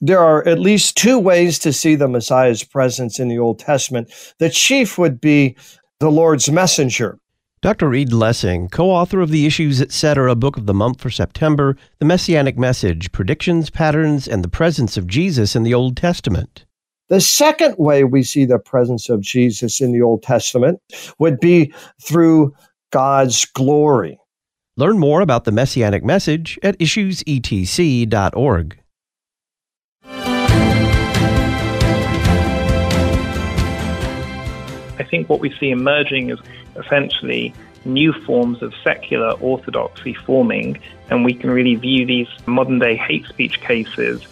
there 0.00 0.20
are 0.20 0.46
at 0.46 0.58
least 0.58 0.96
two 0.96 1.18
ways 1.18 1.58
to 1.60 1.72
see 1.72 1.94
the 1.94 2.08
Messiah's 2.08 2.62
presence 2.62 3.18
in 3.18 3.28
the 3.28 3.38
Old 3.38 3.58
Testament. 3.58 4.12
The 4.38 4.50
chief 4.50 4.98
would 4.98 5.20
be 5.20 5.56
the 6.00 6.10
Lord's 6.10 6.50
messenger. 6.50 7.18
Dr. 7.62 7.88
Reed 7.88 8.12
Lessing, 8.12 8.68
co 8.68 8.90
author 8.90 9.20
of 9.20 9.30
the 9.30 9.46
Issues 9.46 9.80
Etc. 9.80 10.34
book 10.36 10.56
of 10.56 10.66
the 10.66 10.74
month 10.74 11.00
for 11.00 11.10
September, 11.10 11.76
The 11.98 12.04
Messianic 12.04 12.58
Message 12.58 13.10
Predictions, 13.12 13.70
Patterns, 13.70 14.28
and 14.28 14.44
the 14.44 14.48
Presence 14.48 14.96
of 14.96 15.06
Jesus 15.06 15.56
in 15.56 15.62
the 15.62 15.74
Old 15.74 15.96
Testament. 15.96 16.66
The 17.08 17.20
second 17.20 17.76
way 17.78 18.04
we 18.04 18.22
see 18.22 18.44
the 18.44 18.58
presence 18.58 19.08
of 19.08 19.20
Jesus 19.20 19.80
in 19.80 19.92
the 19.92 20.02
Old 20.02 20.22
Testament 20.22 20.80
would 21.18 21.40
be 21.40 21.72
through 22.02 22.52
God's 22.90 23.44
glory. 23.46 24.18
Learn 24.76 24.98
more 24.98 25.22
about 25.22 25.44
the 25.44 25.52
Messianic 25.52 26.04
Message 26.04 26.58
at 26.62 26.78
issuesetc.org. 26.78 28.78
think 35.06 35.28
what 35.28 35.40
we 35.40 35.54
see 35.58 35.70
emerging 35.70 36.30
is 36.30 36.38
essentially 36.76 37.54
new 37.84 38.12
forms 38.12 38.62
of 38.62 38.74
secular 38.82 39.32
orthodoxy 39.40 40.14
forming, 40.14 40.78
and 41.10 41.24
we 41.24 41.32
can 41.34 41.50
really 41.50 41.76
view 41.76 42.04
these 42.04 42.28
modern 42.46 42.78
day 42.78 42.96
hate 42.96 43.26
speech 43.26 43.60
cases 43.60 44.22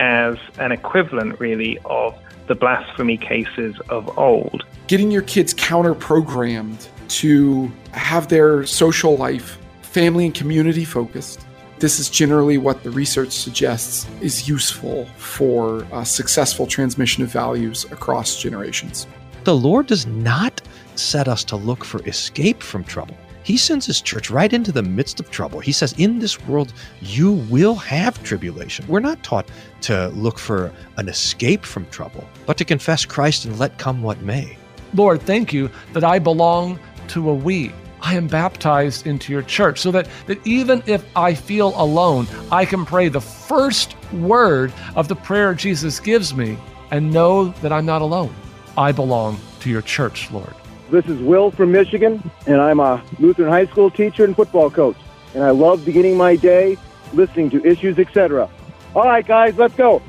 as 0.00 0.36
an 0.58 0.72
equivalent, 0.72 1.38
really, 1.38 1.78
of 1.84 2.16
the 2.46 2.54
blasphemy 2.54 3.16
cases 3.16 3.78
of 3.88 4.18
old. 4.18 4.64
Getting 4.86 5.10
your 5.10 5.22
kids 5.22 5.54
counter 5.54 5.94
programmed 5.94 6.88
to 7.08 7.70
have 7.92 8.28
their 8.28 8.66
social 8.66 9.16
life 9.16 9.58
family 9.82 10.26
and 10.26 10.34
community 10.34 10.84
focused. 10.84 11.46
This 11.78 11.98
is 12.00 12.10
generally 12.10 12.58
what 12.58 12.82
the 12.82 12.90
research 12.90 13.32
suggests 13.32 14.06
is 14.20 14.48
useful 14.48 15.06
for 15.16 15.86
uh, 15.92 16.04
successful 16.04 16.66
transmission 16.66 17.22
of 17.22 17.30
values 17.30 17.84
across 17.90 18.40
generations. 18.40 19.06
The 19.44 19.54
Lord 19.54 19.86
does 19.86 20.06
not 20.06 20.62
set 20.94 21.28
us 21.28 21.44
to 21.44 21.56
look 21.56 21.84
for 21.84 22.02
escape 22.08 22.62
from 22.62 22.82
trouble. 22.82 23.14
He 23.42 23.58
sends 23.58 23.84
his 23.84 24.00
church 24.00 24.30
right 24.30 24.50
into 24.50 24.72
the 24.72 24.82
midst 24.82 25.20
of 25.20 25.30
trouble. 25.30 25.60
He 25.60 25.70
says, 25.70 25.92
In 25.98 26.18
this 26.18 26.40
world, 26.46 26.72
you 27.02 27.32
will 27.50 27.74
have 27.74 28.22
tribulation. 28.22 28.86
We're 28.88 29.00
not 29.00 29.22
taught 29.22 29.46
to 29.82 30.08
look 30.08 30.38
for 30.38 30.72
an 30.96 31.10
escape 31.10 31.66
from 31.66 31.84
trouble, 31.90 32.26
but 32.46 32.56
to 32.56 32.64
confess 32.64 33.04
Christ 33.04 33.44
and 33.44 33.58
let 33.58 33.76
come 33.76 34.02
what 34.02 34.22
may. 34.22 34.56
Lord, 34.94 35.20
thank 35.20 35.52
you 35.52 35.70
that 35.92 36.04
I 36.04 36.18
belong 36.18 36.78
to 37.08 37.28
a 37.28 37.34
we. 37.34 37.70
I 38.00 38.14
am 38.14 38.26
baptized 38.26 39.06
into 39.06 39.30
your 39.30 39.42
church 39.42 39.78
so 39.78 39.90
that, 39.90 40.08
that 40.26 40.44
even 40.46 40.82
if 40.86 41.04
I 41.14 41.34
feel 41.34 41.74
alone, 41.76 42.26
I 42.50 42.64
can 42.64 42.86
pray 42.86 43.10
the 43.10 43.20
first 43.20 43.94
word 44.10 44.72
of 44.96 45.08
the 45.08 45.16
prayer 45.16 45.52
Jesus 45.52 46.00
gives 46.00 46.34
me 46.34 46.56
and 46.90 47.12
know 47.12 47.48
that 47.60 47.72
I'm 47.72 47.84
not 47.84 48.00
alone. 48.00 48.34
I 48.76 48.92
belong 48.92 49.38
to 49.60 49.70
your 49.70 49.82
church, 49.82 50.30
Lord. 50.30 50.54
This 50.90 51.06
is 51.06 51.20
Will 51.20 51.50
from 51.50 51.72
Michigan, 51.72 52.30
and 52.46 52.60
I'm 52.60 52.80
a 52.80 53.02
Lutheran 53.18 53.50
high 53.50 53.66
school 53.66 53.90
teacher 53.90 54.24
and 54.24 54.34
football 54.34 54.70
coach. 54.70 54.96
And 55.34 55.42
I 55.42 55.50
love 55.50 55.84
beginning 55.84 56.16
my 56.16 56.36
day 56.36 56.76
listening 57.12 57.50
to 57.50 57.64
Issues, 57.64 57.98
etc. 57.98 58.48
All 58.94 59.04
right, 59.04 59.26
guys, 59.26 59.56
let's 59.56 59.74
go. 59.74 60.02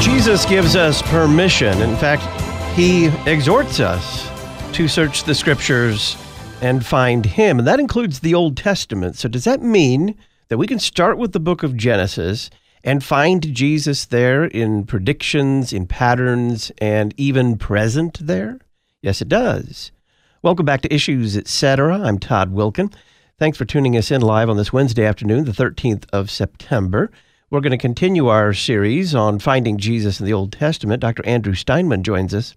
Jesus 0.00 0.44
gives 0.44 0.76
us 0.76 1.02
permission. 1.02 1.80
In 1.82 1.96
fact, 1.96 2.22
he 2.76 3.06
exhorts 3.26 3.80
us 3.80 4.28
to 4.74 4.88
search 4.88 5.24
the 5.24 5.34
scriptures 5.34 6.16
and 6.62 6.84
find 6.84 7.24
him. 7.24 7.58
And 7.58 7.66
that 7.66 7.80
includes 7.80 8.20
the 8.20 8.34
Old 8.34 8.56
Testament. 8.56 9.16
So, 9.16 9.28
does 9.28 9.44
that 9.44 9.62
mean 9.62 10.16
that 10.48 10.58
we 10.58 10.66
can 10.66 10.78
start 10.78 11.16
with 11.18 11.32
the 11.32 11.40
book 11.40 11.62
of 11.62 11.76
Genesis 11.76 12.50
and 12.82 13.04
find 13.04 13.54
Jesus 13.54 14.06
there 14.06 14.44
in 14.44 14.84
predictions, 14.84 15.72
in 15.72 15.86
patterns, 15.86 16.72
and 16.78 17.14
even 17.16 17.58
present 17.58 18.18
there? 18.26 18.58
Yes, 19.02 19.20
it 19.20 19.28
does. 19.28 19.92
Welcome 20.42 20.66
back 20.66 20.80
to 20.82 20.94
Issues, 20.94 21.36
Etc. 21.36 21.98
I'm 21.98 22.18
Todd 22.18 22.54
Wilken. 22.54 22.92
Thanks 23.38 23.58
for 23.58 23.64
tuning 23.64 23.96
us 23.96 24.10
in 24.10 24.20
live 24.20 24.50
on 24.50 24.56
this 24.56 24.72
Wednesday 24.72 25.04
afternoon, 25.04 25.44
the 25.44 25.52
13th 25.52 26.04
of 26.12 26.30
September. 26.30 27.10
We're 27.50 27.60
going 27.60 27.72
to 27.72 27.78
continue 27.78 28.28
our 28.28 28.54
series 28.54 29.14
on 29.14 29.38
finding 29.38 29.76
Jesus 29.76 30.20
in 30.20 30.26
the 30.26 30.32
Old 30.32 30.52
Testament. 30.52 31.00
Dr. 31.00 31.26
Andrew 31.26 31.54
Steinmann 31.54 32.02
joins 32.02 32.32
us. 32.32 32.54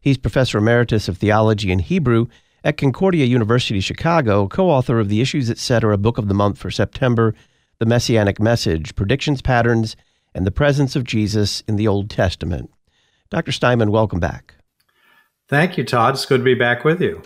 He's 0.00 0.18
professor 0.18 0.58
emeritus 0.58 1.08
of 1.08 1.18
theology 1.18 1.70
and 1.70 1.80
Hebrew 1.80 2.26
at 2.64 2.76
Concordia 2.76 3.26
University, 3.26 3.80
Chicago, 3.80 4.48
co 4.48 4.68
author 4.68 4.98
of 4.98 5.08
the 5.08 5.20
Issues, 5.20 5.50
Etc. 5.50 5.96
book 5.98 6.18
of 6.18 6.28
the 6.28 6.34
month 6.34 6.58
for 6.58 6.70
September, 6.70 7.34
The 7.84 7.90
Messianic 7.90 8.40
Message 8.40 8.94
Predictions, 8.94 9.42
Patterns, 9.42 9.94
and 10.34 10.46
the 10.46 10.50
Presence 10.50 10.96
of 10.96 11.04
Jesus 11.04 11.62
in 11.68 11.76
the 11.76 11.86
Old 11.86 12.08
Testament. 12.08 12.70
Dr. 13.28 13.52
Steinmann, 13.52 13.90
welcome 13.90 14.18
back. 14.18 14.54
Thank 15.50 15.76
you, 15.76 15.84
Todd. 15.84 16.14
It's 16.14 16.24
good 16.24 16.38
to 16.38 16.44
be 16.44 16.54
back 16.54 16.82
with 16.82 17.02
you. 17.02 17.20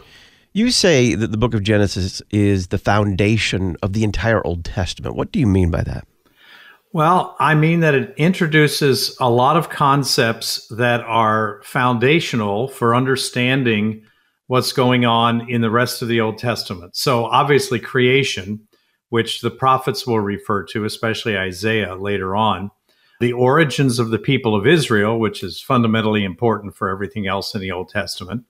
You 0.52 0.72
say 0.72 1.14
that 1.14 1.30
the 1.30 1.36
book 1.36 1.54
of 1.54 1.62
Genesis 1.62 2.22
is 2.32 2.66
the 2.66 2.78
foundation 2.78 3.76
of 3.84 3.92
the 3.92 4.02
entire 4.02 4.44
Old 4.44 4.64
Testament. 4.64 5.14
What 5.14 5.30
do 5.30 5.38
you 5.38 5.46
mean 5.46 5.70
by 5.70 5.82
that? 5.82 6.08
Well, 6.92 7.36
I 7.38 7.54
mean 7.54 7.78
that 7.78 7.94
it 7.94 8.12
introduces 8.16 9.16
a 9.20 9.30
lot 9.30 9.56
of 9.56 9.70
concepts 9.70 10.66
that 10.76 11.02
are 11.02 11.60
foundational 11.62 12.66
for 12.66 12.96
understanding 12.96 14.02
what's 14.48 14.72
going 14.72 15.04
on 15.04 15.48
in 15.48 15.60
the 15.60 15.70
rest 15.70 16.02
of 16.02 16.08
the 16.08 16.20
Old 16.20 16.38
Testament. 16.38 16.96
So, 16.96 17.26
obviously, 17.26 17.78
creation, 17.78 18.66
which 19.08 19.40
the 19.40 19.50
prophets 19.50 20.06
will 20.06 20.20
refer 20.20 20.64
to, 20.64 20.84
especially 20.84 21.36
Isaiah 21.36 21.94
later 21.94 22.36
on, 22.36 22.70
the 23.20 23.32
origins 23.32 23.98
of 23.98 24.10
the 24.10 24.18
people 24.18 24.54
of 24.54 24.66
Israel, 24.66 25.18
which 25.18 25.42
is 25.42 25.60
fundamentally 25.60 26.24
important 26.24 26.76
for 26.76 26.88
everything 26.88 27.26
else 27.26 27.54
in 27.54 27.60
the 27.60 27.72
Old 27.72 27.88
Testament. 27.88 28.44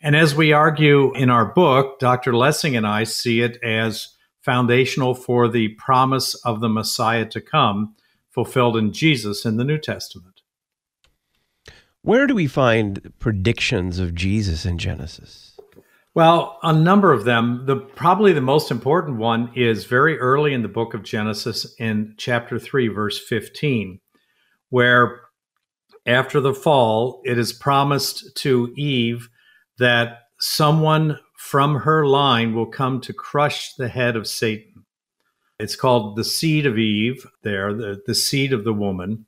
And 0.00 0.16
as 0.16 0.34
we 0.34 0.52
argue 0.52 1.14
in 1.14 1.30
our 1.30 1.46
book, 1.46 1.98
Dr. 1.98 2.34
Lessing 2.34 2.76
and 2.76 2.86
I 2.86 3.04
see 3.04 3.40
it 3.40 3.58
as 3.62 4.14
foundational 4.40 5.14
for 5.14 5.48
the 5.48 5.68
promise 5.70 6.34
of 6.44 6.60
the 6.60 6.68
Messiah 6.68 7.26
to 7.26 7.40
come, 7.40 7.94
fulfilled 8.30 8.76
in 8.76 8.92
Jesus 8.92 9.44
in 9.44 9.56
the 9.56 9.64
New 9.64 9.78
Testament. 9.78 10.42
Where 12.02 12.26
do 12.26 12.34
we 12.34 12.46
find 12.46 13.12
predictions 13.18 13.98
of 13.98 14.14
Jesus 14.14 14.64
in 14.64 14.78
Genesis? 14.78 15.45
Well, 16.16 16.58
a 16.62 16.72
number 16.72 17.12
of 17.12 17.24
them. 17.26 17.66
The 17.66 17.76
probably 17.76 18.32
the 18.32 18.40
most 18.40 18.70
important 18.70 19.18
one 19.18 19.52
is 19.54 19.84
very 19.84 20.18
early 20.18 20.54
in 20.54 20.62
the 20.62 20.66
book 20.66 20.94
of 20.94 21.02
Genesis 21.02 21.74
in 21.78 22.14
chapter 22.16 22.58
3 22.58 22.88
verse 22.88 23.18
15, 23.18 24.00
where 24.70 25.20
after 26.06 26.40
the 26.40 26.54
fall, 26.54 27.20
it 27.26 27.38
is 27.38 27.52
promised 27.52 28.34
to 28.36 28.72
Eve 28.78 29.28
that 29.78 30.20
someone 30.40 31.18
from 31.36 31.80
her 31.80 32.06
line 32.06 32.54
will 32.54 32.64
come 32.64 32.98
to 33.02 33.12
crush 33.12 33.74
the 33.74 33.88
head 33.88 34.16
of 34.16 34.26
Satan. 34.26 34.86
It's 35.58 35.76
called 35.76 36.16
the 36.16 36.24
seed 36.24 36.64
of 36.64 36.78
Eve, 36.78 37.26
there, 37.42 37.74
the, 37.74 38.00
the 38.06 38.14
seed 38.14 38.54
of 38.54 38.64
the 38.64 38.72
woman. 38.72 39.26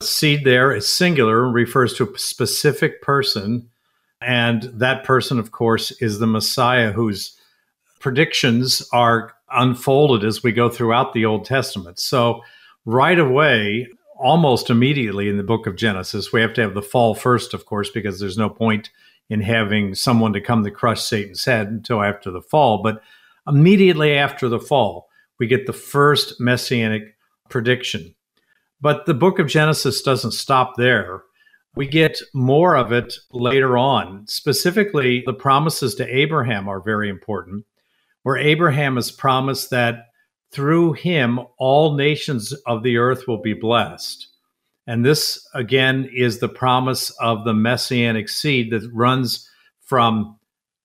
Seed 0.00 0.46
there 0.46 0.74
is 0.74 0.88
singular 0.88 1.44
and 1.44 1.54
refers 1.54 1.92
to 1.94 2.10
a 2.10 2.18
specific 2.18 3.02
person. 3.02 3.68
And 4.24 4.62
that 4.74 5.04
person, 5.04 5.38
of 5.38 5.52
course, 5.52 5.90
is 6.00 6.18
the 6.18 6.26
Messiah 6.26 6.92
whose 6.92 7.36
predictions 8.00 8.86
are 8.92 9.32
unfolded 9.50 10.26
as 10.26 10.42
we 10.42 10.52
go 10.52 10.68
throughout 10.68 11.12
the 11.12 11.24
Old 11.24 11.44
Testament. 11.44 11.98
So, 11.98 12.40
right 12.84 13.18
away, 13.18 13.88
almost 14.18 14.70
immediately 14.70 15.28
in 15.28 15.36
the 15.36 15.42
book 15.42 15.66
of 15.66 15.76
Genesis, 15.76 16.32
we 16.32 16.40
have 16.40 16.54
to 16.54 16.62
have 16.62 16.74
the 16.74 16.82
fall 16.82 17.14
first, 17.14 17.54
of 17.54 17.66
course, 17.66 17.90
because 17.90 18.20
there's 18.20 18.38
no 18.38 18.48
point 18.48 18.90
in 19.28 19.40
having 19.40 19.94
someone 19.94 20.32
to 20.32 20.40
come 20.40 20.64
to 20.64 20.70
crush 20.70 21.02
Satan's 21.02 21.44
head 21.44 21.68
until 21.68 22.02
after 22.02 22.30
the 22.30 22.42
fall. 22.42 22.82
But 22.82 23.02
immediately 23.46 24.14
after 24.14 24.48
the 24.48 24.60
fall, 24.60 25.08
we 25.38 25.46
get 25.46 25.66
the 25.66 25.72
first 25.72 26.40
messianic 26.40 27.16
prediction. 27.48 28.14
But 28.80 29.06
the 29.06 29.14
book 29.14 29.38
of 29.38 29.46
Genesis 29.46 30.02
doesn't 30.02 30.32
stop 30.32 30.74
there. 30.76 31.22
We 31.76 31.86
get 31.88 32.20
more 32.32 32.76
of 32.76 32.92
it 32.92 33.14
later 33.32 33.76
on. 33.76 34.26
Specifically, 34.28 35.22
the 35.26 35.32
promises 35.32 35.94
to 35.96 36.06
Abraham 36.06 36.68
are 36.68 36.80
very 36.80 37.08
important, 37.08 37.64
where 38.22 38.36
Abraham 38.36 38.96
is 38.96 39.10
promised 39.10 39.70
that 39.70 40.06
through 40.52 40.92
him 40.92 41.40
all 41.58 41.96
nations 41.96 42.52
of 42.66 42.84
the 42.84 42.96
earth 42.96 43.26
will 43.26 43.42
be 43.42 43.54
blessed. 43.54 44.28
And 44.86 45.04
this, 45.04 45.44
again, 45.52 46.08
is 46.14 46.38
the 46.38 46.48
promise 46.48 47.10
of 47.20 47.44
the 47.44 47.54
messianic 47.54 48.28
seed 48.28 48.70
that 48.70 48.88
runs 48.92 49.48
from 49.80 50.38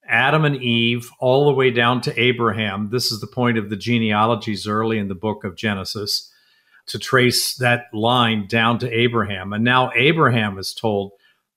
Adam 0.08 0.44
and 0.44 0.56
Eve 0.56 1.12
all 1.20 1.46
the 1.46 1.54
way 1.54 1.70
down 1.70 2.02
to 2.02 2.20
Abraham. 2.20 2.90
This 2.90 3.12
is 3.12 3.22
the 3.22 3.28
point 3.28 3.60
of 3.60 3.70
the 3.70 3.76
genealogies 3.76 4.68
early 4.68 4.98
in 4.98 5.08
the 5.08 5.16
book 5.16 5.44
of 5.44 5.56
Genesis 5.56 6.34
to 6.90 7.00
trace 7.00 7.56
that 7.56 7.86
line 7.94 8.48
down 8.48 8.80
to 8.80 8.92
Abraham. 8.92 9.54
And 9.54 9.64
now 9.64 9.92
Abraham 9.96 10.58
is 10.58 10.74
told 10.74 11.12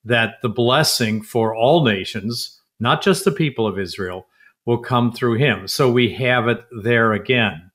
that 0.05 0.41
the 0.41 0.49
blessing 0.49 1.21
for 1.21 1.55
all 1.55 1.83
nations, 1.83 2.59
not 2.79 3.01
just 3.01 3.25
the 3.25 3.31
people 3.31 3.67
of 3.67 3.79
Israel, 3.79 4.27
will 4.65 4.77
come 4.77 5.11
through 5.11 5.35
him. 5.35 5.67
So 5.67 5.91
we 5.91 6.13
have 6.13 6.47
it 6.47 6.63
there 6.83 7.13
again. 7.13 7.71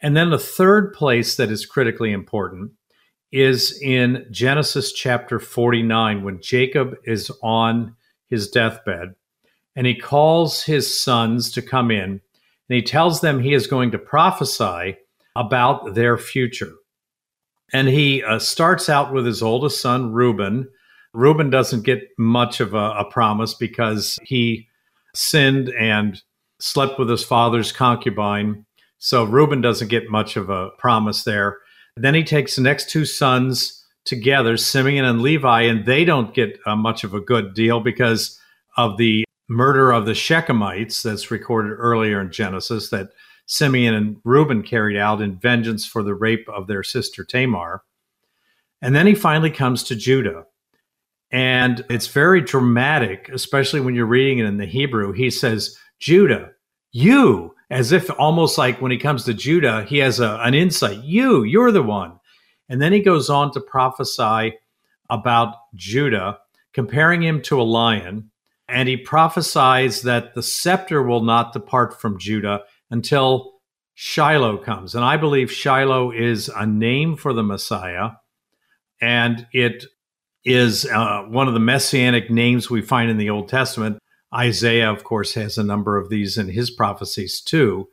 And 0.00 0.16
then 0.16 0.30
the 0.30 0.38
third 0.38 0.92
place 0.92 1.36
that 1.36 1.50
is 1.50 1.64
critically 1.64 2.12
important 2.12 2.72
is 3.30 3.80
in 3.80 4.26
Genesis 4.30 4.92
chapter 4.92 5.38
49 5.38 6.22
when 6.22 6.40
Jacob 6.42 6.96
is 7.04 7.30
on 7.42 7.96
his 8.26 8.50
deathbed 8.50 9.14
and 9.74 9.86
he 9.86 9.94
calls 9.94 10.64
his 10.64 11.00
sons 11.00 11.50
to 11.52 11.62
come 11.62 11.90
in 11.90 12.10
and 12.10 12.20
he 12.76 12.82
tells 12.82 13.20
them 13.20 13.40
he 13.40 13.54
is 13.54 13.66
going 13.66 13.90
to 13.92 13.98
prophesy 13.98 14.96
about 15.36 15.94
their 15.94 16.18
future. 16.18 16.72
And 17.72 17.88
he 17.88 18.22
uh, 18.22 18.38
starts 18.38 18.88
out 18.88 19.12
with 19.12 19.24
his 19.24 19.42
oldest 19.42 19.80
son, 19.80 20.12
Reuben. 20.12 20.68
Reuben 21.14 21.50
doesn't 21.50 21.84
get 21.84 22.02
much 22.18 22.60
of 22.60 22.74
a, 22.74 22.90
a 22.98 23.04
promise 23.10 23.54
because 23.54 24.18
he 24.24 24.68
sinned 25.14 25.70
and 25.70 26.20
slept 26.60 26.98
with 26.98 27.08
his 27.08 27.24
father's 27.24 27.72
concubine. 27.72 28.64
So 28.98 29.24
Reuben 29.24 29.60
doesn't 29.60 29.88
get 29.88 30.10
much 30.10 30.36
of 30.36 30.48
a 30.48 30.70
promise 30.78 31.24
there. 31.24 31.58
Then 31.96 32.14
he 32.14 32.24
takes 32.24 32.56
the 32.56 32.62
next 32.62 32.88
two 32.88 33.04
sons 33.04 33.84
together, 34.04 34.56
Simeon 34.56 35.04
and 35.04 35.22
Levi, 35.22 35.62
and 35.62 35.84
they 35.86 36.04
don't 36.04 36.34
get 36.34 36.58
uh, 36.66 36.76
much 36.76 37.04
of 37.04 37.14
a 37.14 37.20
good 37.20 37.54
deal 37.54 37.80
because 37.80 38.38
of 38.76 38.96
the 38.96 39.24
murder 39.48 39.92
of 39.92 40.06
the 40.06 40.12
Shechemites 40.12 41.02
that's 41.02 41.30
recorded 41.30 41.72
earlier 41.72 42.20
in 42.20 42.32
Genesis 42.32 42.90
that 42.90 43.08
Simeon 43.52 43.92
and 43.92 44.16
Reuben 44.24 44.62
carried 44.62 44.96
out 44.96 45.20
in 45.20 45.36
vengeance 45.36 45.84
for 45.84 46.02
the 46.02 46.14
rape 46.14 46.48
of 46.48 46.68
their 46.68 46.82
sister 46.82 47.22
Tamar. 47.22 47.82
And 48.80 48.94
then 48.94 49.06
he 49.06 49.14
finally 49.14 49.50
comes 49.50 49.82
to 49.84 49.94
Judah. 49.94 50.44
And 51.30 51.84
it's 51.90 52.06
very 52.06 52.40
dramatic, 52.40 53.28
especially 53.28 53.80
when 53.80 53.94
you're 53.94 54.06
reading 54.06 54.38
it 54.38 54.46
in 54.46 54.56
the 54.56 54.64
Hebrew. 54.64 55.12
He 55.12 55.28
says, 55.28 55.76
Judah, 56.00 56.52
you, 56.92 57.54
as 57.68 57.92
if 57.92 58.10
almost 58.18 58.56
like 58.56 58.80
when 58.80 58.90
he 58.90 58.96
comes 58.96 59.24
to 59.26 59.34
Judah, 59.34 59.84
he 59.84 59.98
has 59.98 60.18
a, 60.18 60.38
an 60.40 60.54
insight. 60.54 61.04
You, 61.04 61.42
you're 61.42 61.72
the 61.72 61.82
one. 61.82 62.18
And 62.70 62.80
then 62.80 62.94
he 62.94 63.00
goes 63.00 63.28
on 63.28 63.52
to 63.52 63.60
prophesy 63.60 64.56
about 65.10 65.56
Judah, 65.74 66.38
comparing 66.72 67.22
him 67.22 67.42
to 67.42 67.60
a 67.60 67.64
lion. 67.64 68.30
And 68.66 68.88
he 68.88 68.96
prophesies 68.96 70.00
that 70.02 70.34
the 70.34 70.42
scepter 70.42 71.02
will 71.02 71.22
not 71.22 71.52
depart 71.52 72.00
from 72.00 72.18
Judah 72.18 72.62
until 72.92 73.54
Shiloh 73.94 74.58
comes. 74.58 74.94
And 74.94 75.04
I 75.04 75.16
believe 75.16 75.50
Shiloh 75.50 76.12
is 76.12 76.48
a 76.48 76.66
name 76.66 77.16
for 77.16 77.32
the 77.32 77.42
Messiah. 77.42 78.10
And 79.00 79.46
it 79.52 79.84
is 80.44 80.86
uh, 80.86 81.22
one 81.22 81.48
of 81.48 81.54
the 81.54 81.60
messianic 81.60 82.30
names 82.30 82.70
we 82.70 82.82
find 82.82 83.10
in 83.10 83.18
the 83.18 83.30
Old 83.30 83.48
Testament. 83.48 83.98
Isaiah, 84.34 84.90
of 84.90 85.04
course, 85.04 85.34
has 85.34 85.58
a 85.58 85.64
number 85.64 85.96
of 85.98 86.08
these 86.08 86.38
in 86.38 86.48
his 86.48 86.70
prophecies 86.70 87.40
too. 87.40 87.88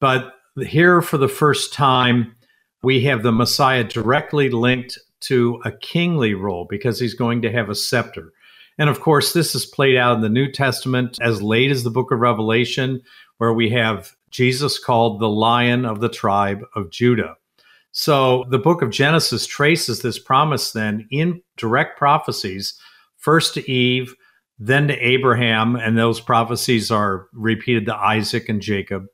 But 0.00 0.32
here, 0.66 1.02
for 1.02 1.18
the 1.18 1.28
first 1.28 1.72
time, 1.72 2.34
we 2.82 3.02
have 3.04 3.22
the 3.22 3.32
Messiah 3.32 3.84
directly 3.84 4.50
linked 4.50 4.98
to 5.20 5.60
a 5.64 5.72
kingly 5.72 6.34
role 6.34 6.66
because 6.68 7.00
he's 7.00 7.14
going 7.14 7.42
to 7.42 7.52
have 7.52 7.68
a 7.68 7.74
scepter. 7.74 8.32
And 8.78 8.88
of 8.88 9.00
course, 9.00 9.32
this 9.32 9.54
is 9.54 9.66
played 9.66 9.96
out 9.96 10.16
in 10.16 10.22
the 10.22 10.28
New 10.28 10.50
Testament 10.50 11.18
as 11.20 11.42
late 11.42 11.70
as 11.70 11.82
the 11.82 11.90
book 11.90 12.12
of 12.12 12.20
Revelation, 12.20 13.02
where 13.38 13.52
we 13.52 13.70
have 13.70 14.14
Jesus 14.30 14.78
called 14.78 15.20
the 15.20 15.28
Lion 15.28 15.84
of 15.84 16.00
the 16.00 16.08
tribe 16.08 16.62
of 16.74 16.90
Judah. 16.90 17.36
So 17.92 18.44
the 18.50 18.58
book 18.58 18.82
of 18.82 18.90
Genesis 18.90 19.46
traces 19.46 20.02
this 20.02 20.18
promise 20.18 20.72
then 20.72 21.06
in 21.10 21.42
direct 21.56 21.98
prophecies, 21.98 22.78
first 23.16 23.54
to 23.54 23.70
Eve, 23.70 24.14
then 24.58 24.88
to 24.88 24.94
Abraham, 24.94 25.76
and 25.76 25.96
those 25.96 26.20
prophecies 26.20 26.90
are 26.90 27.28
repeated 27.32 27.86
to 27.86 27.96
Isaac 27.96 28.48
and 28.48 28.60
Jacob, 28.60 29.06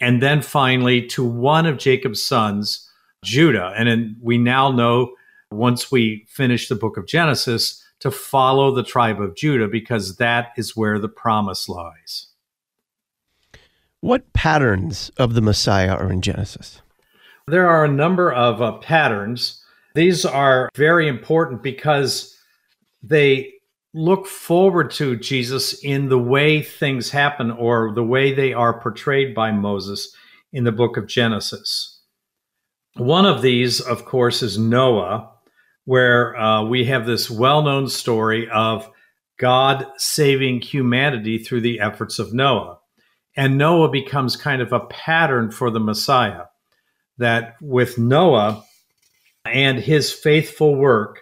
and 0.00 0.22
then 0.22 0.42
finally 0.42 1.06
to 1.08 1.24
one 1.24 1.66
of 1.66 1.78
Jacob's 1.78 2.22
sons, 2.24 2.88
Judah. 3.24 3.72
And 3.76 3.88
then 3.88 4.16
we 4.20 4.38
now 4.38 4.70
know, 4.70 5.14
once 5.50 5.90
we 5.90 6.26
finish 6.28 6.68
the 6.68 6.74
book 6.74 6.96
of 6.96 7.06
Genesis, 7.06 7.82
to 8.00 8.10
follow 8.10 8.74
the 8.74 8.82
tribe 8.82 9.20
of 9.20 9.34
Judah 9.34 9.68
because 9.68 10.16
that 10.16 10.48
is 10.58 10.76
where 10.76 10.98
the 10.98 11.08
promise 11.08 11.68
lies. 11.68 12.26
What 14.04 14.34
patterns 14.34 15.10
of 15.16 15.32
the 15.32 15.40
Messiah 15.40 15.94
are 15.94 16.12
in 16.12 16.20
Genesis? 16.20 16.82
There 17.48 17.66
are 17.66 17.86
a 17.86 17.90
number 17.90 18.30
of 18.30 18.60
uh, 18.60 18.72
patterns. 18.72 19.64
These 19.94 20.26
are 20.26 20.68
very 20.76 21.08
important 21.08 21.62
because 21.62 22.36
they 23.02 23.54
look 23.94 24.26
forward 24.26 24.90
to 24.90 25.16
Jesus 25.16 25.82
in 25.82 26.10
the 26.10 26.18
way 26.18 26.60
things 26.60 27.12
happen 27.12 27.50
or 27.50 27.94
the 27.94 28.04
way 28.04 28.34
they 28.34 28.52
are 28.52 28.78
portrayed 28.78 29.34
by 29.34 29.52
Moses 29.52 30.14
in 30.52 30.64
the 30.64 30.72
book 30.72 30.98
of 30.98 31.06
Genesis. 31.06 32.02
One 32.96 33.24
of 33.24 33.40
these, 33.40 33.80
of 33.80 34.04
course, 34.04 34.42
is 34.42 34.58
Noah, 34.58 35.30
where 35.86 36.36
uh, 36.36 36.62
we 36.62 36.84
have 36.84 37.06
this 37.06 37.30
well 37.30 37.62
known 37.62 37.88
story 37.88 38.50
of 38.50 38.86
God 39.38 39.86
saving 39.96 40.60
humanity 40.60 41.38
through 41.38 41.62
the 41.62 41.80
efforts 41.80 42.18
of 42.18 42.34
Noah. 42.34 42.80
And 43.36 43.58
Noah 43.58 43.90
becomes 43.90 44.36
kind 44.36 44.62
of 44.62 44.72
a 44.72 44.80
pattern 44.80 45.50
for 45.50 45.70
the 45.70 45.80
Messiah. 45.80 46.44
That 47.18 47.56
with 47.60 47.98
Noah 47.98 48.64
and 49.44 49.78
his 49.78 50.12
faithful 50.12 50.74
work, 50.74 51.20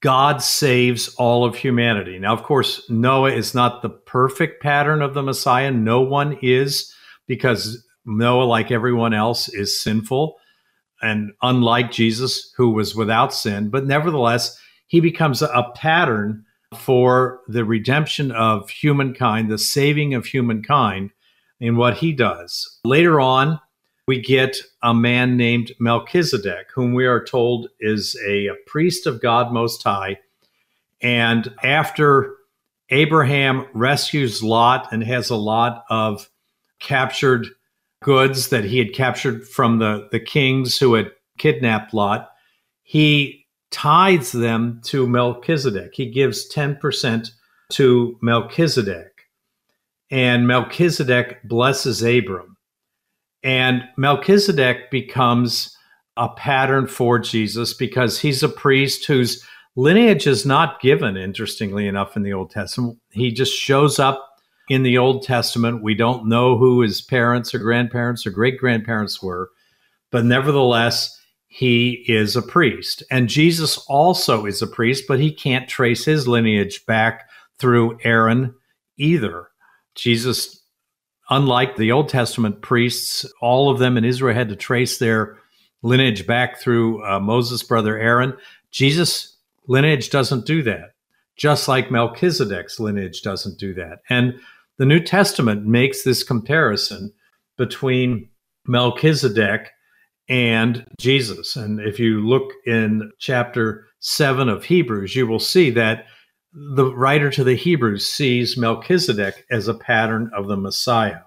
God 0.00 0.42
saves 0.42 1.14
all 1.16 1.44
of 1.44 1.56
humanity. 1.56 2.18
Now, 2.18 2.32
of 2.32 2.42
course, 2.42 2.88
Noah 2.88 3.32
is 3.32 3.54
not 3.54 3.82
the 3.82 3.90
perfect 3.90 4.62
pattern 4.62 5.02
of 5.02 5.14
the 5.14 5.22
Messiah. 5.22 5.70
No 5.72 6.00
one 6.00 6.38
is, 6.40 6.92
because 7.26 7.84
Noah, 8.04 8.44
like 8.44 8.70
everyone 8.70 9.12
else, 9.12 9.48
is 9.48 9.80
sinful 9.80 10.36
and 11.02 11.32
unlike 11.42 11.92
Jesus, 11.92 12.52
who 12.56 12.70
was 12.70 12.94
without 12.94 13.32
sin. 13.32 13.70
But 13.70 13.86
nevertheless, 13.86 14.58
he 14.86 15.00
becomes 15.00 15.42
a 15.42 15.70
pattern 15.74 16.44
for 16.76 17.40
the 17.48 17.64
redemption 17.64 18.30
of 18.32 18.70
humankind, 18.70 19.50
the 19.50 19.58
saving 19.58 20.14
of 20.14 20.26
humankind 20.26 21.10
in 21.60 21.76
what 21.76 21.98
he 21.98 22.12
does. 22.12 22.78
Later 22.84 23.20
on, 23.20 23.60
we 24.06 24.20
get 24.20 24.56
a 24.82 24.94
man 24.94 25.36
named 25.36 25.72
Melchizedek, 25.78 26.68
whom 26.74 26.94
we 26.94 27.06
are 27.06 27.24
told 27.24 27.68
is 27.80 28.18
a, 28.26 28.50
priest 28.66 29.06
of 29.06 29.20
God 29.20 29.52
Most 29.52 29.82
High. 29.82 30.18
And 31.02 31.54
after 31.62 32.34
Abraham 32.90 33.66
rescues 33.74 34.42
Lot 34.42 34.88
and 34.92 35.02
has 35.04 35.30
a 35.30 35.36
lot 35.36 35.84
of 35.90 36.28
captured 36.80 37.48
goods 38.02 38.48
that 38.48 38.64
he 38.64 38.78
had 38.78 38.94
captured 38.94 39.46
from 39.46 39.78
the, 39.78 40.08
the 40.10 40.20
kings 40.20 40.78
who 40.78 40.94
had 40.94 41.12
kidnapped 41.36 41.92
Lot, 41.92 42.30
he 42.82 43.37
tithes 43.70 44.32
them 44.32 44.80
to 44.84 45.06
Melchizedek. 45.06 45.92
He 45.94 46.10
gives 46.10 46.50
10% 46.52 47.30
to 47.72 48.18
Melchizedek. 48.22 49.26
And 50.10 50.46
Melchizedek 50.46 51.42
blesses 51.44 52.02
Abram. 52.02 52.56
And 53.42 53.84
Melchizedek 53.96 54.90
becomes 54.90 55.76
a 56.16 56.28
pattern 56.30 56.86
for 56.86 57.18
Jesus 57.18 57.74
because 57.74 58.18
he's 58.18 58.42
a 58.42 58.48
priest 58.48 59.06
whose 59.06 59.44
lineage 59.76 60.26
is 60.26 60.44
not 60.44 60.80
given, 60.80 61.16
interestingly 61.16 61.86
enough, 61.86 62.16
in 62.16 62.22
the 62.22 62.32
Old 62.32 62.50
Testament. 62.50 62.98
He 63.10 63.30
just 63.30 63.54
shows 63.54 63.98
up 63.98 64.28
in 64.68 64.82
the 64.82 64.98
Old 64.98 65.22
Testament. 65.22 65.82
We 65.82 65.94
don't 65.94 66.28
know 66.28 66.56
who 66.56 66.80
his 66.80 67.00
parents 67.00 67.54
or 67.54 67.58
grandparents 67.58 68.26
or 68.26 68.30
great 68.30 68.58
grandparents 68.58 69.22
were, 69.22 69.50
but 70.10 70.24
nevertheless, 70.24 71.17
he 71.48 72.04
is 72.06 72.36
a 72.36 72.42
priest. 72.42 73.02
And 73.10 73.28
Jesus 73.28 73.78
also 73.88 74.46
is 74.46 74.62
a 74.62 74.66
priest, 74.66 75.04
but 75.08 75.18
he 75.18 75.32
can't 75.32 75.68
trace 75.68 76.04
his 76.04 76.28
lineage 76.28 76.86
back 76.86 77.28
through 77.58 77.98
Aaron 78.04 78.54
either. 78.96 79.48
Jesus 79.94 80.58
unlike 81.30 81.76
the 81.76 81.92
Old 81.92 82.08
Testament 82.08 82.62
priests, 82.62 83.26
all 83.40 83.70
of 83.70 83.78
them 83.78 83.96
in 83.96 84.04
Israel 84.04 84.34
had 84.34 84.48
to 84.48 84.56
trace 84.56 84.98
their 84.98 85.38
lineage 85.82 86.26
back 86.26 86.58
through 86.58 87.04
uh, 87.04 87.20
Moses' 87.20 87.62
brother 87.62 87.98
Aaron. 87.98 88.36
Jesus' 88.70 89.36
lineage 89.66 90.10
doesn't 90.10 90.46
do 90.46 90.62
that, 90.62 90.94
just 91.36 91.68
like 91.68 91.90
Melchizedek's 91.90 92.80
lineage 92.80 93.22
doesn't 93.22 93.58
do 93.58 93.74
that. 93.74 94.00
And 94.08 94.40
the 94.78 94.86
New 94.86 95.00
Testament 95.00 95.66
makes 95.66 96.02
this 96.02 96.22
comparison 96.22 97.12
between 97.56 98.28
Melchizedek 98.66 99.70
and 100.28 100.84
Jesus. 100.98 101.56
And 101.56 101.80
if 101.80 101.98
you 101.98 102.20
look 102.26 102.52
in 102.66 103.10
chapter 103.18 103.86
7 104.00 104.48
of 104.48 104.64
Hebrews, 104.64 105.16
you 105.16 105.26
will 105.26 105.38
see 105.38 105.70
that 105.70 106.06
the 106.52 106.94
writer 106.94 107.30
to 107.30 107.44
the 107.44 107.54
Hebrews 107.54 108.06
sees 108.06 108.56
Melchizedek 108.56 109.44
as 109.50 109.68
a 109.68 109.74
pattern 109.74 110.30
of 110.34 110.48
the 110.48 110.56
Messiah. 110.56 111.20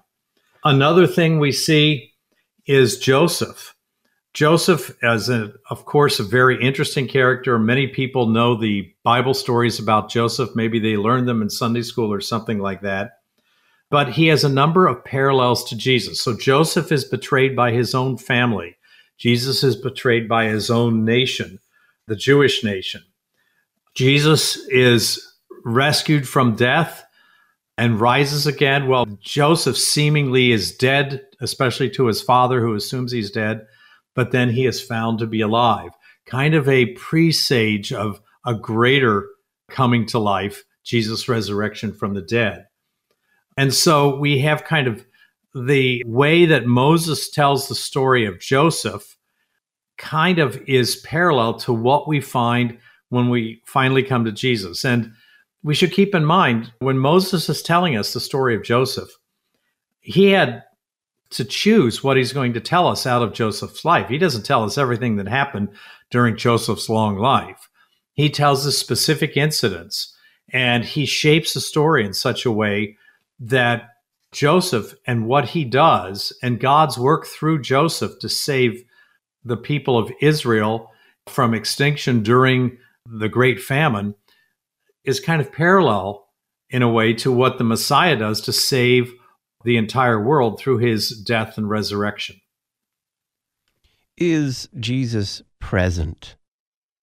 Another 0.64 1.06
thing 1.06 1.38
we 1.38 1.52
see 1.52 2.12
is 2.66 2.98
Joseph. 2.98 3.74
Joseph, 4.34 4.96
as 5.02 5.28
a, 5.28 5.52
of 5.70 5.84
course, 5.84 6.18
a 6.18 6.24
very 6.24 6.62
interesting 6.62 7.06
character. 7.06 7.58
Many 7.58 7.86
people 7.88 8.26
know 8.28 8.56
the 8.56 8.92
Bible 9.04 9.34
stories 9.34 9.78
about 9.78 10.10
Joseph. 10.10 10.50
Maybe 10.54 10.78
they 10.78 10.96
learned 10.96 11.28
them 11.28 11.42
in 11.42 11.50
Sunday 11.50 11.82
school 11.82 12.12
or 12.12 12.20
something 12.20 12.58
like 12.58 12.80
that. 12.82 13.10
but 13.92 14.08
he 14.14 14.28
has 14.28 14.42
a 14.42 14.48
number 14.48 14.86
of 14.86 15.04
parallels 15.04 15.62
to 15.64 15.76
Jesus. 15.76 16.18
So 16.18 16.34
Joseph 16.34 16.90
is 16.90 17.04
betrayed 17.04 17.54
by 17.54 17.72
his 17.72 17.94
own 17.94 18.16
family. 18.16 18.74
Jesus 19.22 19.62
is 19.62 19.76
betrayed 19.76 20.28
by 20.28 20.46
his 20.46 20.68
own 20.68 21.04
nation, 21.04 21.60
the 22.08 22.16
Jewish 22.16 22.64
nation. 22.64 23.04
Jesus 23.94 24.56
is 24.66 25.24
rescued 25.64 26.26
from 26.26 26.56
death 26.56 27.04
and 27.78 28.00
rises 28.00 28.48
again. 28.48 28.88
Well, 28.88 29.06
Joseph 29.20 29.76
seemingly 29.76 30.50
is 30.50 30.76
dead, 30.76 31.22
especially 31.40 31.88
to 31.90 32.06
his 32.06 32.20
father, 32.20 32.60
who 32.60 32.74
assumes 32.74 33.12
he's 33.12 33.30
dead, 33.30 33.64
but 34.16 34.32
then 34.32 34.50
he 34.50 34.66
is 34.66 34.82
found 34.82 35.20
to 35.20 35.28
be 35.28 35.40
alive. 35.40 35.90
Kind 36.26 36.54
of 36.54 36.68
a 36.68 36.86
presage 36.94 37.92
of 37.92 38.20
a 38.44 38.56
greater 38.56 39.28
coming 39.70 40.04
to 40.06 40.18
life, 40.18 40.64
Jesus' 40.82 41.28
resurrection 41.28 41.92
from 41.92 42.14
the 42.14 42.22
dead. 42.22 42.66
And 43.56 43.72
so 43.72 44.16
we 44.16 44.40
have 44.40 44.64
kind 44.64 44.88
of 44.88 45.06
the 45.54 46.02
way 46.06 46.46
that 46.46 46.66
Moses 46.66 47.28
tells 47.28 47.68
the 47.68 47.74
story 47.74 48.24
of 48.24 48.40
Joseph 48.40 49.16
kind 49.98 50.38
of 50.38 50.56
is 50.66 50.96
parallel 50.96 51.54
to 51.54 51.72
what 51.72 52.08
we 52.08 52.20
find 52.20 52.78
when 53.10 53.28
we 53.28 53.62
finally 53.66 54.02
come 54.02 54.24
to 54.24 54.32
Jesus. 54.32 54.84
And 54.84 55.12
we 55.62 55.74
should 55.74 55.92
keep 55.92 56.14
in 56.14 56.24
mind 56.24 56.72
when 56.80 56.98
Moses 56.98 57.48
is 57.48 57.62
telling 57.62 57.96
us 57.96 58.12
the 58.12 58.20
story 58.20 58.56
of 58.56 58.64
Joseph, 58.64 59.10
he 60.00 60.30
had 60.30 60.64
to 61.30 61.44
choose 61.44 62.02
what 62.02 62.16
he's 62.16 62.32
going 62.32 62.52
to 62.54 62.60
tell 62.60 62.86
us 62.88 63.06
out 63.06 63.22
of 63.22 63.32
Joseph's 63.32 63.84
life. 63.84 64.08
He 64.08 64.18
doesn't 64.18 64.44
tell 64.44 64.64
us 64.64 64.76
everything 64.76 65.16
that 65.16 65.28
happened 65.28 65.68
during 66.10 66.36
Joseph's 66.36 66.88
long 66.88 67.16
life. 67.16 67.68
He 68.14 68.28
tells 68.28 68.66
us 68.66 68.76
specific 68.76 69.36
incidents 69.36 70.14
and 70.52 70.84
he 70.84 71.06
shapes 71.06 71.54
the 71.54 71.60
story 71.60 72.04
in 72.04 72.12
such 72.12 72.44
a 72.44 72.50
way 72.50 72.96
that 73.40 73.91
Joseph 74.32 74.94
and 75.06 75.26
what 75.26 75.50
he 75.50 75.64
does 75.64 76.32
and 76.42 76.58
God's 76.58 76.98
work 76.98 77.26
through 77.26 77.62
Joseph 77.62 78.18
to 78.20 78.28
save 78.28 78.82
the 79.44 79.56
people 79.56 79.98
of 79.98 80.12
Israel 80.20 80.90
from 81.28 81.54
extinction 81.54 82.22
during 82.22 82.78
the 83.06 83.28
great 83.28 83.60
famine 83.60 84.14
is 85.04 85.20
kind 85.20 85.40
of 85.40 85.52
parallel 85.52 86.28
in 86.70 86.82
a 86.82 86.90
way 86.90 87.12
to 87.12 87.30
what 87.30 87.58
the 87.58 87.64
Messiah 87.64 88.16
does 88.16 88.40
to 88.42 88.52
save 88.52 89.12
the 89.64 89.76
entire 89.76 90.20
world 90.20 90.58
through 90.58 90.78
his 90.78 91.10
death 91.10 91.58
and 91.58 91.68
resurrection. 91.68 92.40
Is 94.16 94.68
Jesus 94.78 95.42
present 95.60 96.36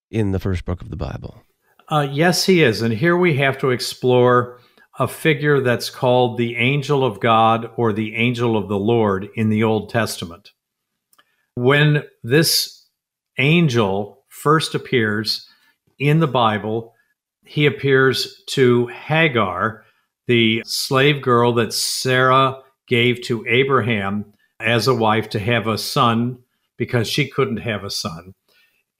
in 0.09 0.31
the 0.31 0.39
first 0.39 0.65
book 0.65 0.81
of 0.81 0.89
the 0.89 0.95
Bible? 0.95 1.43
Uh, 1.88 2.07
yes, 2.09 2.45
he 2.45 2.63
is. 2.63 2.81
And 2.81 2.93
here 2.93 3.17
we 3.17 3.36
have 3.38 3.57
to 3.59 3.71
explore 3.71 4.59
a 5.00 5.08
figure 5.08 5.62
that's 5.62 5.89
called 5.89 6.38
the 6.38 6.58
angel 6.58 7.06
of 7.06 7.22
God 7.22 7.72
or 7.77 7.94
the 7.94 8.15
angel 8.15 8.58
of 8.58 8.68
the 8.68 8.77
Lord 8.77 9.29
in 9.36 9.50
the 9.50 9.63
Old 9.63 9.89
Testament. 9.89 10.51
When 11.56 12.03
this 12.22 12.86
angel 13.38 14.25
first 14.27 14.75
appears 14.75 15.48
in 15.98 16.20
the 16.20 16.27
Bible, 16.27 16.94
he 17.46 17.65
appears 17.65 18.44
to 18.50 18.88
Hagar, 18.88 19.86
the 20.27 20.62
slave 20.65 21.22
girl 21.22 21.53
that 21.53 21.74
Sarah 21.74 22.62
gave 22.88 23.22
to 23.24 23.46
Abraham 23.48 24.34
as 24.60 24.88
a 24.88 24.94
wife 24.94 25.29
to 25.29 25.39
have 25.39 25.65
a 25.65 25.77
son 25.77 26.39
because 26.77 27.08
she 27.08 27.27
couldn't 27.27 27.58
have 27.58 27.84
a 27.84 27.89
son. 27.89 28.34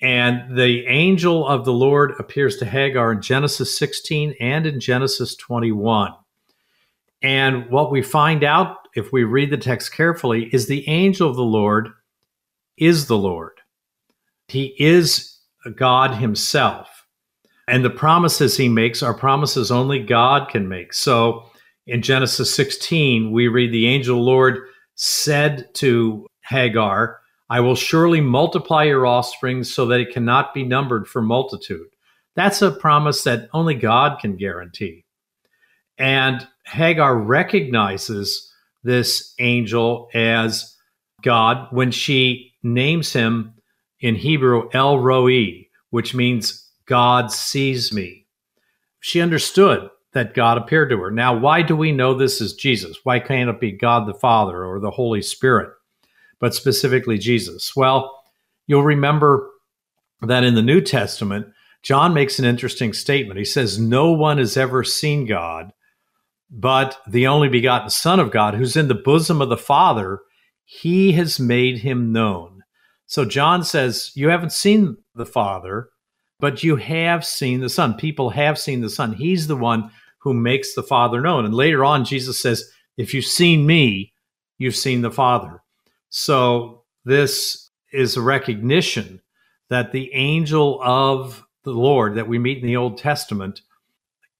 And 0.02 0.58
the 0.58 0.86
angel 0.88 1.46
of 1.48 1.66
the 1.66 1.74
Lord 1.74 2.14
appears 2.20 2.58
to 2.58 2.66
Hagar 2.66 3.12
in 3.12 3.22
Genesis 3.22 3.78
16 3.78 4.36
and 4.40 4.66
in 4.66 4.80
Genesis 4.80 5.36
21. 5.36 6.14
And 7.22 7.70
what 7.70 7.92
we 7.92 8.02
find 8.02 8.44
out 8.44 8.78
if 8.96 9.12
we 9.12 9.24
read 9.24 9.50
the 9.50 9.58
text 9.58 9.94
carefully 9.94 10.50
is 10.54 10.68
the 10.68 10.88
angel 10.88 11.30
of 11.30 11.36
the 11.36 11.44
Lord 11.44 11.90
is 12.78 13.08
the 13.08 13.18
Lord. 13.18 13.60
He 14.48 14.74
is 14.80 15.38
God 15.76 16.16
himself. 16.16 17.06
And 17.68 17.86
the 17.86 17.90
promises 17.90 18.58
he 18.58 18.70
makes 18.70 19.04
are 19.04 19.14
promises 19.14 19.70
only 19.70 20.00
God 20.00 20.50
can 20.50 20.68
make. 20.68 20.94
So 20.94 21.46
in 21.86 22.02
Genesis 22.02 22.54
16, 22.56 23.32
we 23.32 23.48
read 23.48 23.72
the 23.72 23.88
angel 23.88 24.24
Lord 24.24 24.60
said 24.96 25.74
to 25.76 26.26
Hagar, 26.42 27.19
I 27.50 27.60
will 27.62 27.76
surely 27.76 28.22
multiply 28.22 28.84
your 28.84 29.08
offspring 29.08 29.64
so 29.64 29.86
that 29.88 30.00
it 30.00 30.14
cannot 30.14 30.54
be 30.54 30.64
numbered 30.64 31.08
for 31.08 31.22
multitude. 31.22 31.88
That's 32.36 32.62
a 32.62 32.72
promise 32.72 33.24
that 33.24 33.50
only 33.54 33.74
God 33.74 34.20
can 34.20 34.36
guarantee. 34.36 35.06
And 35.98 36.48
Hagar 36.66 37.18
recognizes 37.18 38.54
this 38.84 39.34
angel 39.40 40.10
as 40.14 40.76
God 41.22 41.68
when 41.72 41.92
she 41.92 42.54
names 42.64 43.12
him 43.12 43.54
in 44.00 44.16
Hebrew 44.16 44.70
El 44.74 45.00
Roi, 45.00 45.68
which 45.90 46.16
means 46.16 46.70
God 46.86 47.32
sees 47.32 47.92
me. 47.92 48.26
She 49.00 49.22
understood 49.22 49.90
that 50.14 50.34
God 50.34 50.58
appeared 50.58 50.90
to 50.90 50.98
her. 51.02 51.12
Now, 51.12 51.38
why 51.38 51.62
do 51.62 51.76
we 51.76 51.92
know 51.92 52.14
this 52.14 52.42
is 52.42 52.54
Jesus? 52.54 52.98
Why 53.04 53.20
can't 53.20 53.50
it 53.50 53.60
be 53.60 53.72
God 53.72 54.08
the 54.08 54.14
Father 54.14 54.66
or 54.66 54.80
the 54.80 54.92
Holy 54.92 55.22
Spirit, 55.22 55.70
but 56.40 56.56
specifically 56.56 57.18
Jesus? 57.18 57.76
Well, 57.76 58.22
you'll 58.68 58.84
remember 58.84 59.50
that 60.22 60.44
in 60.44 60.56
the 60.56 60.62
New 60.62 60.82
Testament, 60.82 61.48
John 61.82 62.14
makes 62.14 62.40
an 62.40 62.46
interesting 62.46 62.94
statement. 62.94 63.38
He 63.38 63.46
says, 63.46 63.80
No 63.80 64.12
one 64.12 64.38
has 64.38 64.58
ever 64.58 64.84
seen 64.84 65.26
God, 65.26 65.72
but 66.50 66.98
the 67.08 67.28
only 67.28 67.48
begotten 67.48 67.90
Son 67.90 68.20
of 68.20 68.32
God, 68.32 68.56
who's 68.56 68.76
in 68.76 68.88
the 68.88 68.96
bosom 68.96 69.42
of 69.42 69.50
the 69.50 69.58
Father, 69.58 70.20
he 70.66 71.14
has 71.14 71.40
made 71.40 71.80
him 71.80 72.12
known. 72.12 72.64
So 73.08 73.26
John 73.26 73.64
says, 73.64 74.12
You 74.16 74.30
haven't 74.30 74.52
seen 74.52 74.98
the 75.16 75.26
Father, 75.26 75.90
but 76.40 76.64
you 76.64 76.76
have 76.76 77.26
seen 77.26 77.62
the 77.62 77.70
Son. 77.70 77.96
People 77.96 78.30
have 78.32 78.60
seen 78.60 78.82
the 78.82 78.90
Son. 78.90 79.14
He's 79.14 79.48
the 79.48 79.56
one 79.56 79.90
who 80.20 80.34
makes 80.34 80.76
the 80.76 80.84
Father 80.84 81.22
known. 81.22 81.46
And 81.46 81.54
later 81.54 81.84
on, 81.86 82.06
Jesus 82.06 82.42
says, 82.42 82.70
If 82.98 83.14
you've 83.14 83.26
seen 83.26 83.66
me, 83.66 84.14
you've 84.58 84.76
seen 84.76 85.02
the 85.02 85.12
Father. 85.12 85.64
So 86.10 86.84
this 87.06 87.70
is 87.92 88.18
a 88.18 88.22
recognition 88.22 89.22
that 89.70 89.92
the 89.92 90.14
angel 90.14 90.80
of 90.84 91.46
the 91.64 91.72
Lord 91.72 92.16
that 92.16 92.28
we 92.28 92.40
meet 92.40 92.60
in 92.60 92.68
the 92.68 92.78
Old 92.78 92.98
Testament 92.98 93.62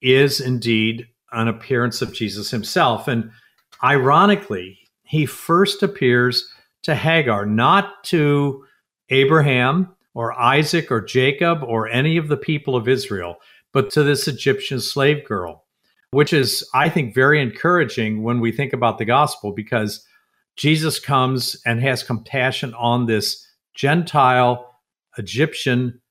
is 0.02 0.40
indeed 0.40 1.08
an 1.32 1.48
appearance 1.48 2.02
of 2.02 2.14
Jesus 2.14 2.50
himself. 2.50 3.08
And 3.08 3.32
ironically, 3.84 4.80
he 5.04 5.26
first 5.26 5.84
appears 5.84 6.52
to 6.84 6.96
Hagar, 6.96 7.46
not 7.46 8.04
to 8.06 8.66
Abraham, 9.10 9.96
or 10.14 10.40
Isaac 10.40 10.92
or 10.92 11.02
Jacob 11.02 11.64
or 11.64 11.88
any 11.88 12.18
of 12.18 12.28
the 12.28 12.38
people 12.38 12.76
of 12.76 12.88
Israel, 12.88 13.38
but 13.72 13.90
to 13.92 14.04
this 14.04 14.28
Egyptian 14.28 14.80
slave 14.80 15.24
girl, 15.26 15.66
which 16.12 16.34
is, 16.34 16.68
I 16.74 16.90
think, 16.90 17.14
very 17.14 17.42
encouraging 17.42 18.24
when 18.24 18.40
we 18.40 18.52
think 18.52 18.74
about 18.74 18.98
the 18.98 19.06
gospel 19.06 19.52
because 19.52 20.06
Jesus 20.56 21.00
comes 21.00 21.60
and 21.66 21.82
has 21.82 22.04
compassion 22.04 22.74
on 22.74 23.06
this 23.06 23.46
Gentile 23.76 24.70
Egyptian 25.18 26.02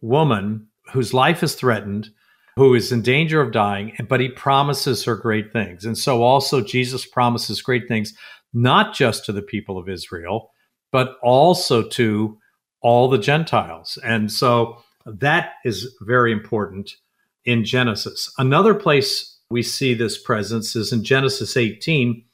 woman 0.00 0.68
whose 0.92 1.14
life 1.14 1.42
is 1.42 1.54
threatened, 1.54 2.10
who 2.56 2.74
is 2.74 2.92
in 2.92 3.02
danger 3.02 3.40
of 3.40 3.52
dying, 3.52 3.96
but 4.08 4.20
he 4.20 4.28
promises 4.28 5.04
her 5.04 5.16
great 5.16 5.52
things. 5.52 5.84
And 5.84 5.96
so 5.96 6.22
also 6.22 6.60
Jesus 6.60 7.06
promises 7.06 7.62
great 7.62 7.88
things, 7.88 8.12
not 8.52 8.94
just 8.94 9.24
to 9.24 9.32
the 9.32 9.42
people 9.42 9.78
of 9.78 9.88
Israel, 9.88 10.50
but 10.92 11.16
also 11.22 11.82
to 11.88 12.38
all 12.82 13.08
the 13.08 13.18
Gentiles. 13.18 13.98
And 14.04 14.30
so 14.30 14.82
that 15.06 15.52
is 15.64 15.94
very 16.00 16.32
important 16.32 16.96
in 17.44 17.64
Genesis. 17.64 18.32
Another 18.38 18.74
place 18.74 19.38
we 19.50 19.62
see 19.62 19.94
this 19.94 20.20
presence 20.20 20.76
is 20.76 20.92
in 20.92 21.04
Genesis 21.04 21.56
18, 21.56 22.24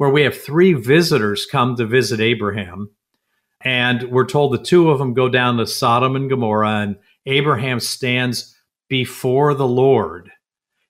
where 0.00 0.08
we 0.08 0.22
have 0.22 0.42
three 0.42 0.72
visitors 0.72 1.44
come 1.44 1.76
to 1.76 1.84
visit 1.84 2.20
Abraham. 2.20 2.88
And 3.62 4.04
we're 4.04 4.24
told 4.24 4.50
the 4.50 4.56
two 4.56 4.88
of 4.88 4.98
them 4.98 5.12
go 5.12 5.28
down 5.28 5.58
to 5.58 5.66
Sodom 5.66 6.16
and 6.16 6.30
Gomorrah, 6.30 6.80
and 6.80 6.96
Abraham 7.26 7.80
stands 7.80 8.56
before 8.88 9.52
the 9.52 9.66
Lord. 9.66 10.30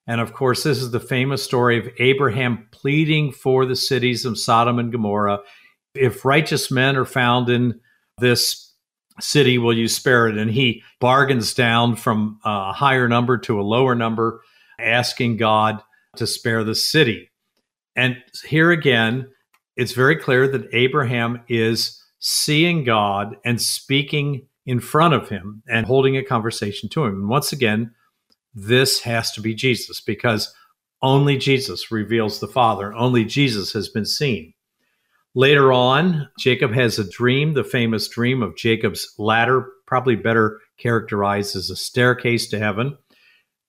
And 0.07 0.21
of 0.21 0.33
course, 0.33 0.63
this 0.63 0.79
is 0.79 0.93
the 0.93 1.01
famous 1.01 1.43
story 1.43 1.77
of 1.77 1.89
Abraham 1.99 2.69
pleading 2.71 3.33
for 3.33 3.67
the 3.67 3.75
cities 3.75 4.25
of 4.25 4.39
Sodom 4.39 4.79
and 4.79 4.93
Gomorrah. 4.93 5.41
If 5.93 6.25
righteous 6.25 6.71
men 6.71 6.95
are 6.95 7.05
found 7.05 7.49
in 7.49 7.81
this 8.19 8.73
city 9.19 9.59
will 9.59 9.77
you 9.77 9.89
spare 9.89 10.29
it 10.29 10.39
and 10.39 10.53
he 10.53 10.85
bargains 11.01 11.53
down 11.53 11.97
from 11.97 12.39
a 12.45 12.73
higher 12.73 13.09
number 13.09 13.39
to 13.39 13.61
a 13.61 13.63
lower 13.63 13.97
number 13.97 14.41
asking 14.79 15.37
god 15.37 15.83
to 16.15 16.29
spare 16.29 16.63
the 16.63 16.77
city 16.77 17.30
and 17.97 18.17
here 18.45 18.71
again 18.71 19.29
it's 19.77 19.93
very 19.93 20.17
clear 20.17 20.49
that 20.49 20.69
abraham 20.73 21.41
is 21.49 22.03
seeing 22.19 22.85
god 22.85 23.37
and 23.45 23.61
speaking 23.61 24.47
in 24.67 24.81
front 24.81 25.15
of 25.15 25.29
him 25.29 25.63
and 25.69 25.87
holding 25.87 26.17
a 26.17 26.25
conversation 26.25 26.89
to 26.89 27.05
him 27.05 27.15
and 27.15 27.29
once 27.29 27.53
again 27.53 27.93
this 28.55 29.01
has 29.01 29.33
to 29.33 29.41
be 29.41 29.55
jesus 29.55 30.01
because 30.01 30.55
only 31.03 31.37
Jesus 31.37 31.91
reveals 31.91 32.41
the 32.41 32.49
Father. 32.49 32.93
Only 32.95 33.25
Jesus 33.25 33.73
has 33.73 33.89
been 33.89 34.05
seen. 34.05 34.53
Later 35.35 35.73
on, 35.73 36.29
Jacob 36.39 36.73
has 36.73 36.99
a 36.99 37.09
dream, 37.09 37.55
the 37.55 37.65
famous 37.65 38.09
dream 38.09 38.43
of 38.43 38.57
Jacob's 38.57 39.15
ladder, 39.17 39.69
probably 39.87 40.17
better 40.17 40.61
characterized 40.77 41.57
as 41.57 41.71
a 41.71 41.77
staircase 41.77 42.49
to 42.49 42.59
heaven. 42.59 42.99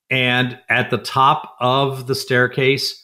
And 0.10 0.60
at 0.70 0.90
the 0.90 0.98
top 0.98 1.56
of 1.60 2.08
the 2.08 2.16
staircase, 2.16 3.01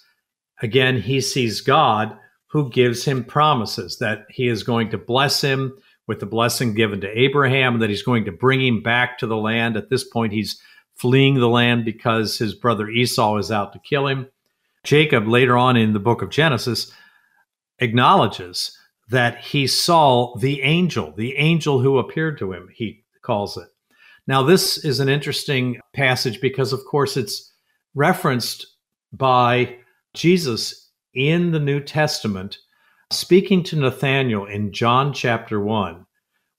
again, 0.62 1.02
he 1.02 1.22
sees 1.22 1.62
God 1.62 2.18
who 2.48 2.70
gives 2.70 3.04
him 3.06 3.24
promises 3.24 3.98
that 4.00 4.26
he 4.30 4.48
is 4.48 4.64
going 4.64 4.90
to 4.90 4.98
bless 4.98 5.42
him 5.42 5.78
with 6.08 6.20
the 6.20 6.26
blessing 6.26 6.74
given 6.74 7.02
to 7.02 7.20
Abraham, 7.20 7.80
that 7.80 7.90
he's 7.90 8.04
going 8.04 8.26
to 8.26 8.32
bring 8.32 8.66
him 8.66 8.82
back 8.82 9.18
to 9.18 9.28
the 9.28 9.36
land. 9.36 9.76
At 9.76 9.90
this 9.90 10.06
point, 10.06 10.32
he's 10.32 10.60
fleeing 10.96 11.36
the 11.36 11.50
land 11.50 11.86
because 11.86 12.38
his 12.38 12.56
brother 12.56 12.90
Esau 12.90 13.38
is 13.38 13.52
out 13.52 13.74
to 13.74 13.80
kill 13.80 14.08
him. 14.08 14.28
Jacob, 14.84 15.28
later 15.28 15.58
on 15.58 15.76
in 15.76 15.94
the 15.94 16.00
book 16.00 16.22
of 16.22 16.30
Genesis, 16.30 16.92
acknowledges 17.80 18.76
that 19.10 19.38
he 19.40 19.68
saw 19.68 20.36
the 20.38 20.62
angel, 20.62 21.14
the 21.16 21.36
angel 21.36 21.82
who 21.82 21.98
appeared 21.98 22.38
to 22.38 22.54
him, 22.54 22.70
he 22.74 23.04
calls 23.22 23.58
it. 23.58 23.68
Now, 24.28 24.44
this 24.44 24.84
is 24.84 25.00
an 25.00 25.10
interesting 25.10 25.80
passage 25.94 26.42
because, 26.42 26.74
of 26.74 26.84
course, 26.86 27.16
it's 27.16 27.54
referenced 27.96 28.66
by 29.14 29.78
Jesus 30.18 30.90
in 31.14 31.52
the 31.52 31.60
New 31.60 31.80
Testament, 31.80 32.58
speaking 33.12 33.64
to 33.64 33.76
Nathanael 33.76 34.46
in 34.46 34.74
John 34.74 35.14
chapter 35.14 35.62
1, 35.62 36.06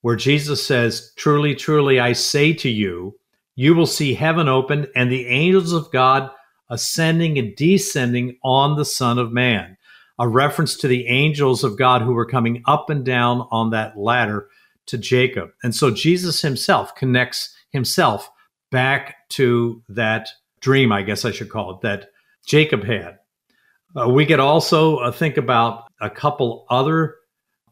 where 0.00 0.16
Jesus 0.16 0.66
says, 0.66 1.12
Truly, 1.16 1.54
truly, 1.54 2.00
I 2.00 2.12
say 2.12 2.52
to 2.54 2.68
you, 2.68 3.18
you 3.56 3.74
will 3.74 3.86
see 3.86 4.14
heaven 4.14 4.48
opened 4.48 4.88
and 4.94 5.10
the 5.10 5.26
angels 5.26 5.72
of 5.72 5.90
God 5.90 6.30
ascending 6.70 7.38
and 7.38 7.56
descending 7.56 8.38
on 8.44 8.76
the 8.76 8.84
Son 8.84 9.18
of 9.18 9.32
Man. 9.32 9.76
A 10.18 10.28
reference 10.28 10.76
to 10.78 10.88
the 10.88 11.06
angels 11.06 11.64
of 11.64 11.78
God 11.78 12.02
who 12.02 12.12
were 12.12 12.26
coming 12.26 12.62
up 12.66 12.90
and 12.90 13.04
down 13.04 13.46
on 13.50 13.70
that 13.70 13.96
ladder 13.96 14.48
to 14.86 14.98
Jacob. 14.98 15.50
And 15.62 15.74
so 15.74 15.90
Jesus 15.90 16.42
himself 16.42 16.94
connects 16.94 17.54
himself 17.70 18.30
back 18.70 19.28
to 19.30 19.82
that 19.88 20.28
dream, 20.60 20.92
I 20.92 21.02
guess 21.02 21.24
I 21.24 21.30
should 21.30 21.50
call 21.50 21.74
it, 21.74 21.80
that 21.82 22.10
Jacob 22.46 22.84
had. 22.84 23.18
Uh, 23.96 24.08
we 24.08 24.26
could 24.26 24.40
also 24.40 24.96
uh, 24.98 25.10
think 25.10 25.36
about 25.36 25.90
a 26.00 26.10
couple 26.10 26.66
other 26.70 27.16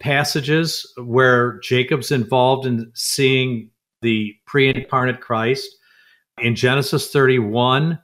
passages 0.01 0.91
where 0.99 1.59
Jacob's 1.61 2.11
involved 2.11 2.67
in 2.67 2.91
seeing 2.95 3.71
the 4.03 4.35
pre 4.47 4.69
incarnate 4.69 5.21
Christ. 5.21 5.69
In 6.39 6.55
Genesis 6.55 7.11
31, 7.11 7.99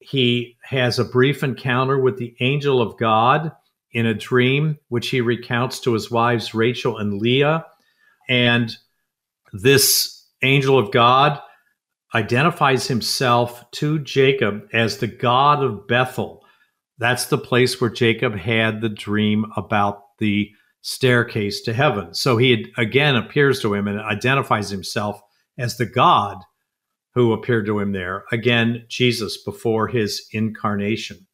he 0.00 0.56
has 0.62 0.98
a 0.98 1.04
brief 1.04 1.42
encounter 1.42 1.98
with 1.98 2.18
the 2.18 2.34
angel 2.40 2.80
of 2.80 2.98
God 2.98 3.50
in 3.92 4.06
a 4.06 4.14
dream, 4.14 4.78
which 4.88 5.08
he 5.08 5.20
recounts 5.20 5.80
to 5.80 5.94
his 5.94 6.10
wives, 6.10 6.54
Rachel 6.54 6.98
and 6.98 7.20
Leah. 7.20 7.64
And 8.28 8.76
this 9.52 10.26
angel 10.42 10.78
of 10.78 10.92
God 10.92 11.40
identifies 12.14 12.86
himself 12.86 13.68
to 13.72 13.98
Jacob 14.00 14.68
as 14.72 14.98
the 14.98 15.06
God 15.06 15.62
of 15.62 15.86
Bethel. 15.86 16.45
That's 16.98 17.26
the 17.26 17.38
place 17.38 17.80
where 17.80 17.90
Jacob 17.90 18.36
had 18.36 18.80
the 18.80 18.88
dream 18.88 19.46
about 19.56 20.16
the 20.18 20.50
staircase 20.80 21.60
to 21.62 21.72
heaven. 21.72 22.14
So 22.14 22.36
he 22.36 22.72
again 22.76 23.16
appears 23.16 23.60
to 23.60 23.74
him 23.74 23.88
and 23.88 24.00
identifies 24.00 24.70
himself 24.70 25.20
as 25.58 25.76
the 25.76 25.86
God 25.86 26.38
who 27.14 27.32
appeared 27.32 27.66
to 27.66 27.78
him 27.78 27.92
there. 27.92 28.24
Again, 28.30 28.84
Jesus 28.88 29.42
before 29.42 29.88
his 29.88 30.26
incarnation. 30.32 31.26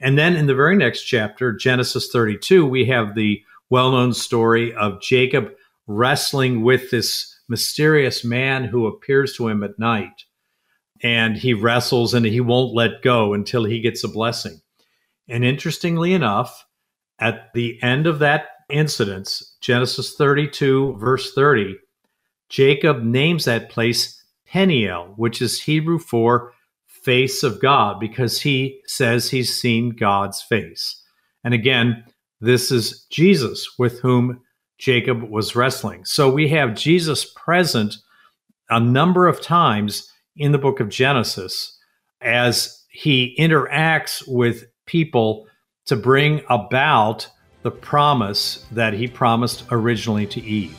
And 0.00 0.18
then 0.18 0.34
in 0.34 0.46
the 0.46 0.54
very 0.54 0.76
next 0.76 1.04
chapter, 1.04 1.52
Genesis 1.52 2.10
32, 2.12 2.66
we 2.66 2.84
have 2.86 3.14
the 3.14 3.42
well 3.70 3.92
known 3.92 4.12
story 4.12 4.74
of 4.74 5.00
Jacob 5.00 5.52
wrestling 5.86 6.62
with 6.62 6.90
this 6.90 7.38
mysterious 7.48 8.24
man 8.24 8.64
who 8.64 8.86
appears 8.86 9.36
to 9.36 9.48
him 9.48 9.62
at 9.62 9.78
night. 9.78 10.24
And 11.02 11.36
he 11.36 11.54
wrestles 11.54 12.14
and 12.14 12.26
he 12.26 12.40
won't 12.40 12.74
let 12.74 13.02
go 13.02 13.32
until 13.34 13.64
he 13.64 13.80
gets 13.80 14.04
a 14.04 14.08
blessing. 14.08 14.60
And 15.32 15.46
interestingly 15.46 16.12
enough, 16.12 16.66
at 17.18 17.54
the 17.54 17.82
end 17.82 18.06
of 18.06 18.18
that 18.18 18.48
incident, 18.68 19.40
Genesis 19.62 20.14
32, 20.14 20.98
verse 20.98 21.32
30, 21.32 21.78
Jacob 22.50 23.02
names 23.02 23.46
that 23.46 23.70
place 23.70 24.22
Peniel, 24.46 25.14
which 25.16 25.40
is 25.40 25.62
Hebrew 25.62 25.98
for 25.98 26.52
face 26.86 27.42
of 27.42 27.62
God, 27.62 27.98
because 27.98 28.42
he 28.42 28.82
says 28.84 29.30
he's 29.30 29.58
seen 29.58 29.96
God's 29.96 30.42
face. 30.42 31.02
And 31.42 31.54
again, 31.54 32.04
this 32.42 32.70
is 32.70 33.06
Jesus 33.08 33.78
with 33.78 34.00
whom 34.00 34.42
Jacob 34.76 35.22
was 35.22 35.56
wrestling. 35.56 36.04
So 36.04 36.30
we 36.30 36.48
have 36.48 36.74
Jesus 36.74 37.24
present 37.24 37.96
a 38.68 38.78
number 38.78 39.26
of 39.26 39.40
times 39.40 40.12
in 40.36 40.52
the 40.52 40.58
book 40.58 40.78
of 40.78 40.90
Genesis 40.90 41.78
as 42.20 42.84
he 42.90 43.34
interacts 43.38 44.22
with 44.28 44.66
people 44.92 45.46
to 45.86 45.96
bring 45.96 46.42
about 46.50 47.26
the 47.62 47.70
promise 47.70 48.66
that 48.70 48.92
he 48.92 49.08
promised 49.08 49.64
originally 49.70 50.26
to 50.26 50.40
Eve. 50.42 50.76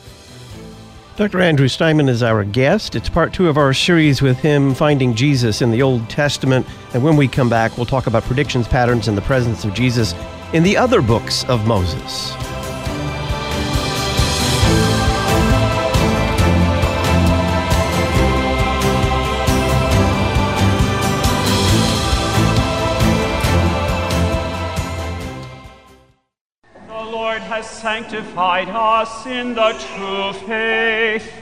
Dr. 1.16 1.40
Andrew 1.40 1.66
Steinmann 1.66 2.08
is 2.08 2.22
our 2.22 2.44
guest. 2.44 2.94
It's 2.94 3.08
part 3.08 3.34
two 3.34 3.48
of 3.48 3.58
our 3.58 3.74
series 3.74 4.22
with 4.22 4.38
him, 4.38 4.72
Finding 4.72 5.16
Jesus 5.16 5.62
in 5.62 5.72
the 5.72 5.82
Old 5.82 6.08
Testament. 6.08 6.64
And 6.92 7.02
when 7.02 7.16
we 7.16 7.26
come 7.26 7.48
back, 7.48 7.76
we'll 7.76 7.86
talk 7.86 8.06
about 8.06 8.22
predictions, 8.22 8.68
patterns, 8.68 9.08
and 9.08 9.18
the 9.18 9.22
presence 9.22 9.64
of 9.64 9.74
Jesus 9.74 10.14
in 10.52 10.62
the 10.62 10.76
other 10.76 11.02
books 11.02 11.44
of 11.44 11.66
Moses. 11.66 12.32
Has 27.64 27.80
sanctified 27.80 28.68
us 28.68 29.26
in 29.26 29.54
the 29.54 29.72
true 29.94 30.32
faith. 30.46 31.32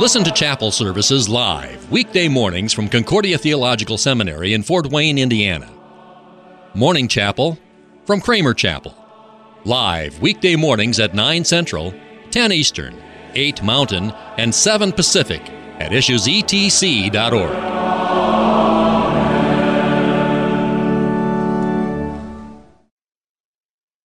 Listen 0.00 0.24
to 0.24 0.30
chapel 0.30 0.70
services 0.70 1.28
live, 1.28 1.90
weekday 1.90 2.28
mornings 2.28 2.72
from 2.72 2.88
Concordia 2.88 3.38
Theological 3.38 3.98
Seminary 3.98 4.54
in 4.54 4.62
Fort 4.62 4.86
Wayne, 4.86 5.18
Indiana. 5.18 5.70
Morning 6.74 7.08
Chapel 7.08 7.58
from 8.06 8.20
Kramer 8.20 8.54
Chapel. 8.54 8.94
Live 9.64 10.20
weekday 10.20 10.56
mornings 10.56 10.98
at 10.98 11.14
9 11.14 11.44
Central, 11.44 11.94
10 12.30 12.52
Eastern, 12.52 12.96
8 13.34 13.62
Mountain, 13.62 14.10
and 14.38 14.54
7 14.54 14.92
Pacific 14.92 15.42
at 15.78 15.92
issuesetc.org. 15.92 17.79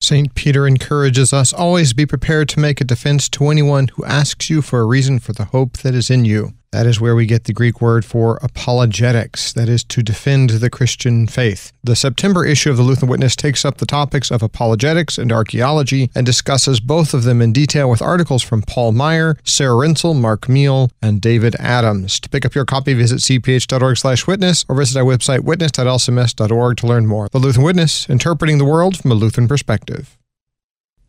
St. 0.06 0.36
Peter 0.36 0.68
encourages 0.68 1.34
us 1.34 1.52
always 1.52 1.94
be 1.94 2.06
prepared 2.06 2.48
to 2.50 2.60
make 2.60 2.80
a 2.80 2.84
defense 2.84 3.28
to 3.30 3.48
anyone 3.48 3.88
who 3.88 4.06
asks 4.06 4.52
you 4.52 4.62
for 4.62 4.80
a 4.80 4.86
reason 4.86 5.18
for 5.18 5.34
the 5.34 5.46
hope 5.46 5.78
that 5.80 5.96
is 5.96 6.12
in 6.12 6.26
you. 6.26 6.54
That 6.76 6.88
is 6.88 7.00
where 7.00 7.16
we 7.16 7.26
get 7.26 7.46
the 7.46 7.54
Greek 7.54 7.80
word 7.80 8.04
for 8.04 8.38
apologetics, 8.42 9.54
that 9.54 9.70
is, 9.70 9.82
to 9.86 10.04
defend 10.04 10.50
the 10.50 10.70
Christian 10.70 11.26
faith. 11.26 11.72
The 11.86 11.96
September 11.96 12.46
issue 12.46 12.70
of 12.70 12.76
the 12.76 12.84
Lutheran 12.84 13.10
Witness 13.10 13.38
takes 13.38 13.64
up 13.64 13.78
the 13.78 13.86
topics 13.86 14.30
of 14.30 14.44
apologetics 14.44 15.18
and 15.18 15.32
archaeology 15.32 16.12
and 16.14 16.26
discusses 16.26 16.82
both 16.82 17.14
of 17.14 17.24
them 17.24 17.42
in 17.42 17.54
detail 17.54 17.90
with 17.90 18.02
articles 18.02 18.44
from 18.44 18.62
Paul 18.62 18.92
Maier, 18.92 19.38
Sarah 19.48 19.74
Rinzel, 19.74 20.20
Mark 20.20 20.50
Meal, 20.50 20.92
and 21.02 21.22
David 21.22 21.56
Adams. 21.60 22.20
To 22.20 22.28
pick 22.28 22.44
up 22.44 22.54
your 22.54 22.66
copy, 22.66 22.94
visit 22.94 23.20
cph.org 23.20 23.96
slash 23.96 24.28
witness 24.28 24.66
or 24.68 24.76
visit 24.76 25.00
our 25.00 25.06
website 25.06 25.46
witness.lcms.org 25.46 26.76
to 26.76 26.88
learn 26.88 27.08
more. 27.08 27.30
The 27.30 27.40
Lutheran 27.40 27.64
Witness, 27.64 28.10
interpreting 28.10 28.58
the 28.58 28.66
world 28.66 28.98
from 28.98 29.12
a 29.12 29.16
Lutheran 29.16 29.48
perspective. 29.48 30.18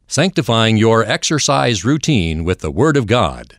Sanctifying 0.06 0.76
your 0.76 1.02
exercise 1.02 1.84
routine 1.84 2.44
with 2.44 2.60
the 2.60 2.70
Word 2.70 2.96
of 2.96 3.08
God. 3.08 3.58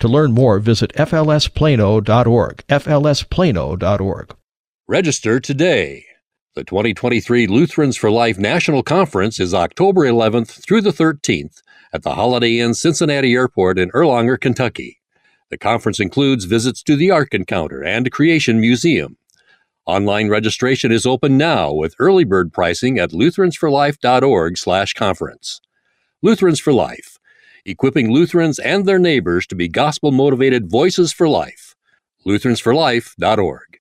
To 0.00 0.08
learn 0.08 0.32
more, 0.32 0.58
visit 0.58 0.92
flsplano.org. 0.94 2.64
flsplano.org. 2.68 4.36
Register 4.86 5.40
today. 5.40 6.04
The 6.54 6.64
2023 6.64 7.46
Lutherans 7.46 7.96
for 7.96 8.10
Life 8.10 8.38
National 8.38 8.82
Conference 8.82 9.38
is 9.38 9.54
October 9.54 10.02
11th 10.02 10.64
through 10.66 10.80
the 10.80 10.90
13th 10.90 11.62
at 11.92 12.02
the 12.02 12.14
Holiday 12.14 12.58
Inn 12.58 12.74
Cincinnati 12.74 13.34
Airport 13.34 13.78
in 13.78 13.90
Erlanger, 13.90 14.40
Kentucky. 14.40 15.00
The 15.50 15.58
conference 15.58 16.00
includes 16.00 16.44
visits 16.44 16.82
to 16.82 16.96
the 16.96 17.10
Ark 17.10 17.32
Encounter 17.32 17.82
and 17.84 18.10
Creation 18.10 18.60
Museum. 18.60 19.16
Online 19.86 20.28
registration 20.28 20.92
is 20.92 21.06
open 21.06 21.38
now 21.38 21.72
with 21.72 21.94
early 21.98 22.24
bird 22.24 22.52
pricing 22.52 22.98
at 22.98 23.10
lutheransforlife.org/conference. 23.10 25.60
Lutherans 26.20 26.60
for 26.60 26.72
Life, 26.72 27.17
equipping 27.68 28.10
Lutherans 28.10 28.58
and 28.58 28.86
their 28.86 28.98
neighbors 28.98 29.46
to 29.48 29.54
be 29.54 29.68
gospel-motivated 29.68 30.70
voices 30.70 31.12
for 31.12 31.28
life. 31.28 31.74
lutheransforlife.org. 32.26 33.78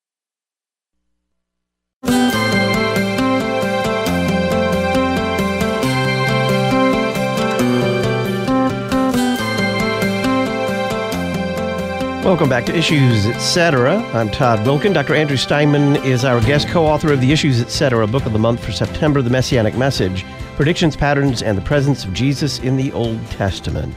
Welcome 12.28 12.50
back 12.50 12.65
to 12.65 12.76
Issues 12.76 13.26
Etc. 13.26 13.95
I'm 14.13 14.30
Todd 14.30 14.60
Wilken. 14.60 14.93
Dr. 14.93 15.15
Andrew 15.15 15.38
Steinmann 15.38 16.04
is 16.04 16.26
our 16.26 16.41
guest 16.41 16.67
co 16.67 16.86
author 16.86 17.13
of 17.13 17.21
the 17.21 17.32
Issues 17.32 17.62
Etc. 17.62 18.06
book 18.06 18.26
of 18.26 18.34
the 18.34 18.39
month 18.39 18.62
for 18.62 18.73
September, 18.73 19.21
The 19.21 19.30
Messianic 19.30 19.78
Message 19.78 20.26
Predictions, 20.58 20.96
Patterns, 20.96 21.43
and 21.43 21.56
the 21.56 21.62
Presence 21.62 22.04
of 22.04 22.15
Jesus 22.15 22.58
in 22.58 22.78
the 22.78 22.91
Old 22.93 23.24
Testament. 23.28 23.93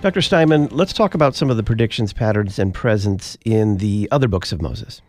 Dr. 0.00 0.18
Steinmann, 0.18 0.72
let's 0.72 0.92
talk 0.92 1.14
about 1.14 1.36
some 1.36 1.50
of 1.50 1.56
the 1.56 1.62
predictions, 1.62 2.12
patterns, 2.12 2.58
and 2.58 2.74
presence 2.74 3.38
in 3.44 3.76
the 3.76 4.08
other 4.10 4.26
books 4.26 4.50
of 4.50 4.60
Moses. 4.60 5.02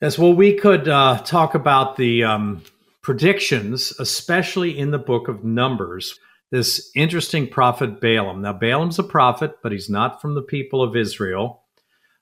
Yes, 0.00 0.18
well, 0.18 0.32
we 0.32 0.54
could 0.54 0.88
uh, 0.88 1.18
talk 1.26 1.54
about 1.54 1.98
the 1.98 2.24
um, 2.24 2.62
predictions, 3.02 3.92
especially 3.98 4.78
in 4.78 4.92
the 4.92 4.98
book 4.98 5.28
of 5.28 5.44
Numbers 5.44 6.18
this 6.50 6.90
interesting 6.96 7.48
prophet 7.48 8.00
Balaam. 8.00 8.40
Now, 8.40 8.54
Balaam's 8.54 8.98
a 8.98 9.02
prophet, 9.02 9.58
but 9.62 9.72
he's 9.72 9.90
not 9.90 10.22
from 10.22 10.34
the 10.34 10.42
people 10.42 10.82
of 10.82 10.96
Israel. 10.96 11.64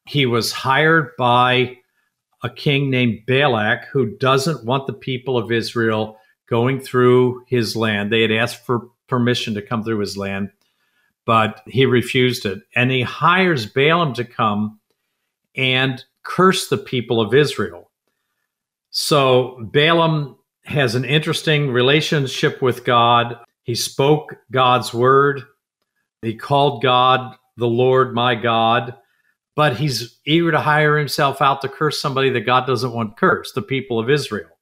He 0.06 0.26
was 0.26 0.50
hired 0.50 1.10
by 1.16 1.76
a 2.42 2.50
king 2.50 2.90
named 2.90 3.26
Balak 3.28 3.84
who 3.92 4.16
doesn't 4.16 4.64
want 4.64 4.88
the 4.88 4.92
people 4.92 5.38
of 5.38 5.52
Israel 5.52 6.18
going 6.54 6.78
through 6.78 7.42
his 7.48 7.74
land. 7.74 8.12
They 8.12 8.22
had 8.22 8.30
asked 8.30 8.64
for 8.64 8.88
permission 9.08 9.54
to 9.54 9.60
come 9.60 9.82
through 9.82 9.98
his 9.98 10.16
land, 10.16 10.52
but 11.24 11.60
he 11.66 11.84
refused 11.84 12.46
it. 12.46 12.60
And 12.76 12.92
he 12.92 13.02
hires 13.02 13.66
Balaam 13.66 14.14
to 14.14 14.24
come 14.24 14.78
and 15.56 16.04
curse 16.22 16.68
the 16.68 16.78
people 16.78 17.20
of 17.20 17.34
Israel. 17.34 17.90
So 18.90 19.68
Balaam 19.72 20.36
has 20.64 20.94
an 20.94 21.04
interesting 21.04 21.72
relationship 21.72 22.62
with 22.62 22.84
God. 22.84 23.36
He 23.64 23.74
spoke 23.74 24.36
God's 24.52 24.94
word. 24.94 25.42
He 26.22 26.36
called 26.36 26.84
God 26.84 27.34
the 27.56 27.66
Lord 27.66 28.14
my 28.14 28.36
God, 28.36 28.94
but 29.56 29.76
he's 29.76 30.20
eager 30.24 30.52
to 30.52 30.60
hire 30.60 30.98
himself 30.98 31.42
out 31.42 31.62
to 31.62 31.68
curse 31.68 32.00
somebody 32.00 32.30
that 32.30 32.42
God 32.42 32.64
doesn't 32.64 32.94
want 32.94 33.16
cursed, 33.16 33.56
the 33.56 33.62
people 33.62 33.98
of 33.98 34.08
Israel. 34.08 34.53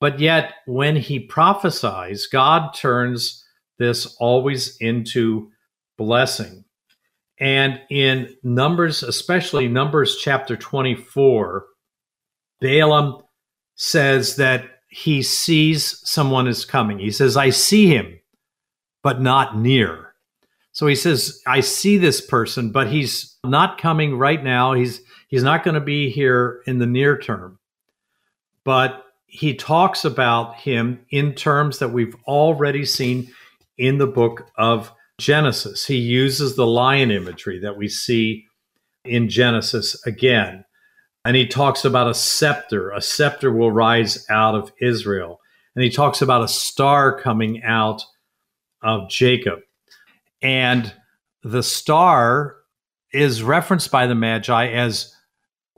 But 0.00 0.20
yet, 0.20 0.54
when 0.66 0.96
he 0.96 1.20
prophesies, 1.20 2.26
God 2.26 2.74
turns 2.74 3.44
this 3.78 4.16
always 4.18 4.76
into 4.78 5.50
blessing. 5.96 6.64
And 7.38 7.80
in 7.90 8.34
Numbers, 8.42 9.02
especially 9.02 9.68
Numbers 9.68 10.16
chapter 10.16 10.56
24, 10.56 11.66
Balaam 12.60 13.22
says 13.74 14.36
that 14.36 14.64
he 14.88 15.22
sees 15.22 16.00
someone 16.08 16.48
is 16.48 16.64
coming. 16.64 16.98
He 16.98 17.10
says, 17.10 17.36
I 17.36 17.50
see 17.50 17.86
him, 17.86 18.18
but 19.02 19.20
not 19.20 19.58
near. 19.58 20.14
So 20.72 20.86
he 20.86 20.94
says, 20.94 21.40
I 21.46 21.60
see 21.60 21.98
this 21.98 22.20
person, 22.20 22.70
but 22.70 22.88
he's 22.88 23.36
not 23.44 23.78
coming 23.80 24.16
right 24.16 24.42
now. 24.42 24.72
He's 24.74 25.00
he's 25.28 25.42
not 25.42 25.64
going 25.64 25.74
to 25.74 25.80
be 25.80 26.10
here 26.10 26.62
in 26.66 26.78
the 26.78 26.86
near 26.86 27.18
term. 27.18 27.58
But 28.64 29.05
he 29.36 29.52
talks 29.52 30.02
about 30.02 30.56
him 30.56 30.98
in 31.10 31.34
terms 31.34 31.78
that 31.78 31.92
we've 31.92 32.16
already 32.26 32.86
seen 32.86 33.30
in 33.76 33.98
the 33.98 34.06
book 34.06 34.48
of 34.56 34.90
Genesis. 35.18 35.84
He 35.84 35.96
uses 35.96 36.56
the 36.56 36.66
lion 36.66 37.10
imagery 37.10 37.60
that 37.60 37.76
we 37.76 37.86
see 37.86 38.46
in 39.04 39.28
Genesis 39.28 40.06
again. 40.06 40.64
And 41.26 41.36
he 41.36 41.46
talks 41.46 41.84
about 41.84 42.08
a 42.08 42.14
scepter. 42.14 42.90
A 42.92 43.02
scepter 43.02 43.52
will 43.52 43.70
rise 43.70 44.24
out 44.30 44.54
of 44.54 44.72
Israel. 44.80 45.40
And 45.74 45.84
he 45.84 45.90
talks 45.90 46.22
about 46.22 46.42
a 46.42 46.48
star 46.48 47.20
coming 47.20 47.62
out 47.62 48.02
of 48.82 49.10
Jacob. 49.10 49.58
And 50.40 50.94
the 51.42 51.62
star 51.62 52.56
is 53.12 53.42
referenced 53.42 53.90
by 53.90 54.06
the 54.06 54.14
Magi 54.14 54.68
as 54.68 55.14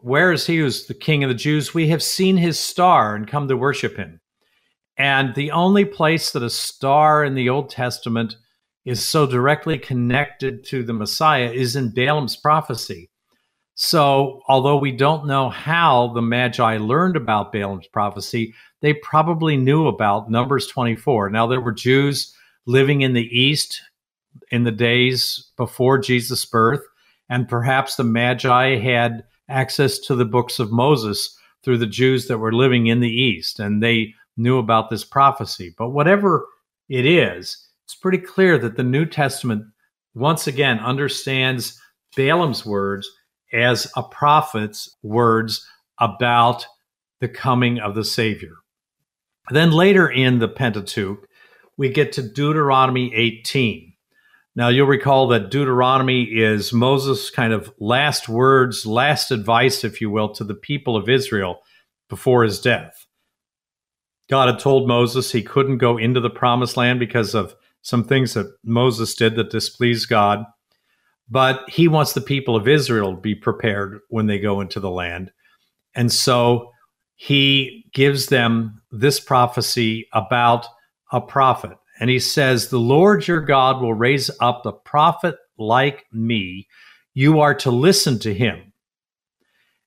where 0.01 0.33
is 0.33 0.47
he 0.47 0.59
who's 0.59 0.87
the 0.87 0.95
king 0.95 1.25
of 1.25 1.29
the 1.29 1.35
Jews? 1.35 1.75
We 1.75 1.89
have 1.89 2.03
seen 2.03 2.37
his 2.37 2.59
star 2.59 3.15
and 3.15 3.27
come 3.27 3.49
to 3.49 3.57
worship 3.57 3.97
him. 3.97 4.21
And 4.97 5.35
the 5.35 5.53
only 5.53 5.85
place 5.85 6.33
that 6.33 6.43
a 6.43 6.51
star 6.51 7.25
in 7.25 7.35
the 7.35 7.49
Old 7.49 7.71
Testament 7.71 8.37
is 8.85 9.07
so 9.07 9.27
directly 9.27 9.79
connected 9.79 10.65
to 10.65 10.83
the 10.83 10.93
Messiah 10.93 11.51
is 11.53 11.77
in 11.77 11.91
Balaam's 11.91 12.37
prophecy. 12.37 13.11
So, 13.75 14.41
although 14.49 14.77
we 14.77 14.91
don't 14.91 15.27
know 15.27 15.51
how 15.51 16.09
the 16.15 16.23
Magi 16.23 16.79
learned 16.79 17.17
about 17.17 17.53
Balaam's 17.53 17.87
prophecy, 17.87 18.55
they 18.81 18.95
probably 18.95 19.57
knew 19.57 19.87
about 19.87 20.31
Numbers 20.31 20.67
24. 20.67 21.31
Now, 21.31 21.47
there 21.47 21.61
were 21.61 21.73
Jews 21.73 22.35
living 22.67 23.03
in 23.03 23.13
the 23.13 23.29
East 23.31 23.81
in 24.51 24.65
the 24.65 24.73
days 24.73 25.53
before 25.57 25.99
Jesus' 25.99 26.45
birth, 26.45 26.83
and 27.29 27.49
perhaps 27.49 27.95
the 27.95 28.05
Magi 28.05 28.79
had 28.79 29.23
access 29.49 29.99
to 30.01 30.15
the 30.15 30.25
books 30.25 30.59
of 30.59 30.73
Moses 30.73 31.37
through 31.63 31.79
the 31.79 31.87
Jews 31.87 32.27
that 32.27 32.39
were 32.39 32.53
living 32.53 32.87
in 32.87 33.01
the 33.01 33.11
East, 33.11 33.59
and 33.59 33.83
they 33.83 34.15
knew 34.37 34.59
about 34.59 34.91
this 34.91 35.05
prophecy. 35.05 35.75
But 35.77 35.91
whatever 35.91 36.47
it 36.89 37.05
is, 37.05 37.69
it's 37.85 37.95
pretty 37.95 38.19
clear 38.19 38.59
that 38.59 38.77
the 38.77 38.83
New 38.83 39.07
Testament 39.07 39.65
once 40.15 40.47
again 40.47 40.79
understands 40.79 41.81
Balaam's 42.17 42.65
words 42.65 43.09
as 43.53 43.91
a 43.97 44.03
prophet's 44.03 44.95
words 45.03 45.67
about 46.01 46.67
the 47.21 47.29
coming 47.29 47.79
of 47.81 47.95
the 47.95 48.05
Savior. 48.05 48.55
Then 49.51 49.73
later 49.73 50.09
in 50.09 50.39
the 50.39 50.49
Pentateuch, 50.49 51.27
we 51.77 51.89
get 51.89 52.13
to 52.13 52.23
Deuteronomy 52.23 53.15
18. 53.15 53.88
Now, 54.59 54.69
you'll 54.69 54.89
recall 54.89 55.29
that 55.29 55.51
Deuteronomy 55.51 56.25
is 56.25 56.73
Moses' 56.73 57.31
kind 57.31 57.53
of 57.53 57.73
last 57.79 58.29
words, 58.29 58.85
last 58.85 59.31
advice, 59.31 59.85
if 59.85 60.01
you 60.01 60.11
will, 60.11 60.35
to 60.35 60.43
the 60.43 60.55
people 60.55 60.97
of 60.97 61.09
Israel 61.09 61.61
before 62.09 62.43
his 62.43 62.61
death. 62.61 63.07
God 64.29 64.49
had 64.49 64.59
told 64.59 64.89
Moses 64.89 65.31
he 65.31 65.43
couldn't 65.43 65.79
go 65.79 65.97
into 65.97 66.21
the 66.21 66.29
promised 66.29 66.77
land 66.77 66.99
because 66.99 67.35
of 67.35 67.55
some 67.83 68.03
things 68.03 68.35
that 68.35 68.53
Moses 68.65 69.15
did 69.15 69.37
that 69.37 69.51
displeased 69.51 70.09
God 70.09 70.45
but 71.31 71.69
he 71.69 71.89
wants 71.89 72.13
the 72.13 72.21
people 72.21 72.57
of 72.57 72.69
Israel 72.69 73.15
to 73.15 73.21
be 73.21 73.35
prepared 73.35 74.01
when 74.09 74.27
they 74.27 74.39
go 74.39 74.61
into 74.61 74.81
the 74.81 74.91
land. 74.91 75.31
And 75.95 76.13
so 76.13 76.71
he 77.17 77.87
gives 77.93 78.27
them 78.27 78.81
this 78.91 79.21
prophecy 79.21 80.09
about 80.13 80.67
a 81.13 81.21
prophet. 81.21 81.77
And 82.01 82.11
he 82.11 82.19
says, 82.19 82.69
The 82.69 82.79
Lord 82.79 83.27
your 83.27 83.41
God 83.41 83.81
will 83.81 83.95
raise 83.95 84.31
up 84.41 84.65
a 84.67 84.73
prophet 84.73 85.37
like 85.59 86.07
me. 86.13 86.69
You 87.15 87.41
are 87.41 87.55
to 87.57 87.71
listen 87.71 88.19
to 88.21 88.33
him. 88.33 88.73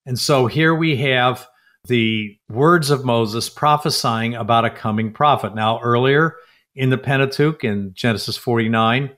And 0.05 0.19
so 0.19 0.47
here 0.47 0.75
we 0.75 0.97
have 0.97 1.47
the 1.87 2.37
words 2.49 2.89
of 2.89 3.05
Moses 3.05 3.49
prophesying 3.49 4.35
about 4.35 4.65
a 4.65 4.69
coming 4.69 5.13
prophet. 5.13 5.55
Now, 5.55 5.79
earlier 5.81 6.35
in 6.75 6.89
the 6.89 6.97
Pentateuch, 6.97 7.63
in 7.63 7.91
Genesis 7.93 8.37
49, 8.37 9.11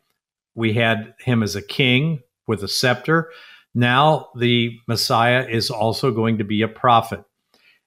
we 0.55 0.73
had 0.73 1.13
him 1.19 1.43
as 1.43 1.55
a 1.55 1.61
king 1.61 2.21
with 2.47 2.63
a 2.63 2.67
scepter. 2.67 3.31
Now 3.73 4.29
the 4.35 4.77
Messiah 4.87 5.47
is 5.49 5.69
also 5.69 6.11
going 6.11 6.37
to 6.37 6.43
be 6.43 6.61
a 6.61 6.67
prophet. 6.67 7.23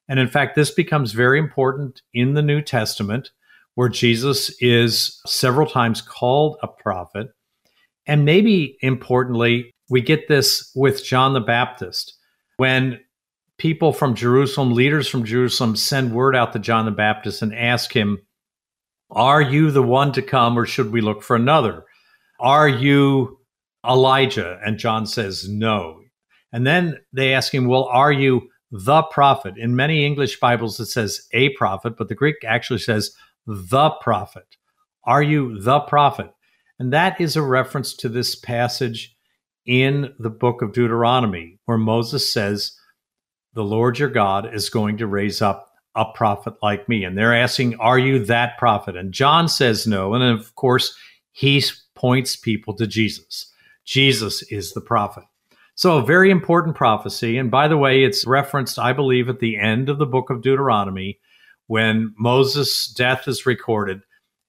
And 0.09 0.19
in 0.19 0.29
fact, 0.29 0.55
this 0.55 0.71
becomes 0.71 1.13
very 1.13 1.39
important 1.39 2.03
in 2.13 2.35
the 2.35 2.43
New 2.43 2.63
Testament, 2.63 3.31
where 3.77 3.89
Jesus 3.91 4.51
is 4.61 5.21
several 5.27 5.69
times 5.69 6.01
called 6.01 6.57
a 6.63 6.67
prophet. 6.67 7.29
And 8.07 8.25
maybe 8.25 8.79
importantly, 8.81 9.71
we 9.89 10.01
get 10.01 10.29
this 10.29 10.73
with 10.75 11.05
John 11.05 11.35
the 11.35 11.41
Baptist. 11.41 12.15
When 12.57 12.99
people 13.59 13.93
from 13.93 14.15
Jerusalem, 14.15 14.73
leaders 14.73 15.09
from 15.09 15.25
Jerusalem, 15.25 15.77
send 15.77 16.13
word 16.13 16.35
out 16.35 16.55
to 16.55 16.59
John 16.59 16.87
the 16.87 16.91
Baptist 16.91 17.43
and 17.43 17.55
ask 17.55 17.93
him, 17.93 18.19
Are 19.11 19.43
you 19.43 19.71
the 19.71 19.83
one 19.83 20.11
to 20.13 20.23
come, 20.23 20.59
or 20.59 20.65
should 20.65 20.91
we 20.91 21.03
look 21.03 21.23
for 21.23 21.37
another? 21.37 21.85
Are 22.41 22.69
you 22.69 23.39
Elijah? 23.87 24.59
And 24.65 24.79
John 24.79 25.07
says, 25.07 25.49
No. 25.49 26.01
And 26.51 26.67
then 26.67 26.99
they 27.13 27.35
ask 27.35 27.55
him, 27.55 27.67
Well, 27.67 27.85
are 27.85 28.13
you 28.13 28.49
the 28.71 29.03
prophet. 29.03 29.55
In 29.57 29.77
many 29.77 30.05
English 30.05 30.41
Bibles, 30.41 30.81
it 30.81 30.87
says 30.87 31.27
a 31.33 31.51
prophet, 31.51 31.97
but 31.97 32.09
the 32.09 32.15
Greek 32.15 32.37
actually 32.45 32.81
says 32.81 33.13
the 33.47 33.91
prophet. 34.01 34.57
Are 35.05 35.23
you 35.23 35.61
the 35.61 35.81
prophet? 35.81 36.33
And 36.79 36.93
that 36.93 37.21
is 37.21 37.37
a 37.37 37.43
reference 37.43 37.95
to 37.95 38.09
this 38.09 38.35
passage 38.35 39.17
in 39.65 40.13
the 40.19 40.31
book 40.31 40.63
of 40.63 40.73
Deuteronomy, 40.73 41.59
where 41.65 41.79
Moses 41.79 42.33
says, 42.33 42.77
The 43.55 43.65
Lord 43.65 43.99
your 43.99 44.09
God 44.09 44.55
is 44.55 44.71
going 44.71 44.99
to 44.99 45.07
raise 45.07 45.41
up 45.41 45.73
a 45.95 46.05
prophet 46.05 46.55
like 46.63 46.89
me. 46.89 47.05
And 47.05 47.17
they're 47.17 47.35
asking, 47.35 47.77
Are 47.81 47.99
you 47.99 48.25
that 48.27 48.59
prophet? 48.59 48.97
And 48.97 49.13
John 49.13 49.49
says 49.49 49.87
no. 49.87 50.15
And 50.15 50.23
of 50.23 50.55
course, 50.55 50.95
he 51.33 51.63
points 51.95 52.37
people 52.37 52.75
to 52.77 52.87
Jesus. 52.87 53.53
Jesus 53.85 54.43
is 54.51 54.73
the 54.73 54.81
prophet. 54.81 55.25
So, 55.75 55.99
a 55.99 56.05
very 56.05 56.31
important 56.31 56.75
prophecy. 56.75 57.37
And 57.39 57.51
by 57.51 57.69
the 57.69 57.77
way, 57.77 58.03
it's 58.03 58.27
referenced, 58.27 58.79
I 58.79 58.93
believe, 58.93 59.29
at 59.29 59.41
the 59.41 59.59
end 59.59 59.89
of 59.89 59.99
the 59.99 60.07
book 60.07 60.31
of 60.31 60.43
Deuteronomy 60.43 61.19
when 61.67 62.15
Moses' 62.19 62.87
death 62.87 63.27
is 63.29 63.47
recorded. 63.47 64.03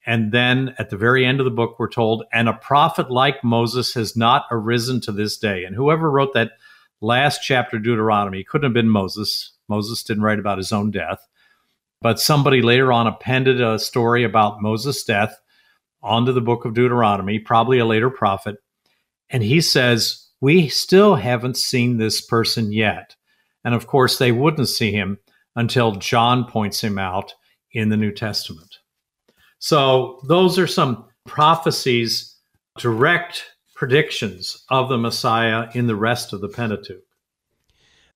And 0.06 0.32
then 0.32 0.74
at 0.80 0.90
the 0.90 0.98
very 0.98 1.26
end 1.26 1.40
of 1.40 1.46
the 1.46 1.52
book, 1.52 1.78
we're 1.78 1.90
told, 1.90 2.24
and 2.32 2.48
a 2.48 2.54
prophet 2.54 3.12
like 3.12 3.44
Moses 3.44 3.94
has 3.94 4.16
not 4.16 4.46
arisen 4.52 5.02
to 5.02 5.12
this 5.12 5.38
day. 5.38 5.66
And 5.66 5.76
whoever 5.76 6.10
wrote 6.10 6.34
that 6.34 6.52
last 7.02 7.42
chapter, 7.44 7.78
of 7.78 7.84
Deuteronomy, 7.84 8.44
couldn't 8.44 8.66
have 8.66 8.74
been 8.74 8.90
Moses. 8.90 9.52
Moses 9.68 10.04
didn't 10.04 10.24
write 10.24 10.40
about 10.40 10.58
his 10.60 10.72
own 10.72 10.92
death. 10.92 11.28
But 12.02 12.20
somebody 12.20 12.62
later 12.62 12.94
on 12.94 13.08
appended 13.08 13.60
a 13.60 13.80
story 13.80 14.24
about 14.24 14.62
Moses' 14.62 15.04
death 15.04 15.36
onto 16.02 16.32
the 16.32 16.42
book 16.42 16.64
of 16.64 16.74
Deuteronomy, 16.74 17.40
probably 17.40 17.80
a 17.80 17.86
later 17.86 18.10
prophet. 18.10 18.58
And 19.30 19.44
he 19.44 19.62
says, 19.62 20.30
We 20.40 20.70
still 20.70 21.16
haven't 21.16 21.58
seen 21.58 21.98
this 21.98 22.22
person 22.22 22.72
yet. 22.72 23.16
And 23.66 23.74
of 23.74 23.88
course, 23.88 24.18
they 24.18 24.32
wouldn't 24.32 24.70
see 24.70 24.92
him 24.92 25.18
until 25.58 25.96
John 25.96 26.46
points 26.46 26.82
him 26.82 26.98
out 26.98 27.34
in 27.74 27.90
the 27.90 27.98
New 27.98 28.14
Testament. 28.14 28.78
So, 29.60 30.22
those 30.28 30.58
are 30.58 30.68
some 30.68 31.06
prophecies, 31.26 32.38
direct 32.78 33.44
predictions 33.76 34.64
of 34.70 34.88
the 34.88 34.98
Messiah 34.98 35.68
in 35.74 35.88
the 35.88 35.96
rest 35.96 36.32
of 36.32 36.42
the 36.42 36.48
Pentateuch. 36.48 37.04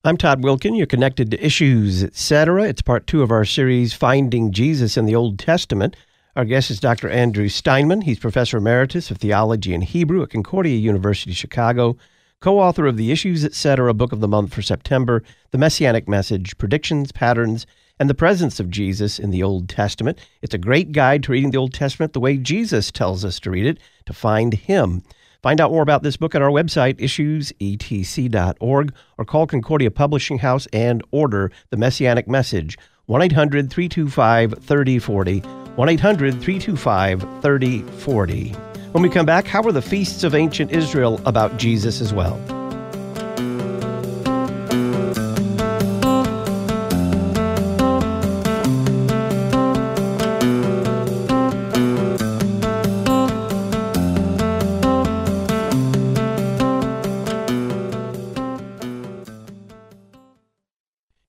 I'm 0.04 0.17
Todd 0.17 0.41
Wilken. 0.41 0.77
You're 0.77 0.88
connected 0.88 1.32
to 1.32 1.45
Issues, 1.45 2.04
etc. 2.04 2.63
It's 2.63 2.82
part 2.82 3.06
two 3.06 3.23
of 3.23 3.32
our 3.32 3.45
series, 3.45 3.93
Finding 3.93 4.51
Jesus 4.51 4.95
in 4.95 5.06
the 5.06 5.15
Old 5.15 5.38
Testament. 5.38 5.95
Our 6.36 6.45
guest 6.45 6.71
is 6.71 6.80
Dr. 6.80 7.10
Andrew 7.10 7.49
Steinmann. 7.49 8.04
He's 8.04 8.17
Professor 8.17 8.58
Emeritus 8.58 9.12
of 9.12 9.17
Theology 9.17 9.73
and 9.73 9.84
Hebrew 9.84 10.23
at 10.23 10.30
Concordia 10.30 10.77
University, 10.77 11.34
Chicago, 11.34 11.97
co 12.41 12.60
author 12.60 12.88
of 12.88 12.97
the 12.97 13.12
Issues, 13.12 13.45
etc. 13.45 13.93
book 13.93 14.12
of 14.12 14.19
the 14.19 14.27
month 14.27 14.54
for 14.54 14.62
September, 14.62 15.23
The 15.51 15.58
Messianic 15.58 16.10
Message, 16.10 16.58
Predictions, 16.58 17.12
Patterns, 17.12 17.65
and 17.99 18.10
the 18.10 18.15
Presence 18.15 18.60
of 18.60 18.71
Jesus 18.71 19.19
in 19.19 19.30
the 19.30 19.43
Old 19.43 19.69
Testament. 19.69 20.17
It's 20.41 20.56
a 20.56 20.58
great 20.58 20.91
guide 20.91 21.23
to 21.23 21.32
reading 21.32 21.51
the 21.51 21.60
Old 21.60 21.73
Testament 21.73 22.13
the 22.13 22.19
way 22.19 22.38
Jesus 22.38 22.91
tells 22.91 23.23
us 23.23 23.39
to 23.41 23.51
read 23.51 23.67
it, 23.67 23.77
to 24.08 24.13
find 24.13 24.56
Him. 24.56 25.04
Find 25.43 25.62
out 25.62 25.71
more 25.71 25.84
about 25.84 26.04
this 26.04 26.17
book 26.17 26.36
at 26.36 26.41
our 26.41 26.49
website, 26.49 26.99
issuesetc.org, 26.99 28.93
or 29.17 29.25
call 29.25 29.47
Concordia 29.47 29.91
Publishing 29.91 30.39
House 30.39 30.67
and 30.73 31.04
order 31.12 31.51
The 31.69 31.77
Messianic 31.77 32.27
Message, 32.27 32.77
1 33.06 33.21
800 33.21 33.69
325 33.71 34.63
3040. 34.63 35.39
1 35.39 35.89
800 35.89 36.41
325 36.41 37.41
3040. 37.41 38.71
When 38.91 39.04
we 39.04 39.10
come 39.10 39.25
back, 39.25 39.47
how 39.47 39.62
were 39.62 39.71
the 39.71 39.82
feasts 39.82 40.25
of 40.25 40.36
ancient 40.36 40.71
Israel 40.71 41.21
about 41.25 41.56
Jesus 41.58 42.01
as 42.01 42.13
well? 42.13 42.38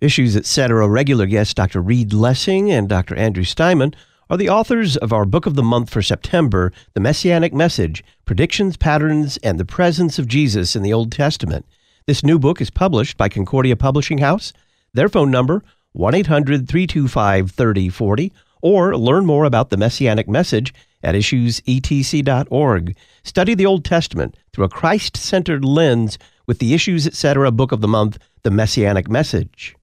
Issues, 0.00 0.36
etc. 0.36 0.88
regular 0.88 1.26
guests 1.26 1.54
Dr. 1.54 1.80
Reed 1.80 2.12
Lessing 2.12 2.72
and 2.72 2.88
Dr. 2.88 3.14
Andrew 3.14 3.44
Steinmann 3.44 3.94
are 4.32 4.38
the 4.38 4.48
authors 4.48 4.96
of 4.96 5.12
our 5.12 5.26
book 5.26 5.44
of 5.44 5.56
the 5.56 5.62
month 5.62 5.90
for 5.90 6.00
September, 6.00 6.72
The 6.94 7.00
Messianic 7.00 7.52
Message 7.52 8.02
Predictions, 8.24 8.78
Patterns, 8.78 9.36
and 9.42 9.60
the 9.60 9.66
Presence 9.66 10.18
of 10.18 10.26
Jesus 10.26 10.74
in 10.74 10.82
the 10.82 10.92
Old 10.94 11.12
Testament. 11.12 11.66
This 12.06 12.24
new 12.24 12.38
book 12.38 12.58
is 12.58 12.70
published 12.70 13.18
by 13.18 13.28
Concordia 13.28 13.76
Publishing 13.76 14.16
House. 14.16 14.54
Their 14.94 15.10
phone 15.10 15.30
number, 15.30 15.62
1 15.92 16.14
800 16.14 16.66
325 16.66 17.50
3040, 17.50 18.32
or 18.62 18.96
learn 18.96 19.26
more 19.26 19.44
about 19.44 19.68
the 19.68 19.76
Messianic 19.76 20.26
Message 20.26 20.72
at 21.02 21.14
issuesetc.org. 21.14 22.96
Study 23.24 23.54
the 23.54 23.66
Old 23.66 23.84
Testament 23.84 24.38
through 24.54 24.64
a 24.64 24.70
Christ 24.70 25.14
centered 25.14 25.62
lens 25.62 26.18
with 26.46 26.58
the 26.58 26.72
Issues, 26.72 27.06
etc. 27.06 27.50
book 27.50 27.70
of 27.70 27.82
the 27.82 27.88
month, 27.88 28.18
The 28.44 28.50
Messianic 28.50 29.10
Message. 29.10 29.76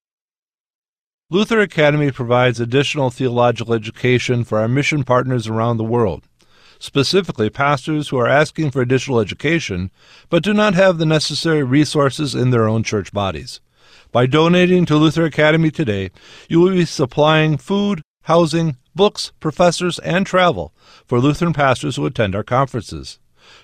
Luther 1.32 1.60
Academy 1.60 2.10
provides 2.10 2.60
additional 2.60 3.12
theological 3.12 3.76
education 3.76 4.44
for 4.44 4.58
our 4.58 4.68
mission 4.68 5.04
partners 5.04 5.46
around 5.46 5.78
the 5.78 5.84
world, 5.84 6.24
specifically 6.80 7.52
pastors 7.52 8.10
who 8.10 8.18
are 8.18 8.28
asking 8.28 8.72
for 8.72 8.82
additional 8.82 9.20
education 9.20 9.92
but 10.32 10.42
do 10.42 10.56
not 10.56 10.74
have 10.74 10.98
the 10.98 11.06
necessary 11.06 11.62
resources 11.62 12.34
in 12.34 12.50
their 12.50 12.68
own 12.68 12.82
church 12.82 13.14
bodies. 13.14 13.62
By 14.12 14.26
donating 14.26 14.88
to 14.88 14.96
Luther 14.96 15.24
Academy 15.24 15.70
today, 15.70 16.10
you 16.48 16.62
will 16.62 16.72
be 16.72 16.86
supplying 16.86 17.58
food, 17.58 18.02
housing, 18.24 18.78
books, 18.96 19.32
professors, 19.40 20.00
and 20.00 20.26
travel 20.26 20.74
for 21.06 21.20
Lutheran 21.20 21.54
pastors 21.54 21.98
who 21.98 22.08
attend 22.08 22.36
our 22.36 22.44
conferences. 22.44 23.20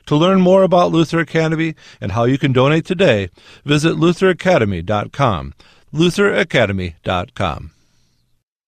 To 0.05 0.15
learn 0.15 0.39
more 0.39 0.61
about 0.61 0.91
Luther 0.91 1.19
Academy 1.19 1.73
and 1.99 2.11
how 2.11 2.25
you 2.25 2.37
can 2.37 2.53
donate 2.53 2.85
today, 2.85 3.31
visit 3.63 3.95
lutheracademy.com 3.95 5.53
lutheracademy.com. 5.95 7.71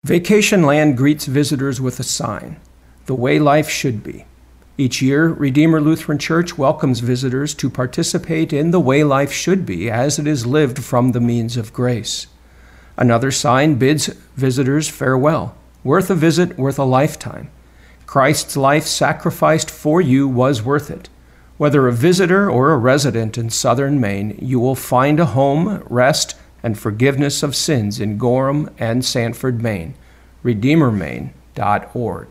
Vacation 0.05 0.63
Land 0.63 0.95
greets 0.95 1.25
visitors 1.25 1.81
with 1.81 1.99
a 1.99 2.03
sign 2.03 2.59
The 3.05 3.15
Way 3.15 3.39
Life 3.39 3.69
Should 3.69 4.01
Be. 4.01 4.25
Each 4.77 5.01
year, 5.01 5.29
Redeemer 5.29 5.81
Lutheran 5.81 6.19
Church 6.19 6.57
welcomes 6.57 6.99
visitors 6.99 7.53
to 7.55 7.69
participate 7.69 8.53
in 8.53 8.71
the 8.71 8.79
way 8.79 9.03
life 9.03 9.31
should 9.31 9.65
be 9.65 9.89
as 9.89 10.19
it 10.19 10.27
is 10.27 10.45
lived 10.45 10.83
from 10.83 11.11
the 11.11 11.19
means 11.19 11.57
of 11.57 11.73
grace. 11.73 12.27
Another 12.95 13.31
sign 13.31 13.75
bids 13.75 14.07
visitors 14.35 14.87
farewell. 14.87 15.55
Worth 15.83 16.09
a 16.09 16.15
visit, 16.15 16.57
worth 16.57 16.77
a 16.77 16.83
lifetime. 16.83 17.49
Christ's 18.05 18.55
life 18.55 18.85
sacrificed 18.85 19.69
for 19.69 19.99
you 19.99 20.27
was 20.27 20.61
worth 20.61 20.89
it. 20.89 21.09
Whether 21.57 21.87
a 21.87 21.91
visitor 21.91 22.49
or 22.49 22.71
a 22.71 22.77
resident 22.77 23.37
in 23.37 23.49
southern 23.49 23.99
Maine, 23.99 24.37
you 24.39 24.59
will 24.59 24.75
find 24.75 25.19
a 25.19 25.25
home, 25.25 25.83
rest, 25.89 26.35
and 26.63 26.77
forgiveness 26.77 27.43
of 27.43 27.55
sins 27.55 27.99
in 27.99 28.17
Gorham 28.17 28.69
and 28.77 29.03
Sanford, 29.03 29.61
Maine. 29.61 29.95
RedeemerMaine.org. 30.43 32.27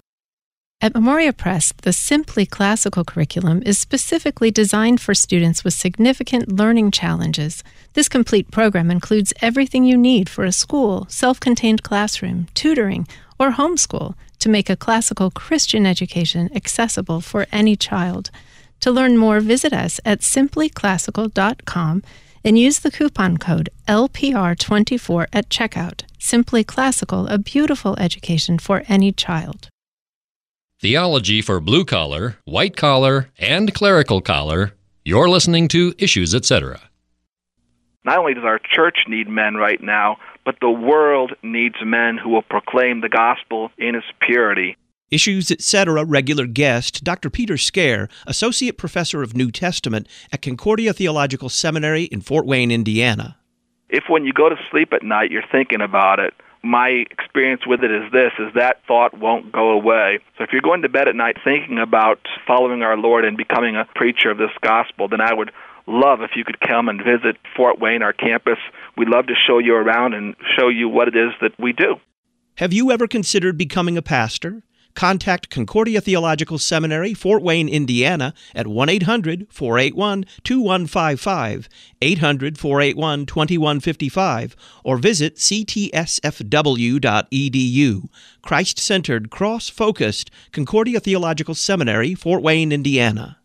At 0.79 0.95
Memoria 0.95 1.33
Press, 1.33 1.73
the 1.83 1.93
Simply 1.93 2.45
Classical 2.45 3.03
curriculum 3.03 3.63
is 3.65 3.79
specifically 3.79 4.51
designed 4.51 5.01
for 5.01 5.15
students 5.15 5.65
with 5.65 5.73
significant 5.73 6.53
learning 6.53 6.91
challenges. 6.91 7.65
This 7.95 8.11
complete 8.11 8.51
program 8.51 8.91
includes 8.91 9.33
everything 9.41 9.85
you 9.85 9.97
need 9.97 10.29
for 10.29 10.45
a 10.45 10.53
school, 10.53 11.07
self 11.09 11.41
contained 11.41 11.83
classroom, 11.83 12.49
tutoring, 12.53 13.09
or 13.39 13.53
homeschool 13.53 14.15
to 14.39 14.49
make 14.51 14.69
a 14.69 14.77
classical 14.77 15.31
Christian 15.31 15.87
education 15.87 16.51
accessible 16.55 17.23
for 17.23 17.47
any 17.51 17.75
child. 17.75 18.31
To 18.81 18.91
learn 18.91 19.17
more, 19.17 19.41
visit 19.41 19.73
us 19.73 19.99
at 20.05 20.21
simplyclassical.com 20.21 22.03
and 22.47 22.57
use 22.57 22.79
the 22.79 22.93
coupon 22.93 23.37
code 23.37 23.69
LPR24 23.89 25.27
at 25.33 25.49
checkout. 25.49 26.05
Simply 26.19 26.63
Classical, 26.63 27.27
a 27.27 27.39
beautiful 27.39 27.97
education 27.99 28.59
for 28.61 28.85
any 28.89 29.11
child. 29.11 29.69
Theology 30.81 31.43
for 31.43 31.59
blue 31.59 31.85
collar, 31.85 32.37
white 32.45 32.77
collar, 32.77 33.31
and 33.39 33.75
clerical 33.75 34.21
collar. 34.21 34.75
You're 35.05 35.29
listening 35.29 35.67
to 35.69 35.95
Issues, 35.99 36.35
etc. 36.35 36.81
Not 38.05 38.19
only 38.19 38.35
does 38.35 38.45
our 38.45 38.61
church 38.61 38.99
need 39.09 39.29
men 39.29 39.55
right 39.55 39.83
now, 39.83 40.19
but 40.45 40.55
the 40.61 40.71
world 40.71 41.33
needs 41.43 41.75
men 41.85 42.17
who 42.17 42.29
will 42.31 42.43
proclaim 42.43 43.01
the 43.01 43.09
gospel 43.09 43.71
in 43.77 43.97
its 43.97 44.07
purity. 44.21 44.77
Issues, 45.09 45.53
etc. 45.53 46.05
regular 46.05 46.47
guest, 46.47 47.05
Dr. 47.05 47.31
Peter 47.31 47.57
Scaer, 47.57 48.09
Associate 48.27 48.77
Professor 48.77 49.23
of 49.23 49.37
New 49.37 49.53
Testament 49.53 50.09
at 50.33 50.43
Concordia 50.43 50.93
Theological 50.93 51.49
Seminary 51.49 52.05
in 52.05 52.21
Fort 52.21 52.45
Wayne, 52.45 52.73
Indiana. 52.73 53.37
If 53.89 54.05
when 54.09 54.25
you 54.25 54.33
go 54.33 54.49
to 54.49 54.57
sleep 54.69 54.93
at 54.93 55.05
night 55.05 55.31
you're 55.31 55.45
thinking 55.53 55.81
about 55.81 56.19
it, 56.19 56.35
my 56.65 56.89
experience 56.89 57.63
with 57.65 57.85
it 57.85 57.93
is 57.93 58.11
this 58.11 58.33
is 58.41 58.53
that 58.55 58.83
thought 58.89 59.17
won't 59.17 59.53
go 59.53 59.71
away. 59.71 60.19
So 60.37 60.43
if 60.43 60.51
you're 60.53 60.61
going 60.61 60.83
to 60.83 60.89
bed 60.89 61.07
at 61.07 61.15
night 61.15 61.37
thinking 61.45 61.79
about 61.79 62.19
following 62.45 62.83
our 62.83 62.97
Lord 62.97 63.25
and 63.25 63.37
becoming 63.37 63.77
a 63.77 63.85
preacher 63.95 64.31
of 64.31 64.39
this 64.39 64.51
gospel, 64.61 65.07
then 65.07 65.21
I 65.21 65.33
would 65.33 65.53
love 65.87 66.21
if 66.23 66.33
you 66.35 66.43
could 66.43 66.59
come 66.59 66.89
and 66.89 66.99
visit 66.99 67.37
Fort 67.57 67.79
Wayne, 67.79 68.03
our 68.03 68.13
campus. 68.13 68.59
We'd 68.97 69.09
love 69.09 69.29
to 69.29 69.35
show 69.47 69.59
you 69.59 69.77
around 69.77 70.15
and 70.15 70.35
show 70.59 70.69
you 70.69 70.89
what 70.89 71.07
it 71.07 71.15
is 71.15 71.31
that 71.41 71.53
we 71.61 71.73
do. 71.73 71.95
Have 72.57 72.73
you 72.73 72.91
ever 72.91 73.07
considered 73.07 73.57
becoming 73.57 73.97
a 73.97 74.03
pastor? 74.03 74.63
Contact 74.97 75.51
Concordia 75.51 76.01
Theological 76.01 76.59
Seminary, 76.59 77.13
Fort 77.15 77.43
Wayne, 77.43 77.69
Indiana 77.69 78.33
at 78.55 78.67
1 78.67 78.89
800 78.89 79.47
481 79.51 80.25
2155, 80.43 81.69
800 82.01 82.59
481 82.59 83.27
2155, 83.27 84.57
or 84.83 84.97
visit 84.97 85.37
ctsfw.edu. 85.37 85.69
Christ 88.43 88.79
centered, 88.79 89.31
cross 89.31 89.69
focused 89.69 90.31
Concordia 90.51 90.99
Theological 90.99 91.55
Seminary, 91.55 92.15
Fort 92.15 92.43
Wayne, 92.43 92.73
Indiana. 92.73 93.37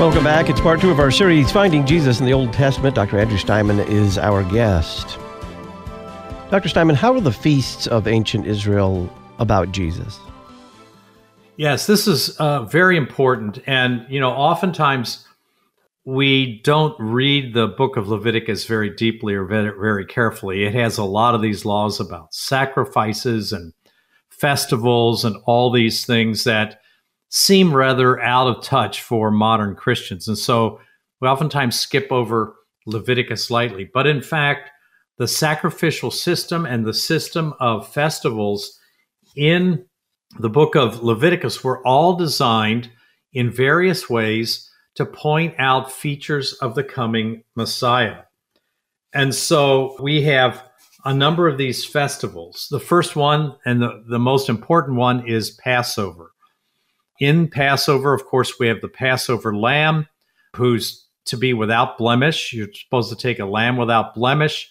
Welcome 0.00 0.24
back. 0.24 0.48
It's 0.48 0.62
part 0.62 0.80
two 0.80 0.90
of 0.90 0.98
our 0.98 1.10
series, 1.10 1.52
Finding 1.52 1.84
Jesus 1.84 2.20
in 2.20 2.24
the 2.24 2.32
Old 2.32 2.54
Testament. 2.54 2.94
Dr. 2.94 3.18
Andrew 3.18 3.36
Steinmann 3.36 3.86
is 3.86 4.16
our 4.16 4.42
guest. 4.44 5.18
Dr. 6.50 6.70
Steinmann, 6.70 6.94
how 6.94 7.12
are 7.12 7.20
the 7.20 7.30
feasts 7.30 7.86
of 7.86 8.08
ancient 8.08 8.46
Israel 8.46 9.14
about 9.38 9.72
Jesus? 9.72 10.18
Yes, 11.58 11.86
this 11.86 12.08
is 12.08 12.30
uh, 12.38 12.62
very 12.62 12.96
important. 12.96 13.58
And, 13.66 14.06
you 14.08 14.20
know, 14.20 14.30
oftentimes 14.30 15.28
we 16.06 16.62
don't 16.64 16.98
read 16.98 17.52
the 17.52 17.66
book 17.66 17.98
of 17.98 18.08
Leviticus 18.08 18.64
very 18.64 18.88
deeply 18.88 19.34
or 19.34 19.44
very, 19.44 19.78
very 19.78 20.06
carefully. 20.06 20.64
It 20.64 20.72
has 20.72 20.96
a 20.96 21.04
lot 21.04 21.34
of 21.34 21.42
these 21.42 21.66
laws 21.66 22.00
about 22.00 22.32
sacrifices 22.32 23.52
and 23.52 23.74
festivals 24.30 25.26
and 25.26 25.36
all 25.44 25.70
these 25.70 26.06
things 26.06 26.44
that 26.44 26.79
seem 27.30 27.74
rather 27.74 28.20
out 28.20 28.48
of 28.48 28.62
touch 28.62 29.02
for 29.02 29.30
modern 29.30 29.74
Christians. 29.74 30.28
And 30.28 30.36
so 30.36 30.80
we 31.20 31.28
oftentimes 31.28 31.78
skip 31.78 32.08
over 32.10 32.56
Leviticus 32.86 33.50
lightly. 33.50 33.88
But 33.92 34.06
in 34.06 34.20
fact, 34.20 34.70
the 35.18 35.28
sacrificial 35.28 36.10
system 36.10 36.66
and 36.66 36.84
the 36.84 36.94
system 36.94 37.54
of 37.60 37.92
festivals 37.92 38.78
in 39.36 39.84
the 40.38 40.48
book 40.48 40.74
of 40.74 41.02
Leviticus 41.02 41.62
were 41.62 41.86
all 41.86 42.16
designed 42.16 42.90
in 43.32 43.50
various 43.50 44.10
ways 44.10 44.68
to 44.96 45.06
point 45.06 45.54
out 45.58 45.92
features 45.92 46.54
of 46.54 46.74
the 46.74 46.84
coming 46.84 47.44
Messiah. 47.54 48.22
And 49.12 49.34
so 49.34 49.96
we 50.02 50.22
have 50.22 50.64
a 51.04 51.14
number 51.14 51.48
of 51.48 51.58
these 51.58 51.84
festivals. 51.84 52.66
The 52.70 52.80
first 52.80 53.14
one 53.14 53.56
and 53.64 53.80
the, 53.80 54.02
the 54.08 54.18
most 54.18 54.48
important 54.48 54.96
one 54.96 55.26
is 55.28 55.50
Passover 55.50 56.32
in 57.20 57.48
Passover, 57.48 58.14
of 58.14 58.24
course, 58.24 58.58
we 58.58 58.66
have 58.66 58.80
the 58.80 58.88
Passover 58.88 59.54
lamb 59.54 60.08
who's 60.56 61.06
to 61.26 61.36
be 61.36 61.52
without 61.52 61.98
blemish. 61.98 62.52
You're 62.52 62.72
supposed 62.72 63.10
to 63.10 63.16
take 63.16 63.38
a 63.38 63.44
lamb 63.44 63.76
without 63.76 64.14
blemish, 64.14 64.68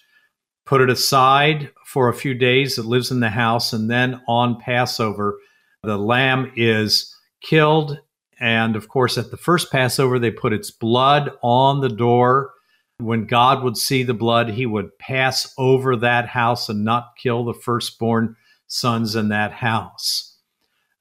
put 0.66 0.82
it 0.82 0.90
aside 0.90 1.72
for 1.86 2.10
a 2.10 2.14
few 2.14 2.34
days. 2.34 2.78
It 2.78 2.86
lives 2.86 3.12
in 3.12 3.20
the 3.20 3.30
house. 3.30 3.72
And 3.72 3.90
then 3.90 4.22
on 4.28 4.60
Passover, 4.60 5.38
the 5.84 5.98
lamb 5.98 6.52
is 6.56 7.16
killed. 7.42 8.00
And 8.40 8.76
of 8.76 8.90
course, 8.90 9.18
at 9.18 9.32
the 9.32 9.38
first 9.38 9.72
Passover, 9.72 10.18
they 10.18 10.32
put 10.32 10.54
its 10.54 10.72
blood 10.72 11.32
on 11.42 11.82
the 11.82 11.90
door. 11.90 12.52
When 12.98 13.26
God 13.26 13.64
would 13.64 13.78
see 13.78 14.04
the 14.04 14.14
blood, 14.14 14.50
he 14.50 14.66
would 14.66 14.98
pass 14.98 15.54
over 15.58 15.96
that 15.98 16.28
house 16.28 16.68
and 16.68 16.84
not 16.84 17.14
kill 17.18 17.46
the 17.46 17.54
firstborn 17.54 18.36
sons 18.68 19.16
in 19.16 19.30
that 19.30 19.54
house. 19.54 20.29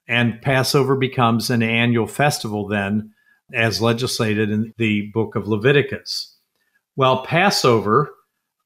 And 0.09 0.41
Passover 0.41 0.97
becomes 0.97 1.51
an 1.51 1.63
annual 1.63 2.07
festival 2.07 2.67
then, 2.67 3.13
as 3.53 3.83
legislated 3.83 4.51
in 4.51 4.73
the 4.79 5.11
book 5.13 5.37
of 5.37 5.47
Leviticus. 5.47 6.37
Well, 6.97 7.25
Passover, 7.25 8.11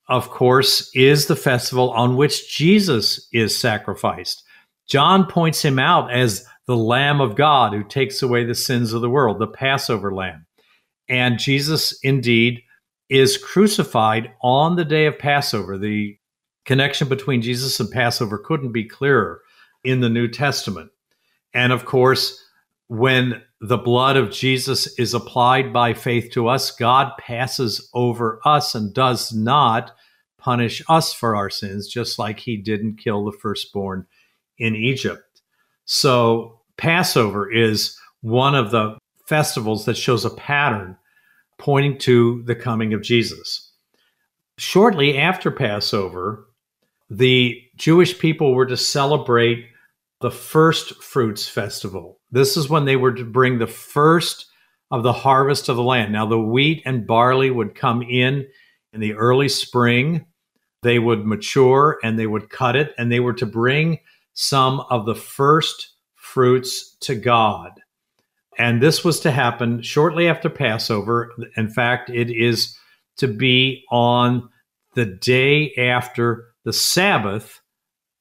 of 0.09 0.31
course, 0.31 0.90
is 0.94 1.26
the 1.26 1.37
festival 1.37 1.90
on 1.90 2.16
which 2.16 2.57
Jesus 2.57 3.28
is 3.33 3.59
sacrificed. 3.59 4.44
John 4.88 5.26
points 5.26 5.62
him 5.62 5.78
out 5.78 6.12
as 6.12 6.46
the 6.66 6.76
Lamb 6.76 7.20
of 7.20 7.35
God 7.35 7.72
who 7.72 7.85
takes 7.85 8.22
away 8.22 8.44
the 8.44 8.55
sins 8.55 8.92
of 8.92 9.00
the 9.00 9.11
world, 9.11 9.38
the 9.38 9.46
Passover 9.46 10.14
Lamb. 10.14 10.46
And 11.09 11.38
Jesus 11.38 11.98
indeed 12.02 12.62
is 13.09 13.37
crucified 13.37 14.33
on 14.42 14.76
the 14.76 14.85
day 14.85 15.07
of 15.07 15.18
Passover. 15.18 15.76
The 15.76 16.16
connection 16.64 17.09
between 17.09 17.42
Jesus 17.42 17.78
and 17.81 17.90
Passover 17.90 18.38
couldn't 18.38 18.72
be 18.72 18.85
clearer 18.85 19.42
in 19.85 20.00
the 20.00 20.09
New 20.09 20.28
Testament. 20.28 20.90
And 21.54 21.72
of 21.72 21.84
course, 21.84 22.42
when 22.88 23.42
the 23.60 23.78
blood 23.78 24.16
of 24.16 24.30
Jesus 24.30 24.98
is 24.98 25.14
applied 25.14 25.72
by 25.72 25.94
faith 25.94 26.30
to 26.32 26.48
us, 26.48 26.70
God 26.70 27.12
passes 27.18 27.88
over 27.94 28.40
us 28.44 28.74
and 28.74 28.92
does 28.92 29.32
not 29.32 29.92
punish 30.38 30.82
us 30.88 31.12
for 31.12 31.36
our 31.36 31.48
sins, 31.48 31.88
just 31.88 32.18
like 32.18 32.40
he 32.40 32.56
didn't 32.56 32.96
kill 32.96 33.24
the 33.24 33.38
firstborn 33.38 34.06
in 34.58 34.74
Egypt. 34.74 35.42
So, 35.84 36.60
Passover 36.76 37.50
is 37.50 37.96
one 38.22 38.54
of 38.54 38.70
the 38.70 38.98
festivals 39.26 39.84
that 39.84 39.96
shows 39.96 40.24
a 40.24 40.30
pattern 40.30 40.96
pointing 41.58 41.96
to 41.96 42.42
the 42.44 42.56
coming 42.56 42.92
of 42.92 43.02
Jesus. 43.02 43.72
Shortly 44.58 45.16
after 45.16 45.50
Passover, 45.50 46.48
the 47.08 47.62
Jewish 47.76 48.18
people 48.18 48.54
were 48.54 48.66
to 48.66 48.76
celebrate 48.76 49.66
the 50.22 50.30
first 50.30 51.02
fruits 51.02 51.46
festival. 51.46 52.18
This 52.30 52.56
is 52.56 52.68
when 52.68 52.85
they 52.85 52.96
were 52.96 53.12
to 53.12 53.24
bring 53.24 53.58
the 53.58 53.66
first 53.66 54.46
of 54.90 55.02
the 55.02 55.12
harvest 55.12 55.68
of 55.68 55.76
the 55.76 55.82
land. 55.82 56.12
Now, 56.12 56.26
the 56.26 56.38
wheat 56.38 56.82
and 56.85 57.06
barley 57.06 57.50
would 57.50 57.74
come 57.74 58.02
in 58.02 58.46
in 58.92 59.00
the 59.00 59.14
early 59.14 59.48
spring. 59.48 60.26
They 60.82 60.98
would 60.98 61.26
mature 61.26 61.98
and 62.02 62.18
they 62.18 62.26
would 62.26 62.50
cut 62.50 62.76
it, 62.76 62.94
and 62.98 63.11
they 63.11 63.20
were 63.20 63.32
to 63.35 63.46
bring 63.46 63.98
some 64.35 64.80
of 64.90 65.06
the 65.06 65.14
first 65.14 65.94
fruits 66.14 66.96
to 67.00 67.14
God. 67.14 67.72
And 68.58 68.82
this 68.82 69.04
was 69.04 69.20
to 69.20 69.30
happen 69.30 69.82
shortly 69.82 70.28
after 70.28 70.50
Passover. 70.50 71.32
In 71.56 71.68
fact, 71.68 72.11
it 72.11 72.30
is 72.30 72.76
to 73.16 73.28
be 73.28 73.85
on 73.90 74.48
the 74.94 75.06
day 75.06 75.72
after 75.76 76.48
the 76.64 76.72
Sabbath 76.72 77.62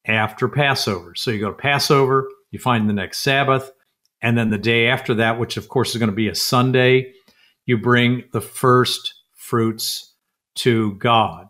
after 0.05 0.47
Passover. 0.47 1.13
So 1.15 1.31
you 1.31 1.39
go 1.39 1.51
to 1.51 1.57
Passover, 1.57 2.29
you 2.51 2.59
find 2.59 2.89
the 2.89 2.93
next 2.93 3.19
Sabbath, 3.19 3.71
and 4.21 4.37
then 4.37 4.49
the 4.49 4.57
day 4.57 4.87
after 4.87 5.13
that, 5.15 5.39
which 5.39 5.57
of 5.57 5.67
course 5.67 5.91
is 5.91 5.97
going 5.97 6.09
to 6.09 6.15
be 6.15 6.27
a 6.27 6.35
Sunday, 6.35 7.13
you 7.65 7.77
bring 7.77 8.23
the 8.33 8.41
first 8.41 9.13
fruits 9.35 10.13
to 10.55 10.93
God. 10.95 11.47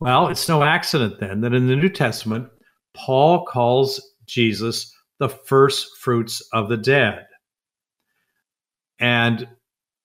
Well, 0.00 0.28
it's 0.28 0.48
no 0.48 0.62
accident 0.62 1.20
then 1.20 1.40
that 1.40 1.54
in 1.54 1.68
the 1.68 1.76
New 1.76 1.88
Testament, 1.88 2.48
Paul 2.94 3.44
calls 3.44 4.00
Jesus 4.26 4.92
the 5.18 5.28
first 5.28 5.96
fruits 5.98 6.42
of 6.52 6.68
the 6.68 6.76
dead. 6.76 7.26
And 8.98 9.48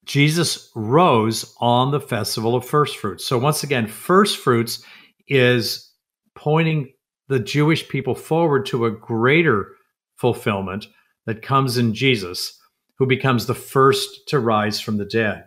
Jesus 0.04 0.70
rose 0.74 1.54
on 1.60 1.90
the 1.90 2.00
festival 2.00 2.54
of 2.54 2.64
first 2.64 2.96
fruits. 2.96 3.24
So, 3.24 3.38
once 3.38 3.62
again, 3.62 3.86
first 3.86 4.38
fruits 4.38 4.82
is 5.28 5.90
pointing 6.34 6.91
the 7.32 7.40
Jewish 7.40 7.88
people 7.88 8.14
forward 8.14 8.66
to 8.66 8.84
a 8.84 8.90
greater 8.90 9.74
fulfillment 10.16 10.86
that 11.24 11.40
comes 11.40 11.78
in 11.78 11.94
Jesus, 11.94 12.60
who 12.98 13.06
becomes 13.06 13.46
the 13.46 13.54
first 13.54 14.28
to 14.28 14.38
rise 14.38 14.80
from 14.80 14.98
the 14.98 15.06
dead. 15.06 15.44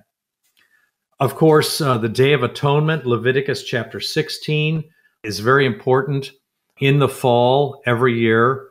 Of 1.19 1.35
course, 1.35 1.79
uh, 1.79 1.99
the 1.99 2.09
Day 2.09 2.33
of 2.33 2.41
Atonement, 2.41 3.05
Leviticus 3.05 3.63
chapter 3.63 3.99
16, 3.99 4.83
is 5.23 5.39
very 5.39 5.67
important. 5.67 6.31
In 6.79 6.97
the 6.97 7.07
fall, 7.07 7.83
every 7.85 8.19
year, 8.19 8.67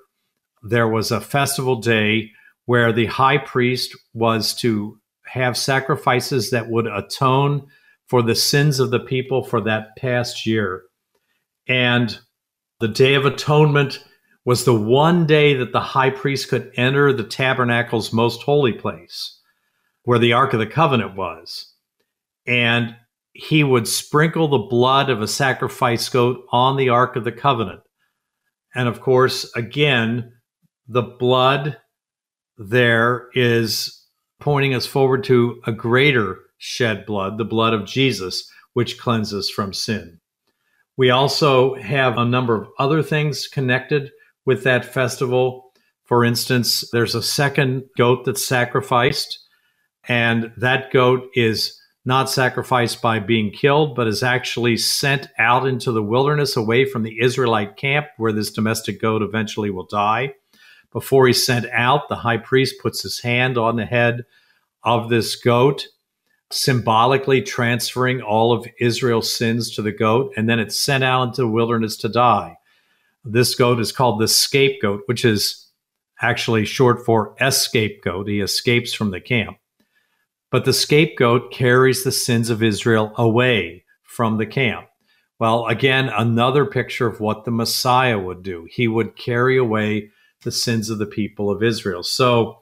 there 0.65 0.89
was 0.89 1.13
a 1.13 1.21
festival 1.21 1.77
day 1.77 2.33
where 2.67 2.93
the 2.93 3.07
high 3.07 3.39
priest 3.39 3.97
was 4.13 4.55
to 4.57 4.99
have 5.27 5.57
sacrifices 5.57 6.51
that 6.51 6.69
would 6.69 6.89
atone 6.89 7.69
for 8.09 8.23
the 8.23 8.35
sins 8.35 8.81
of 8.81 8.91
the 8.91 9.01
people 9.01 9.45
for 9.45 9.61
that 9.61 9.97
past 9.97 10.45
year. 10.45 10.83
And 11.69 12.19
the 12.81 12.89
Day 12.89 13.15
of 13.15 13.25
Atonement 13.25 14.05
was 14.45 14.65
the 14.65 14.79
one 14.79 15.27
day 15.27 15.55
that 15.55 15.73
the 15.73 15.81
high 15.81 16.11
priest 16.11 16.49
could 16.49 16.71
enter 16.77 17.13
the 17.13 17.25
tabernacle's 17.25 18.13
most 18.13 18.43
holy 18.43 18.73
place, 18.73 19.41
where 20.03 20.19
the 20.19 20.33
Ark 20.33 20.53
of 20.53 20.59
the 20.59 20.67
Covenant 20.67 21.17
was. 21.17 21.73
And 22.47 22.95
he 23.33 23.65
would 23.65 23.89
sprinkle 23.89 24.49
the 24.49 24.59
blood 24.59 25.09
of 25.09 25.23
a 25.23 25.29
sacrifice 25.29 26.09
goat 26.09 26.45
on 26.53 26.77
the 26.77 26.91
Ark 26.91 27.17
of 27.17 27.25
the 27.25 27.33
Covenant. 27.33 27.81
And 28.75 28.89
of 28.89 29.01
course, 29.01 29.51
again, 29.57 30.33
the 30.87 31.03
blood 31.03 31.79
there 32.59 33.29
is 33.35 34.05
pointing 34.41 34.75
us 34.75 34.87
forward 34.87 35.25
to 35.25 35.61
a 35.67 35.73
greater 35.73 36.39
shed 36.59 37.07
blood, 37.07 37.39
the 37.39 37.45
blood 37.45 37.73
of 37.73 37.87
Jesus, 37.87 38.49
which 38.75 38.99
cleanses 38.99 39.49
from 39.51 39.73
sin. 39.73 40.21
We 40.97 41.11
also 41.11 41.75
have 41.75 42.19
a 42.19 42.25
number 42.25 42.55
of 42.55 42.69
other 42.79 43.03
things 43.03 43.49
connected 43.49 44.11
with 44.45 44.63
that 44.65 44.85
festival. 44.85 45.73
For 46.05 46.25
instance, 46.25 46.89
there's 46.93 47.15
a 47.15 47.23
second 47.23 47.85
goat 47.97 48.25
that's 48.25 48.47
sacrificed, 48.47 49.41
and 50.07 50.53
that 50.59 50.93
goat 50.93 51.29
is 51.35 51.81
not 52.05 52.29
sacrificed 52.29 53.01
by 53.01 53.19
being 53.19 53.51
killed, 53.51 53.97
but 53.97 54.07
is 54.07 54.23
actually 54.23 54.77
sent 54.77 55.29
out 55.39 55.67
into 55.67 55.91
the 55.91 56.03
wilderness 56.03 56.57
away 56.57 56.85
from 56.85 57.03
the 57.03 57.19
Israelite 57.21 57.77
camp 57.77 58.07
where 58.19 58.33
this 58.33 58.51
domestic 58.51 59.01
goat 59.01 59.23
eventually 59.23 59.71
will 59.71 59.87
die. 59.87 60.35
Before 60.93 61.27
he's 61.27 61.45
sent 61.45 61.67
out, 61.73 62.09
the 62.09 62.17
high 62.17 62.37
priest 62.37 62.77
puts 62.81 63.03
his 63.03 63.21
hand 63.21 63.57
on 63.57 63.77
the 63.77 63.87
head 63.87 64.25
of 64.85 65.09
this 65.09 65.35
goat, 65.35 65.89
symbolically 66.55 67.43
transferring 67.43 68.23
all 68.23 68.53
of 68.53 68.67
Israel's 68.79 69.31
sins 69.31 69.75
to 69.75 69.83
the 69.83 69.93
goat, 69.93 70.33
and 70.37 70.49
then 70.49 70.61
it's 70.61 70.79
sent 70.79 71.03
out 71.03 71.25
into 71.25 71.43
the 71.43 71.49
wilderness 71.49 71.97
to 71.99 72.09
die. 72.09 72.57
This 73.25 73.55
goat 73.55 73.81
is 73.81 73.91
called 73.91 74.21
the 74.21 74.29
scapegoat, 74.29 75.03
which 75.07 75.25
is 75.25 75.69
actually 76.23 76.65
short 76.65 77.05
for 77.05 77.35
escapegoat. 77.41 78.29
He 78.29 78.41
escapes 78.41 78.93
from 78.93 79.11
the 79.11 79.21
camp. 79.21 79.57
But 80.51 80.65
the 80.65 80.73
scapegoat 80.73 81.51
carries 81.51 82.05
the 82.05 82.13
sins 82.13 82.51
of 82.51 82.63
Israel 82.63 83.13
away 83.17 83.85
from 84.05 84.37
the 84.37 84.47
camp. 84.47 84.87
Well, 85.41 85.67
again, 85.67 86.09
another 86.09 86.65
picture 86.65 87.09
of 87.09 87.19
what 87.19 87.45
the 87.45 87.51
Messiah 87.51 88.19
would 88.19 88.45
do. 88.45 88.69
He 88.71 88.87
would 88.87 89.17
carry 89.17 89.57
away 89.59 90.11
the 90.45 90.53
sins 90.53 90.91
of 90.91 90.99
the 90.99 91.07
people 91.07 91.51
of 91.51 91.63
Israel. 91.63 92.05
So, 92.05 92.61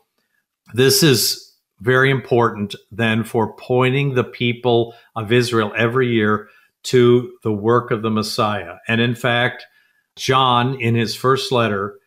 this 0.73 1.03
is 1.03 1.52
very 1.83 2.11
important 2.11 2.77
then 2.93 3.25
for 3.25 3.55
pointing 3.57 4.15
the 4.15 4.25
people 4.25 4.95
of 5.17 5.33
Israel 5.33 5.73
every 5.77 6.09
year 6.09 6.49
to 6.85 7.33
the 7.43 7.53
work 7.53 7.91
of 7.91 8.03
the 8.03 8.11
Messiah. 8.11 8.77
And 8.87 9.01
in 9.01 9.15
fact, 9.17 9.67
John, 10.15 10.81
in 10.81 10.95
his 10.95 11.17
first 11.17 11.51
letter, 11.51 11.99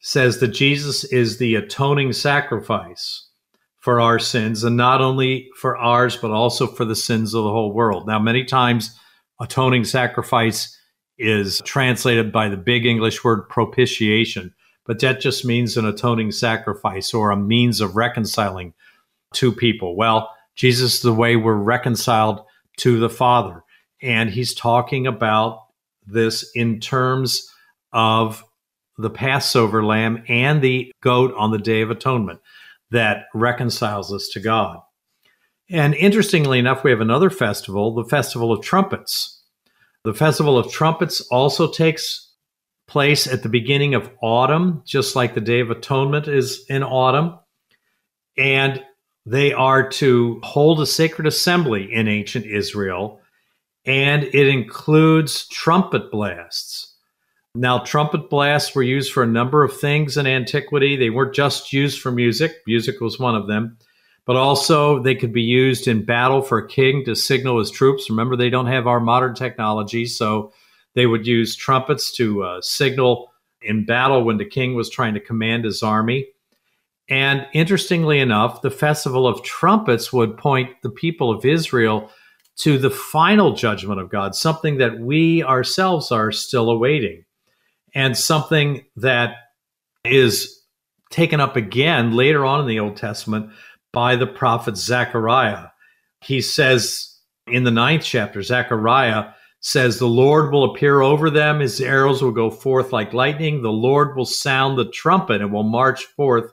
says 0.00 0.40
that 0.40 0.48
Jesus 0.48 1.04
is 1.04 1.36
the 1.36 1.54
atoning 1.54 2.14
sacrifice 2.14 3.28
for 3.78 4.00
our 4.00 4.18
sins, 4.18 4.64
and 4.64 4.76
not 4.76 5.00
only 5.00 5.48
for 5.56 5.76
ours, 5.76 6.16
but 6.16 6.30
also 6.30 6.66
for 6.66 6.84
the 6.84 6.96
sins 6.96 7.34
of 7.34 7.44
the 7.44 7.50
whole 7.50 7.72
world. 7.72 8.06
Now, 8.06 8.18
many 8.18 8.44
times, 8.44 8.98
atoning 9.40 9.84
sacrifice 9.84 10.76
is 11.18 11.60
translated 11.64 12.32
by 12.32 12.48
the 12.48 12.56
big 12.56 12.86
English 12.86 13.22
word 13.24 13.48
propitiation, 13.48 14.54
but 14.86 15.00
that 15.00 15.20
just 15.20 15.44
means 15.44 15.76
an 15.76 15.86
atoning 15.86 16.32
sacrifice 16.32 17.12
or 17.12 17.30
a 17.30 17.36
means 17.36 17.80
of 17.80 17.96
reconciling 17.96 18.72
two 19.32 19.52
people. 19.52 19.96
Well, 19.96 20.34
Jesus 20.56 20.96
is 20.96 21.02
the 21.02 21.12
way 21.12 21.36
we're 21.36 21.54
reconciled 21.54 22.42
to 22.78 22.98
the 22.98 23.10
Father. 23.10 23.62
And 24.02 24.30
he's 24.30 24.54
talking 24.54 25.06
about 25.06 25.66
this 26.06 26.50
in 26.54 26.80
terms 26.80 27.50
of 27.92 28.44
the 28.96 29.10
Passover 29.10 29.84
lamb 29.84 30.24
and 30.28 30.60
the 30.60 30.92
goat 31.02 31.34
on 31.36 31.50
the 31.50 31.58
Day 31.58 31.80
of 31.82 31.90
Atonement 31.90 32.40
that 32.90 33.24
reconciles 33.34 34.12
us 34.12 34.28
to 34.32 34.40
God. 34.40 34.78
And 35.70 35.94
interestingly 35.94 36.58
enough, 36.58 36.82
we 36.82 36.90
have 36.90 37.00
another 37.00 37.30
festival, 37.30 37.94
the 37.94 38.04
Festival 38.04 38.52
of 38.52 38.62
Trumpets. 38.62 39.42
The 40.02 40.14
Festival 40.14 40.58
of 40.58 40.72
Trumpets 40.72 41.20
also 41.30 41.70
takes 41.70 42.32
place 42.88 43.26
at 43.26 43.44
the 43.44 43.48
beginning 43.48 43.94
of 43.94 44.10
autumn, 44.20 44.82
just 44.84 45.14
like 45.14 45.34
the 45.34 45.40
Day 45.40 45.60
of 45.60 45.70
Atonement 45.70 46.26
is 46.26 46.64
in 46.68 46.82
autumn. 46.82 47.38
And 48.36 48.82
they 49.30 49.52
are 49.52 49.88
to 49.88 50.40
hold 50.42 50.80
a 50.80 50.86
sacred 50.86 51.24
assembly 51.24 51.92
in 51.92 52.08
ancient 52.08 52.44
Israel, 52.46 53.20
and 53.84 54.24
it 54.24 54.48
includes 54.48 55.46
trumpet 55.46 56.10
blasts. 56.10 56.96
Now, 57.54 57.78
trumpet 57.78 58.28
blasts 58.28 58.74
were 58.74 58.82
used 58.82 59.12
for 59.12 59.22
a 59.22 59.28
number 59.28 59.62
of 59.62 59.78
things 59.78 60.16
in 60.16 60.26
antiquity. 60.26 60.96
They 60.96 61.10
weren't 61.10 61.32
just 61.32 61.72
used 61.72 62.00
for 62.00 62.10
music, 62.10 62.56
music 62.66 63.00
was 63.00 63.20
one 63.20 63.36
of 63.36 63.46
them, 63.46 63.78
but 64.26 64.34
also 64.34 65.00
they 65.00 65.14
could 65.14 65.32
be 65.32 65.42
used 65.42 65.86
in 65.86 66.04
battle 66.04 66.42
for 66.42 66.58
a 66.58 66.68
king 66.68 67.04
to 67.04 67.14
signal 67.14 67.60
his 67.60 67.70
troops. 67.70 68.10
Remember, 68.10 68.34
they 68.34 68.50
don't 68.50 68.66
have 68.66 68.88
our 68.88 69.00
modern 69.00 69.36
technology, 69.36 70.06
so 70.06 70.52
they 70.96 71.06
would 71.06 71.24
use 71.24 71.54
trumpets 71.54 72.10
to 72.16 72.42
uh, 72.42 72.60
signal 72.62 73.30
in 73.62 73.86
battle 73.86 74.24
when 74.24 74.38
the 74.38 74.44
king 74.44 74.74
was 74.74 74.90
trying 74.90 75.14
to 75.14 75.20
command 75.20 75.64
his 75.64 75.84
army. 75.84 76.26
And 77.10 77.46
interestingly 77.52 78.20
enough, 78.20 78.62
the 78.62 78.70
Festival 78.70 79.26
of 79.26 79.42
Trumpets 79.42 80.12
would 80.12 80.38
point 80.38 80.70
the 80.82 80.90
people 80.90 81.30
of 81.32 81.44
Israel 81.44 82.08
to 82.58 82.78
the 82.78 82.90
final 82.90 83.52
judgment 83.52 84.00
of 84.00 84.10
God, 84.10 84.34
something 84.36 84.78
that 84.78 85.00
we 85.00 85.42
ourselves 85.42 86.12
are 86.12 86.30
still 86.30 86.70
awaiting, 86.70 87.24
and 87.94 88.16
something 88.16 88.84
that 88.96 89.34
is 90.04 90.62
taken 91.10 91.40
up 91.40 91.56
again 91.56 92.14
later 92.14 92.44
on 92.44 92.60
in 92.60 92.66
the 92.68 92.78
Old 92.78 92.96
Testament 92.96 93.50
by 93.92 94.14
the 94.14 94.26
prophet 94.26 94.76
Zechariah. 94.76 95.66
He 96.20 96.40
says 96.40 97.18
in 97.48 97.64
the 97.64 97.72
ninth 97.72 98.04
chapter, 98.04 98.42
Zechariah 98.42 99.30
says, 99.60 99.98
The 99.98 100.06
Lord 100.06 100.52
will 100.52 100.72
appear 100.72 101.00
over 101.00 101.28
them, 101.28 101.58
his 101.58 101.80
arrows 101.80 102.22
will 102.22 102.30
go 102.30 102.50
forth 102.50 102.92
like 102.92 103.12
lightning, 103.12 103.62
the 103.62 103.72
Lord 103.72 104.16
will 104.16 104.26
sound 104.26 104.78
the 104.78 104.90
trumpet 104.90 105.40
and 105.40 105.52
will 105.52 105.64
march 105.64 106.04
forth 106.04 106.52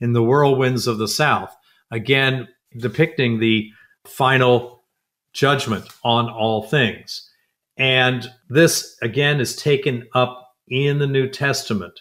in 0.00 0.12
the 0.12 0.22
whirlwinds 0.22 0.86
of 0.86 0.98
the 0.98 1.08
south. 1.08 1.54
Again, 1.90 2.48
depicting 2.78 3.38
the 3.38 3.70
final 4.04 4.82
judgment 5.32 5.86
on 6.02 6.28
all 6.28 6.62
things. 6.62 7.30
And 7.76 8.30
this, 8.48 8.96
again, 9.02 9.40
is 9.40 9.54
taken 9.54 10.06
up 10.14 10.54
in 10.68 10.98
the 10.98 11.06
New 11.06 11.28
Testament 11.28 12.00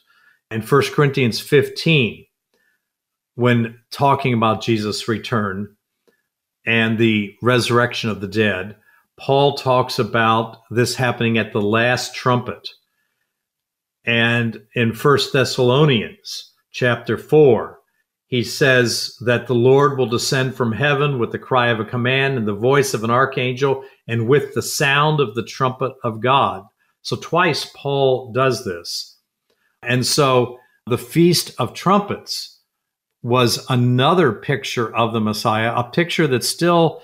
in 0.49 0.61
1 0.61 0.81
Corinthians 0.93 1.39
15 1.39 2.25
when 3.35 3.77
talking 3.91 4.33
about 4.33 4.61
Jesus' 4.61 5.07
return 5.07 5.75
and 6.65 6.97
the 6.97 7.35
resurrection 7.41 8.09
of 8.09 8.21
the 8.21 8.27
dead. 8.27 8.75
Paul 9.17 9.55
talks 9.55 9.99
about 9.99 10.61
this 10.71 10.95
happening 10.95 11.37
at 11.37 11.53
the 11.53 11.61
last 11.61 12.15
trumpet. 12.15 12.69
And 14.05 14.61
in 14.75 14.93
First 14.93 15.33
Thessalonians 15.33 16.53
chapter 16.71 17.17
4, 17.17 17.79
he 18.35 18.43
says 18.43 19.15
that 19.21 19.47
the 19.47 19.55
Lord 19.55 19.97
will 19.97 20.07
descend 20.07 20.55
from 20.55 20.73
heaven 20.73 21.19
with 21.19 21.31
the 21.31 21.39
cry 21.39 21.67
of 21.67 21.79
a 21.79 21.85
command 21.85 22.37
and 22.37 22.45
the 22.45 22.53
voice 22.53 22.93
of 22.93 23.05
an 23.05 23.09
archangel 23.09 23.85
and 24.09 24.27
with 24.27 24.53
the 24.53 24.61
sound 24.61 25.21
of 25.21 25.35
the 25.35 25.45
trumpet 25.45 25.93
of 26.03 26.19
God. 26.19 26.65
So 27.01 27.15
twice 27.15 27.71
Paul 27.73 28.33
does 28.33 28.65
this. 28.65 29.17
And 29.83 30.05
so 30.05 30.59
the 30.85 30.97
Feast 30.97 31.55
of 31.59 31.73
Trumpets 31.73 32.59
was 33.23 33.65
another 33.69 34.33
picture 34.33 34.93
of 34.93 35.13
the 35.13 35.21
Messiah, 35.21 35.73
a 35.73 35.85
picture 35.85 36.27
that's 36.27 36.49
still 36.49 37.01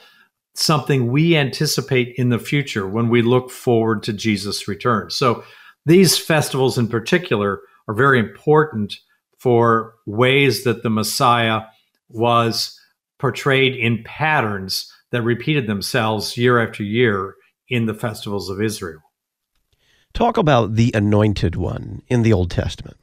something 0.56 1.14
we 1.14 1.38
anticipate 1.38 2.14
in 2.18 2.28
the 2.28 2.40
future 2.40 2.90
when 2.90 3.08
we 3.08 3.22
look 3.22 3.50
forward 3.50 4.04
to 4.04 4.12
Jesus' 4.12 4.68
return. 4.68 5.10
So 5.10 5.46
these 5.86 6.18
festivals 6.18 6.78
in 6.78 6.90
particular 6.90 7.62
are 7.88 7.96
very 7.96 8.20
important 8.20 9.00
for 9.42 9.96
ways 10.06 10.64
that 10.66 10.84
the 10.84 10.90
Messiah 10.90 11.62
was 12.10 12.80
portrayed 13.18 13.76
in 13.76 14.04
patterns 14.04 14.92
that 15.10 15.24
repeated 15.24 15.66
themselves 15.66 16.38
year 16.38 16.60
after 16.60 16.84
year 16.84 17.34
in 17.68 17.88
the 17.88 17.94
festivals 17.96 18.52
of 18.52 18.62
Israel. 18.62 19.02
Talk 20.14 20.38
about 20.38 20.76
the 20.76 20.92
anointed 20.94 21.56
one 21.56 22.04
in 22.08 22.22
the 22.22 22.34
Old 22.34 22.52
Testament. 22.52 22.98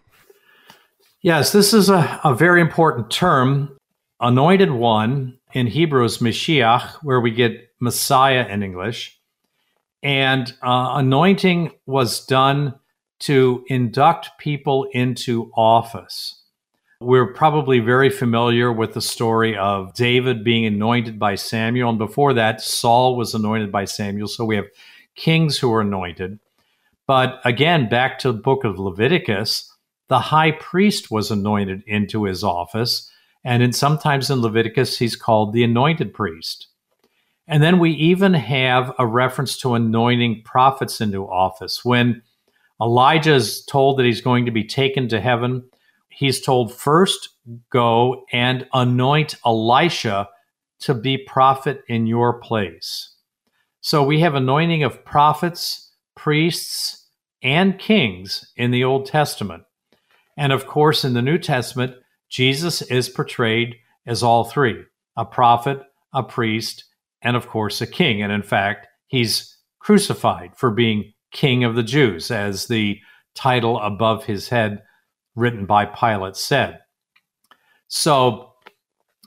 Yes, 1.22 1.50
this 1.50 1.74
is 1.74 1.90
a, 1.90 2.20
a 2.22 2.34
very 2.34 2.60
important 2.60 3.10
term. 3.10 3.76
Anointed 4.20 4.70
one 4.70 5.38
in 5.54 5.66
Hebrew 5.66 6.04
is 6.04 6.18
Mashiach, 6.18 6.98
where 7.02 7.20
we 7.20 7.32
get 7.32 7.70
Messiah 7.80 8.46
in 8.46 8.62
English. 8.62 9.18
And 10.04 10.52
uh, 10.62 10.92
anointing 10.94 11.72
was 11.86 12.24
done 12.24 12.74
to 13.20 13.64
induct 13.68 14.38
people 14.38 14.88
into 14.92 15.50
office. 15.56 16.42
We're 17.00 17.32
probably 17.32 17.78
very 17.78 18.10
familiar 18.10 18.72
with 18.72 18.94
the 18.94 19.00
story 19.00 19.56
of 19.56 19.94
David 19.94 20.42
being 20.42 20.66
anointed 20.66 21.18
by 21.18 21.36
Samuel. 21.36 21.90
And 21.90 21.98
before 21.98 22.34
that, 22.34 22.60
Saul 22.60 23.16
was 23.16 23.34
anointed 23.34 23.70
by 23.70 23.84
Samuel. 23.84 24.26
So 24.26 24.44
we 24.44 24.56
have 24.56 24.66
kings 25.14 25.58
who 25.58 25.72
are 25.72 25.80
anointed. 25.80 26.40
But 27.06 27.40
again, 27.44 27.88
back 27.88 28.18
to 28.20 28.32
the 28.32 28.38
book 28.38 28.64
of 28.64 28.78
Leviticus, 28.78 29.72
the 30.08 30.18
high 30.18 30.52
priest 30.52 31.10
was 31.10 31.30
anointed 31.30 31.82
into 31.86 32.24
his 32.24 32.42
office. 32.42 33.10
And 33.44 33.62
in, 33.62 33.72
sometimes 33.72 34.30
in 34.30 34.40
Leviticus, 34.40 34.98
he's 34.98 35.16
called 35.16 35.52
the 35.52 35.64
anointed 35.64 36.12
priest. 36.12 36.66
And 37.46 37.62
then 37.62 37.78
we 37.78 37.92
even 37.92 38.34
have 38.34 38.92
a 38.98 39.06
reference 39.06 39.56
to 39.58 39.74
anointing 39.74 40.42
prophets 40.44 41.00
into 41.00 41.28
office. 41.28 41.84
When 41.84 42.22
Elijah 42.80 43.34
is 43.34 43.64
told 43.64 43.98
that 43.98 44.06
he's 44.06 44.20
going 44.20 44.46
to 44.46 44.52
be 44.52 44.64
taken 44.64 45.08
to 45.08 45.20
heaven, 45.20 45.64
he's 46.08 46.40
told 46.40 46.74
first 46.74 47.30
go 47.70 48.24
and 48.32 48.66
anoint 48.72 49.34
Elisha 49.44 50.28
to 50.80 50.94
be 50.94 51.18
prophet 51.18 51.82
in 51.88 52.06
your 52.06 52.40
place. 52.40 53.14
So 53.80 54.02
we 54.02 54.20
have 54.20 54.34
anointing 54.34 54.82
of 54.82 55.04
prophets, 55.04 55.92
priests, 56.14 57.06
and 57.42 57.78
kings 57.78 58.52
in 58.56 58.70
the 58.70 58.84
Old 58.84 59.06
Testament. 59.06 59.64
And 60.36 60.52
of 60.52 60.66
course, 60.66 61.04
in 61.04 61.14
the 61.14 61.22
New 61.22 61.38
Testament, 61.38 61.94
Jesus 62.28 62.82
is 62.82 63.08
portrayed 63.08 63.76
as 64.06 64.22
all 64.22 64.44
three 64.44 64.84
a 65.16 65.24
prophet, 65.24 65.80
a 66.12 66.22
priest, 66.22 66.84
and 67.22 67.36
of 67.36 67.48
course, 67.48 67.80
a 67.80 67.86
king. 67.86 68.22
And 68.22 68.30
in 68.32 68.42
fact, 68.42 68.86
he's 69.08 69.56
crucified 69.80 70.52
for 70.56 70.70
being 70.70 71.12
king 71.32 71.64
of 71.64 71.74
the 71.74 71.82
Jews, 71.82 72.30
as 72.30 72.66
the 72.66 72.98
title 73.34 73.78
above 73.80 74.24
his 74.24 74.48
head, 74.48 74.82
written 75.34 75.66
by 75.66 75.84
Pilate, 75.84 76.36
said. 76.36 76.80
So, 77.88 78.52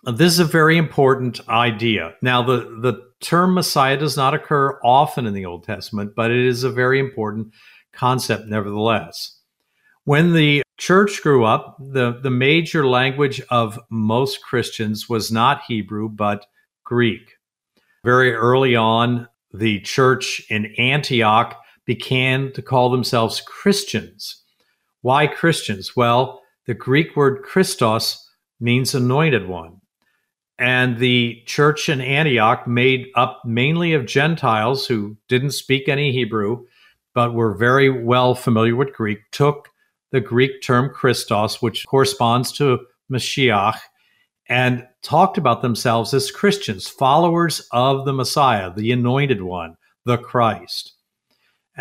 this 0.04 0.34
is 0.34 0.40
a 0.40 0.46
very 0.46 0.78
important 0.78 1.48
idea. 1.48 2.14
Now, 2.22 2.42
the, 2.42 2.80
the 2.82 3.02
term 3.22 3.54
Messiah 3.54 3.98
does 3.98 4.18
not 4.18 4.34
occur 4.34 4.80
often 4.84 5.28
in 5.28 5.34
the 5.34 5.46
Old 5.46 5.64
Testament, 5.64 6.14
but 6.16 6.32
it 6.32 6.46
is 6.46 6.64
a 6.64 6.72
very 6.72 7.00
important 7.00 7.54
concept 7.94 8.48
nevertheless. 8.48 9.38
When 10.06 10.34
the 10.34 10.64
church 10.78 11.22
grew 11.22 11.46
up, 11.46 11.78
the, 11.80 12.20
the 12.20 12.32
major 12.32 12.88
language 12.88 13.42
of 13.52 13.80
most 13.92 14.42
Christians 14.44 15.08
was 15.08 15.32
not 15.32 15.62
Hebrew, 15.68 16.10
but 16.10 16.48
Greek. 16.84 17.38
Very 18.04 18.34
early 18.34 18.76
on, 18.76 19.28
the 19.54 19.80
church 19.82 20.42
in 20.50 20.74
Antioch 20.78 21.61
began 21.86 22.52
to 22.54 22.62
call 22.62 22.90
themselves 22.90 23.42
Christians. 23.42 24.44
Why 25.02 25.28
Christians? 25.28 25.96
Well, 25.96 26.42
the 26.68 26.74
Greek 26.74 27.16
word 27.16 27.44
Christos 27.44 28.28
means 28.60 28.94
anointed 28.94 29.48
one. 29.48 29.78
And 30.60 31.00
the 31.00 31.42
church 31.48 31.90
in 31.90 32.02
Antioch, 32.02 32.68
made 32.68 33.08
up 33.16 33.42
mainly 33.46 33.94
of 33.94 34.06
Gentiles 34.06 34.86
who 34.86 35.18
didn't 35.28 35.52
speak 35.52 35.90
any 35.90 36.12
Hebrew, 36.12 36.66
but 37.16 37.34
were 37.34 37.58
very 37.58 37.90
well 37.90 38.36
familiar 38.36 38.76
with 38.76 38.94
Greek, 38.94 39.20
took 39.32 39.70
the 40.12 40.22
Greek 40.22 40.62
term 40.62 40.90
Christos, 40.94 41.62
which 41.62 41.88
corresponds 41.88 42.52
to 42.54 42.80
Mashiach, 43.12 43.80
and 44.48 44.86
talked 45.02 45.38
about 45.38 45.62
themselves 45.62 46.14
as 46.14 46.30
Christians, 46.30 46.88
followers 46.88 47.68
of 47.72 48.06
the 48.06 48.14
Messiah, 48.14 48.72
the 48.76 48.92
anointed 48.92 49.42
one, 49.42 49.76
the 50.06 50.18
Christ. 50.18 50.94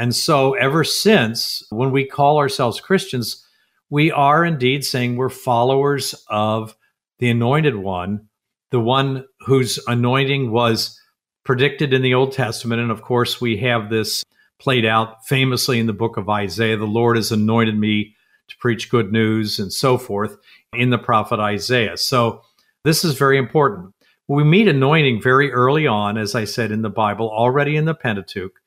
And 0.00 0.16
so, 0.16 0.54
ever 0.54 0.82
since, 0.82 1.62
when 1.68 1.90
we 1.90 2.06
call 2.06 2.38
ourselves 2.38 2.80
Christians, 2.80 3.46
we 3.90 4.10
are 4.10 4.46
indeed 4.46 4.82
saying 4.82 5.16
we're 5.16 5.28
followers 5.28 6.14
of 6.30 6.74
the 7.18 7.28
anointed 7.28 7.76
one, 7.76 8.26
the 8.70 8.80
one 8.80 9.26
whose 9.40 9.78
anointing 9.86 10.52
was 10.52 10.98
predicted 11.44 11.92
in 11.92 12.00
the 12.00 12.14
Old 12.14 12.32
Testament. 12.32 12.80
And 12.80 12.90
of 12.90 13.02
course, 13.02 13.42
we 13.42 13.58
have 13.58 13.90
this 13.90 14.24
played 14.58 14.86
out 14.86 15.26
famously 15.26 15.78
in 15.78 15.86
the 15.86 15.92
book 15.92 16.16
of 16.16 16.30
Isaiah 16.30 16.78
the 16.78 16.86
Lord 16.86 17.16
has 17.16 17.30
anointed 17.30 17.78
me 17.78 18.16
to 18.48 18.56
preach 18.56 18.88
good 18.88 19.12
news 19.12 19.58
and 19.58 19.70
so 19.70 19.98
forth 19.98 20.38
in 20.72 20.88
the 20.88 20.96
prophet 20.96 21.40
Isaiah. 21.40 21.98
So, 21.98 22.40
this 22.84 23.04
is 23.04 23.18
very 23.18 23.36
important. 23.36 23.94
We 24.28 24.44
meet 24.44 24.66
anointing 24.66 25.20
very 25.20 25.52
early 25.52 25.86
on, 25.86 26.16
as 26.16 26.34
I 26.34 26.44
said 26.44 26.72
in 26.72 26.80
the 26.80 26.88
Bible, 26.88 27.28
already 27.28 27.76
in 27.76 27.84
the 27.84 27.94
Pentateuch. 27.94 28.58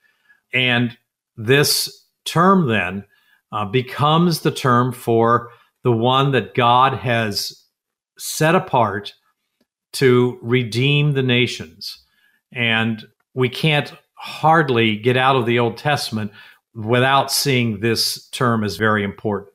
And 0.53 0.95
this 1.37 2.05
term 2.25 2.67
then 2.67 3.05
uh, 3.51 3.65
becomes 3.65 4.41
the 4.41 4.51
term 4.51 4.91
for 4.91 5.49
the 5.83 5.91
one 5.91 6.31
that 6.31 6.55
God 6.55 6.93
has 6.93 7.65
set 8.17 8.55
apart 8.55 9.13
to 9.93 10.39
redeem 10.41 11.11
the 11.11 11.23
nations. 11.23 12.03
And 12.51 13.05
we 13.33 13.49
can't 13.49 13.93
hardly 14.15 14.95
get 14.95 15.17
out 15.17 15.35
of 15.35 15.45
the 15.45 15.59
Old 15.59 15.77
Testament 15.77 16.31
without 16.73 17.31
seeing 17.31 17.79
this 17.79 18.27
term 18.29 18.63
as 18.63 18.77
very 18.77 19.03
important. 19.03 19.49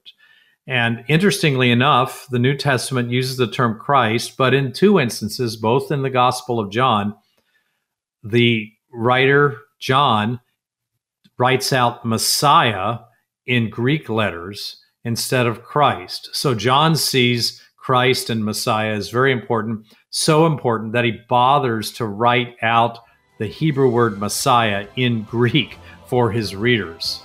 And 0.67 1.03
interestingly 1.09 1.71
enough, 1.71 2.27
the 2.31 2.39
New 2.39 2.55
Testament 2.55 3.11
uses 3.11 3.39
the 3.39 3.51
term 3.51 3.79
Christ, 3.79 4.37
but 4.37 4.53
in 4.53 4.73
two 4.73 5.01
instances, 5.01 5.57
both 5.57 5.91
in 5.91 6.03
the 6.03 6.11
Gospel 6.11 6.61
of 6.61 6.71
John, 6.71 7.17
the 8.23 8.71
writer 8.93 9.57
John 9.81 10.41
writes 11.39 11.73
out 11.73 12.05
Messiah 12.05 12.99
in 13.47 13.71
Greek 13.71 14.09
letters 14.09 14.83
instead 15.05 15.47
of 15.47 15.63
Christ. 15.63 16.31
So 16.33 16.55
John 16.55 16.97
sees 16.97 17.63
Christ 17.77 18.29
and 18.29 18.45
Messiah 18.45 18.93
as 18.93 19.09
very 19.09 19.33
important, 19.33 19.87
so 20.11 20.45
important 20.47 20.93
that 20.93 21.05
he 21.05 21.19
bothers 21.29 21.93
to 21.93 22.05
write 22.05 22.57
out 22.63 22.99
the 23.39 23.47
Hebrew 23.47 23.89
word 23.89 24.19
Messiah 24.19 24.87
in 24.97 25.23
Greek 25.23 25.79
for 26.07 26.31
his 26.31 26.55
readers. 26.55 27.23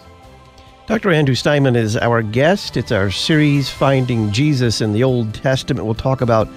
Dr. 0.85 1.11
Andrew 1.11 1.35
Steinmann 1.35 1.75
is 1.75 1.97
our 1.97 2.21
guest. 2.21 2.77
It's 2.77 2.91
our 2.91 3.09
series, 3.09 3.69
Finding 3.69 4.31
Jesus 4.31 4.81
in 4.81 4.93
the 4.93 5.03
Old 5.03 5.33
Testament. 5.33 5.85
We'll 5.85 5.95
talk 5.95 6.21
about 6.21 6.47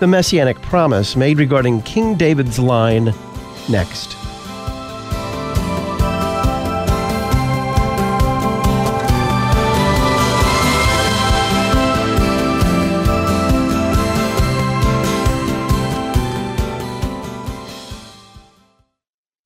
the 0.00 0.06
messianic 0.06 0.60
promise 0.62 1.16
made 1.16 1.38
regarding 1.38 1.82
King 1.82 2.14
David's 2.14 2.58
line 2.58 3.12
next. 3.68 4.19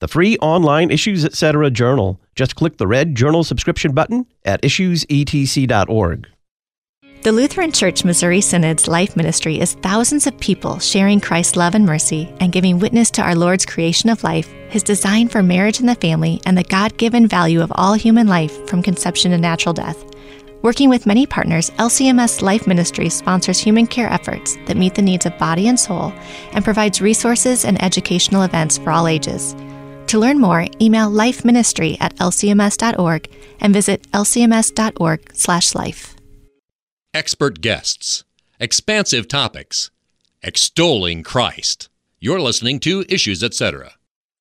the 0.00 0.08
free 0.08 0.36
online 0.38 0.90
Issues 0.90 1.24
Etc. 1.24 1.70
journal. 1.70 2.20
Just 2.34 2.56
click 2.56 2.78
the 2.78 2.86
red 2.86 3.14
journal 3.14 3.44
subscription 3.44 3.92
button 3.92 4.26
at 4.44 4.60
issuesetc.org. 4.62 6.26
The 7.22 7.32
Lutheran 7.32 7.70
Church 7.70 8.02
Missouri 8.02 8.40
Synod's 8.40 8.88
life 8.88 9.14
ministry 9.14 9.60
is 9.60 9.74
thousands 9.74 10.26
of 10.26 10.40
people 10.40 10.78
sharing 10.78 11.20
Christ's 11.20 11.54
love 11.54 11.74
and 11.74 11.84
mercy 11.84 12.32
and 12.40 12.50
giving 12.50 12.78
witness 12.78 13.10
to 13.10 13.22
our 13.22 13.34
Lord's 13.34 13.66
creation 13.66 14.08
of 14.08 14.24
life, 14.24 14.48
his 14.70 14.82
design 14.82 15.28
for 15.28 15.42
marriage 15.42 15.80
and 15.80 15.88
the 15.88 15.94
family, 15.96 16.40
and 16.46 16.56
the 16.56 16.64
God 16.64 16.96
given 16.96 17.28
value 17.28 17.60
of 17.60 17.70
all 17.74 17.92
human 17.92 18.26
life 18.26 18.66
from 18.66 18.82
conception 18.82 19.32
to 19.32 19.38
natural 19.38 19.74
death. 19.74 20.02
Working 20.62 20.88
with 20.88 21.04
many 21.04 21.26
partners, 21.26 21.68
LCMS 21.72 22.40
Life 22.40 22.66
Ministry 22.66 23.10
sponsors 23.10 23.58
human 23.58 23.86
care 23.86 24.10
efforts 24.10 24.56
that 24.64 24.78
meet 24.78 24.94
the 24.94 25.02
needs 25.02 25.26
of 25.26 25.36
body 25.36 25.68
and 25.68 25.78
soul 25.78 26.14
and 26.52 26.64
provides 26.64 27.02
resources 27.02 27.66
and 27.66 27.82
educational 27.82 28.44
events 28.44 28.78
for 28.78 28.90
all 28.90 29.06
ages. 29.06 29.54
To 30.10 30.18
learn 30.18 30.40
more, 30.40 30.66
email 30.80 31.08
lifeministry 31.08 31.96
at 32.00 32.16
lcms.org 32.16 33.30
and 33.60 33.72
visit 33.72 34.10
lcms.org 34.10 35.30
slash 35.36 35.72
life. 35.76 36.16
Expert 37.14 37.60
guests, 37.60 38.24
expansive 38.58 39.28
topics, 39.28 39.92
extolling 40.42 41.22
Christ. 41.22 41.88
You're 42.18 42.40
listening 42.40 42.80
to 42.80 43.04
Issues 43.08 43.44
Etc. 43.44 43.92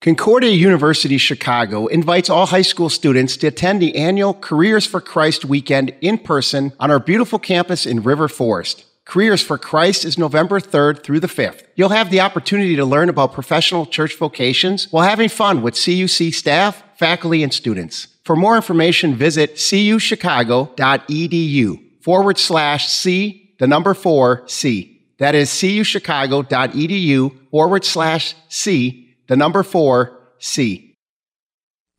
Concordia 0.02 0.50
University 0.50 1.20
Chicago 1.20 1.86
invites 1.86 2.32
all 2.32 2.48
high 2.48 2.64
school 2.64 2.90
students 2.90 3.38
to 3.38 3.46
attend 3.46 3.80
the 3.80 3.96
annual 3.96 4.34
Careers 4.34 4.88
for 4.88 5.00
Christ 5.00 5.46
weekend 5.46 5.94
in 6.02 6.18
person 6.18 6.74
on 6.80 6.90
our 6.90 7.00
beautiful 7.00 7.38
campus 7.38 7.86
in 7.86 8.02
River 8.02 8.28
Forest. 8.28 8.86
Careers 9.10 9.42
for 9.42 9.58
Christ 9.58 10.06
is 10.06 10.18
November 10.20 10.60
3rd 10.60 11.02
through 11.02 11.20
the 11.20 11.26
5th. 11.26 11.64
You'll 11.74 11.90
have 11.90 12.12
the 12.12 12.22
opportunity 12.22 12.76
to 12.76 12.86
learn 12.86 13.10
about 13.10 13.34
professional 13.34 13.88
church 13.88 14.16
vocations 14.16 14.86
while 14.92 15.04
having 15.04 15.30
fun 15.30 15.64
with 15.64 15.74
CUC 15.74 16.32
staff, 16.32 16.84
faculty, 16.96 17.42
and 17.42 17.52
students. 17.52 18.10
For 18.24 18.36
more 18.36 18.56
information, 18.56 19.16
visit 19.16 19.56
cuchicago.edu 19.56 22.04
forward 22.04 22.38
slash 22.38 22.88
C, 22.88 23.56
the 23.58 23.66
number 23.66 23.96
four 23.96 24.44
C. 24.46 25.02
That 25.18 25.34
is 25.34 25.50
cuchicago.edu 25.50 27.50
forward 27.50 27.86
slash 27.86 28.36
C, 28.48 29.16
the 29.26 29.36
number 29.36 29.64
four 29.64 30.20
C. 30.38 30.94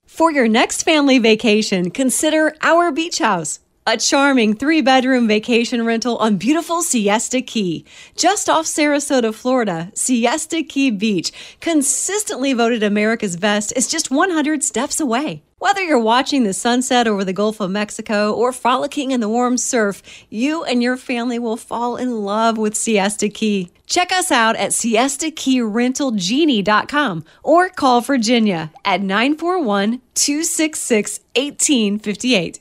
For 0.06 0.30
your 0.30 0.46
next 0.46 0.84
family 0.84 1.18
vacation, 1.18 1.90
consider 1.90 2.54
our 2.62 2.92
beach 2.92 3.18
house. 3.18 3.58
A 3.90 3.96
charming 3.96 4.54
three 4.54 4.82
bedroom 4.82 5.26
vacation 5.26 5.84
rental 5.84 6.16
on 6.18 6.36
beautiful 6.36 6.80
Siesta 6.80 7.42
Key. 7.42 7.84
Just 8.14 8.48
off 8.48 8.66
Sarasota, 8.66 9.34
Florida, 9.34 9.90
Siesta 9.94 10.62
Key 10.62 10.92
Beach, 10.92 11.32
consistently 11.58 12.52
voted 12.52 12.84
America's 12.84 13.36
best, 13.36 13.72
is 13.74 13.88
just 13.88 14.08
100 14.08 14.62
steps 14.62 15.00
away. 15.00 15.42
Whether 15.58 15.82
you're 15.82 15.98
watching 15.98 16.44
the 16.44 16.52
sunset 16.52 17.08
over 17.08 17.24
the 17.24 17.32
Gulf 17.32 17.58
of 17.58 17.72
Mexico 17.72 18.32
or 18.32 18.52
frolicking 18.52 19.10
in 19.10 19.18
the 19.18 19.28
warm 19.28 19.58
surf, 19.58 20.04
you 20.28 20.62
and 20.62 20.84
your 20.84 20.96
family 20.96 21.40
will 21.40 21.56
fall 21.56 21.96
in 21.96 22.22
love 22.22 22.58
with 22.58 22.76
Siesta 22.76 23.28
Key. 23.28 23.72
Check 23.86 24.12
us 24.12 24.30
out 24.30 24.54
at 24.54 24.70
siestakeyrentalgenie.com 24.70 27.24
or 27.42 27.68
call 27.70 28.00
Virginia 28.02 28.70
at 28.84 29.02
941 29.02 30.00
266 30.14 31.18
1858. 31.34 32.59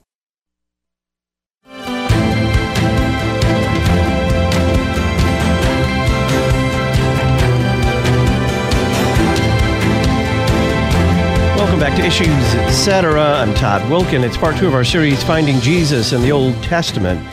Welcome 11.79 11.95
back 11.95 12.01
to 12.01 12.07
Issues 12.07 12.55
Etc. 12.55 13.21
I'm 13.21 13.53
Todd 13.53 13.81
Wilken. 13.83 14.21
It's 14.25 14.35
part 14.35 14.57
two 14.57 14.67
of 14.67 14.73
our 14.73 14.83
series, 14.83 15.23
Finding 15.23 15.61
Jesus 15.61 16.11
in 16.11 16.21
the 16.21 16.29
Old 16.29 16.61
Testament. 16.61 17.25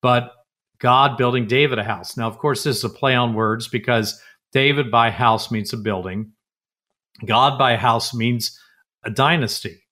but 0.00 0.32
God 0.78 1.18
building 1.18 1.46
David 1.46 1.78
a 1.78 1.84
house. 1.84 2.16
Now, 2.16 2.26
of 2.26 2.38
course, 2.38 2.64
this 2.64 2.78
is 2.78 2.84
a 2.84 2.88
play 2.88 3.14
on 3.14 3.34
words 3.34 3.68
because 3.68 4.18
David 4.50 4.90
by 4.90 5.10
house 5.10 5.50
means 5.50 5.74
a 5.74 5.76
building, 5.76 6.32
God 7.26 7.58
by 7.58 7.76
house 7.76 8.14
means 8.14 8.58
a 9.04 9.10
dynasty. 9.10 9.82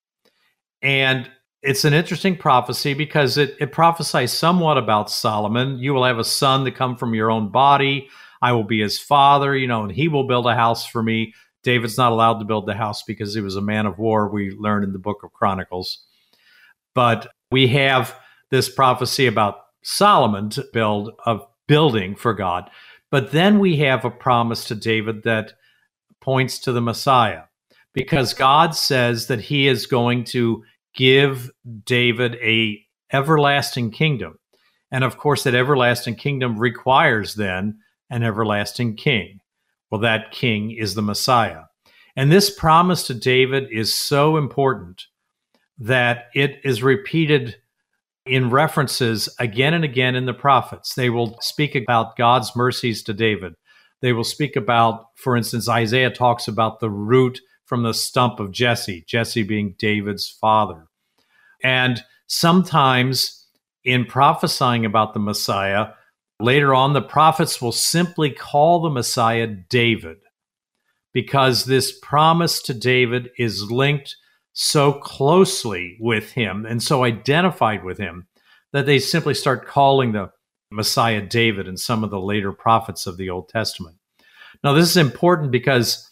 And 0.81 1.29
it's 1.61 1.85
an 1.85 1.93
interesting 1.93 2.37
prophecy 2.37 2.95
because 2.95 3.37
it, 3.37 3.55
it 3.59 3.71
prophesies 3.71 4.31
somewhat 4.31 4.79
about 4.79 5.11
Solomon. 5.11 5.77
You 5.77 5.93
will 5.93 6.05
have 6.05 6.17
a 6.17 6.23
son 6.23 6.65
to 6.65 6.71
come 6.71 6.97
from 6.97 7.13
your 7.13 7.29
own 7.29 7.51
body. 7.51 8.09
I 8.41 8.53
will 8.53 8.63
be 8.63 8.81
his 8.81 8.97
father, 8.97 9.55
you 9.55 9.67
know, 9.67 9.83
and 9.83 9.91
he 9.91 10.07
will 10.07 10.25
build 10.25 10.47
a 10.47 10.55
house 10.55 10.87
for 10.87 11.03
me. 11.03 11.35
David's 11.63 11.97
not 11.97 12.11
allowed 12.11 12.39
to 12.39 12.45
build 12.45 12.65
the 12.65 12.75
house 12.75 13.03
because 13.03 13.33
he 13.33 13.41
was 13.41 13.55
a 13.55 13.61
man 13.61 13.85
of 13.85 13.97
war, 13.97 14.29
we 14.29 14.51
learn 14.51 14.83
in 14.83 14.93
the 14.93 14.99
book 14.99 15.23
of 15.23 15.33
Chronicles. 15.33 16.05
But 16.95 17.27
we 17.51 17.67
have 17.67 18.15
this 18.49 18.69
prophecy 18.69 19.27
about 19.27 19.59
Solomon 19.83 20.49
to 20.51 20.65
build 20.73 21.11
a 21.25 21.39
building 21.67 22.15
for 22.15 22.33
God. 22.33 22.69
But 23.11 23.31
then 23.31 23.59
we 23.59 23.77
have 23.77 24.03
a 24.03 24.11
promise 24.11 24.65
to 24.65 24.75
David 24.75 25.23
that 25.23 25.53
points 26.21 26.59
to 26.59 26.71
the 26.71 26.81
Messiah 26.81 27.43
because 27.93 28.33
God 28.33 28.75
says 28.75 29.27
that 29.27 29.41
he 29.41 29.67
is 29.67 29.85
going 29.85 30.23
to 30.25 30.63
give 30.93 31.51
David 31.85 32.35
a 32.35 32.83
everlasting 33.11 33.91
kingdom. 33.91 34.37
And 34.91 35.03
of 35.03 35.17
course 35.17 35.43
that 35.43 35.55
everlasting 35.55 36.15
kingdom 36.15 36.57
requires 36.57 37.35
then 37.35 37.79
an 38.09 38.23
everlasting 38.23 38.95
king. 38.95 39.39
Well, 39.89 40.01
that 40.01 40.31
king 40.31 40.71
is 40.71 40.95
the 40.95 41.01
Messiah. 41.01 41.63
And 42.15 42.31
this 42.31 42.49
promise 42.49 43.05
to 43.07 43.13
David 43.13 43.67
is 43.71 43.93
so 43.93 44.37
important 44.37 45.05
that 45.77 46.25
it 46.33 46.59
is 46.63 46.81
repeated 46.81 47.55
in 48.25 48.49
references 48.49 49.29
again 49.39 49.73
and 49.73 49.83
again 49.83 50.15
in 50.15 50.25
the 50.25 50.33
prophets. 50.33 50.95
They 50.95 51.09
will 51.09 51.37
speak 51.41 51.75
about 51.75 52.17
God's 52.17 52.55
mercies 52.55 53.03
to 53.03 53.13
David. 53.13 53.53
They 54.01 54.13
will 54.13 54.23
speak 54.23 54.55
about, 54.55 55.07
for 55.15 55.37
instance, 55.37 55.69
Isaiah 55.69 56.09
talks 56.09 56.47
about 56.47 56.79
the 56.79 56.89
root 56.89 57.39
from 57.65 57.83
the 57.83 57.93
stump 57.93 58.39
of 58.39 58.51
Jesse, 58.51 59.03
Jesse 59.07 59.43
being 59.43 59.75
David's 59.77 60.29
father. 60.29 60.87
And 61.63 62.03
sometimes 62.27 63.45
in 63.83 64.05
prophesying 64.05 64.85
about 64.85 65.13
the 65.13 65.19
Messiah, 65.19 65.87
Later 66.39 66.73
on, 66.73 66.93
the 66.93 67.01
prophets 67.01 67.61
will 67.61 67.71
simply 67.71 68.29
call 68.29 68.81
the 68.81 68.89
Messiah 68.89 69.47
David 69.47 70.17
because 71.13 71.65
this 71.65 71.97
promise 71.99 72.61
to 72.63 72.73
David 72.73 73.31
is 73.37 73.71
linked 73.71 74.15
so 74.53 74.93
closely 74.93 75.97
with 75.99 76.31
him 76.31 76.65
and 76.65 76.81
so 76.81 77.03
identified 77.03 77.83
with 77.83 77.97
him 77.97 78.27
that 78.71 78.85
they 78.85 78.99
simply 78.99 79.33
start 79.33 79.67
calling 79.67 80.11
the 80.11 80.31
Messiah 80.69 81.21
David 81.21 81.67
and 81.67 81.79
some 81.79 82.03
of 82.03 82.11
the 82.11 82.19
later 82.19 82.51
prophets 82.51 83.07
of 83.07 83.17
the 83.17 83.29
Old 83.29 83.49
Testament. 83.49 83.97
Now, 84.63 84.73
this 84.73 84.89
is 84.89 84.97
important 84.97 85.51
because 85.51 86.07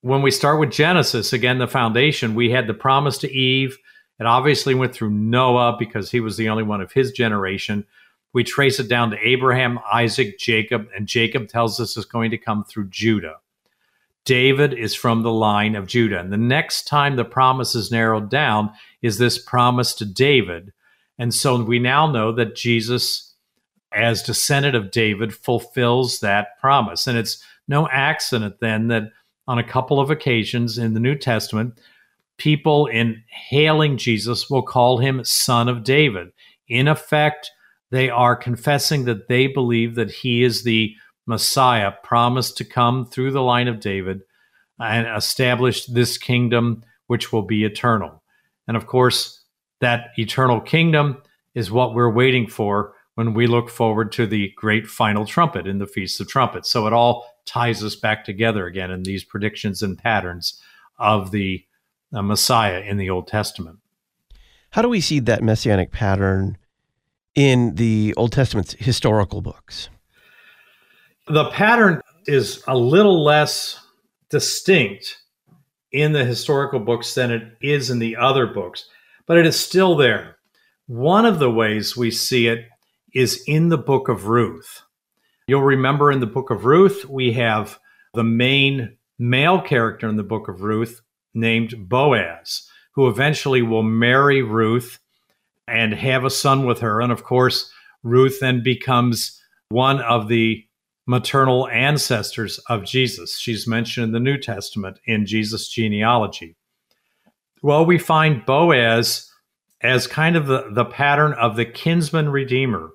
when 0.00 0.22
we 0.22 0.30
start 0.30 0.60
with 0.60 0.70
Genesis, 0.70 1.32
again, 1.32 1.58
the 1.58 1.68
foundation, 1.68 2.34
we 2.34 2.50
had 2.50 2.66
the 2.66 2.74
promise 2.74 3.18
to 3.18 3.32
Eve. 3.32 3.76
It 4.18 4.26
obviously 4.26 4.74
went 4.74 4.94
through 4.94 5.10
Noah 5.10 5.76
because 5.78 6.10
he 6.10 6.20
was 6.20 6.36
the 6.36 6.48
only 6.48 6.62
one 6.62 6.80
of 6.80 6.92
his 6.92 7.12
generation. 7.12 7.84
We 8.32 8.44
trace 8.44 8.78
it 8.78 8.88
down 8.88 9.10
to 9.10 9.26
Abraham, 9.26 9.78
Isaac, 9.90 10.38
Jacob, 10.38 10.88
and 10.94 11.06
Jacob 11.06 11.48
tells 11.48 11.80
us 11.80 11.96
it's 11.96 12.06
going 12.06 12.30
to 12.30 12.38
come 12.38 12.64
through 12.64 12.88
Judah. 12.90 13.36
David 14.24 14.74
is 14.74 14.94
from 14.94 15.22
the 15.22 15.32
line 15.32 15.74
of 15.74 15.86
Judah. 15.86 16.20
And 16.20 16.30
the 16.30 16.36
next 16.36 16.86
time 16.86 17.16
the 17.16 17.24
promise 17.24 17.74
is 17.74 17.90
narrowed 17.90 18.28
down 18.28 18.70
is 19.00 19.16
this 19.16 19.38
promise 19.38 19.94
to 19.94 20.04
David. 20.04 20.72
And 21.18 21.32
so 21.32 21.62
we 21.62 21.78
now 21.78 22.10
know 22.10 22.32
that 22.32 22.54
Jesus, 22.54 23.34
as 23.90 24.22
descendant 24.22 24.76
of 24.76 24.90
David, 24.90 25.34
fulfills 25.34 26.20
that 26.20 26.58
promise. 26.60 27.06
And 27.06 27.16
it's 27.16 27.42
no 27.68 27.88
accident 27.88 28.56
then 28.60 28.88
that 28.88 29.04
on 29.46 29.58
a 29.58 29.64
couple 29.64 29.98
of 29.98 30.10
occasions 30.10 30.76
in 30.76 30.92
the 30.92 31.00
New 31.00 31.14
Testament, 31.14 31.80
people 32.36 32.86
in 32.86 33.22
hailing 33.28 33.96
Jesus 33.96 34.50
will 34.50 34.62
call 34.62 34.98
him 34.98 35.24
Son 35.24 35.68
of 35.68 35.84
David. 35.84 36.28
In 36.68 36.86
effect, 36.86 37.50
they 37.90 38.10
are 38.10 38.36
confessing 38.36 39.04
that 39.04 39.28
they 39.28 39.46
believe 39.46 39.94
that 39.94 40.10
he 40.10 40.42
is 40.42 40.62
the 40.62 40.94
Messiah 41.26 41.92
promised 42.02 42.56
to 42.56 42.64
come 42.64 43.06
through 43.06 43.32
the 43.32 43.42
line 43.42 43.68
of 43.68 43.80
David 43.80 44.22
and 44.78 45.06
establish 45.16 45.86
this 45.86 46.16
kingdom 46.18 46.82
which 47.06 47.32
will 47.32 47.42
be 47.42 47.64
eternal. 47.64 48.22
And 48.66 48.76
of 48.76 48.86
course, 48.86 49.42
that 49.80 50.08
eternal 50.16 50.60
kingdom 50.60 51.22
is 51.54 51.70
what 51.70 51.94
we're 51.94 52.12
waiting 52.12 52.46
for 52.46 52.94
when 53.14 53.34
we 53.34 53.46
look 53.46 53.68
forward 53.68 54.12
to 54.12 54.26
the 54.26 54.52
great 54.56 54.86
final 54.86 55.26
trumpet 55.26 55.66
in 55.66 55.78
the 55.78 55.86
Feast 55.86 56.20
of 56.20 56.28
Trumpets. 56.28 56.70
So 56.70 56.86
it 56.86 56.92
all 56.92 57.26
ties 57.46 57.82
us 57.82 57.96
back 57.96 58.24
together 58.24 58.66
again 58.66 58.90
in 58.90 59.02
these 59.02 59.24
predictions 59.24 59.82
and 59.82 59.98
patterns 59.98 60.60
of 60.98 61.30
the 61.30 61.64
uh, 62.12 62.22
Messiah 62.22 62.80
in 62.80 62.96
the 62.96 63.10
Old 63.10 63.26
Testament. 63.26 63.78
How 64.70 64.82
do 64.82 64.88
we 64.88 65.00
see 65.00 65.18
that 65.20 65.42
messianic 65.42 65.90
pattern 65.90 66.58
in 67.34 67.74
the 67.76 68.14
Old 68.16 68.32
Testament's 68.32 68.74
historical 68.74 69.40
books? 69.40 69.88
The 71.26 71.50
pattern 71.50 72.00
is 72.26 72.62
a 72.66 72.76
little 72.76 73.22
less 73.22 73.78
distinct 74.30 75.18
in 75.92 76.12
the 76.12 76.24
historical 76.24 76.80
books 76.80 77.14
than 77.14 77.30
it 77.30 77.56
is 77.60 77.90
in 77.90 77.98
the 77.98 78.16
other 78.16 78.46
books, 78.46 78.88
but 79.26 79.38
it 79.38 79.46
is 79.46 79.58
still 79.58 79.96
there. 79.96 80.36
One 80.86 81.26
of 81.26 81.38
the 81.38 81.50
ways 81.50 81.96
we 81.96 82.10
see 82.10 82.48
it 82.48 82.66
is 83.14 83.42
in 83.46 83.68
the 83.68 83.78
book 83.78 84.08
of 84.08 84.26
Ruth. 84.26 84.82
You'll 85.46 85.62
remember 85.62 86.12
in 86.12 86.20
the 86.20 86.26
book 86.26 86.50
of 86.50 86.64
Ruth, 86.64 87.04
we 87.06 87.32
have 87.32 87.78
the 88.14 88.24
main 88.24 88.96
male 89.18 89.60
character 89.60 90.08
in 90.08 90.16
the 90.16 90.22
book 90.22 90.48
of 90.48 90.62
Ruth 90.62 91.00
named 91.34 91.88
Boaz, 91.88 92.68
who 92.92 93.08
eventually 93.08 93.62
will 93.62 93.82
marry 93.82 94.42
Ruth 94.42 94.98
and 95.68 95.94
have 95.94 96.24
a 96.24 96.30
son 96.30 96.66
with 96.66 96.80
her. 96.80 97.00
And 97.00 97.12
of 97.12 97.24
course, 97.24 97.70
Ruth 98.02 98.40
then 98.40 98.62
becomes 98.62 99.40
one 99.68 100.00
of 100.00 100.28
the 100.28 100.64
maternal 101.06 101.68
ancestors 101.68 102.58
of 102.68 102.84
Jesus. 102.84 103.38
She's 103.38 103.66
mentioned 103.66 104.04
in 104.04 104.12
the 104.12 104.20
New 104.20 104.38
Testament 104.38 104.98
in 105.06 105.26
Jesus' 105.26 105.68
genealogy. 105.68 106.56
Well, 107.62 107.84
we 107.86 107.98
find 107.98 108.44
Boaz 108.44 109.28
as 109.80 110.06
kind 110.06 110.36
of 110.36 110.46
the, 110.46 110.68
the 110.72 110.84
pattern 110.84 111.32
of 111.32 111.56
the 111.56 111.64
kinsman 111.64 112.28
redeemer 112.28 112.90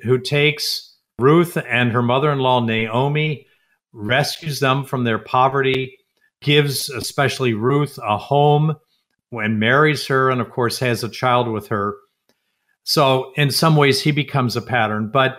who 0.00 0.18
takes 0.18 0.96
Ruth 1.18 1.56
and 1.56 1.92
her 1.92 2.02
mother 2.02 2.32
in 2.32 2.38
law, 2.38 2.60
Naomi, 2.60 3.46
rescues 3.92 4.60
them 4.60 4.84
from 4.84 5.04
their 5.04 5.18
poverty, 5.18 5.96
gives 6.42 6.90
especially 6.90 7.54
Ruth 7.54 7.98
a 8.02 8.18
home 8.18 8.74
and 9.30 9.60
marries 9.60 10.06
her, 10.08 10.30
and 10.30 10.40
of 10.40 10.50
course 10.50 10.78
has 10.80 11.04
a 11.04 11.08
child 11.08 11.48
with 11.48 11.68
her. 11.68 11.94
So, 12.84 13.32
in 13.36 13.50
some 13.50 13.76
ways, 13.76 14.02
he 14.02 14.12
becomes 14.12 14.56
a 14.56 14.62
pattern, 14.62 15.10
but 15.12 15.38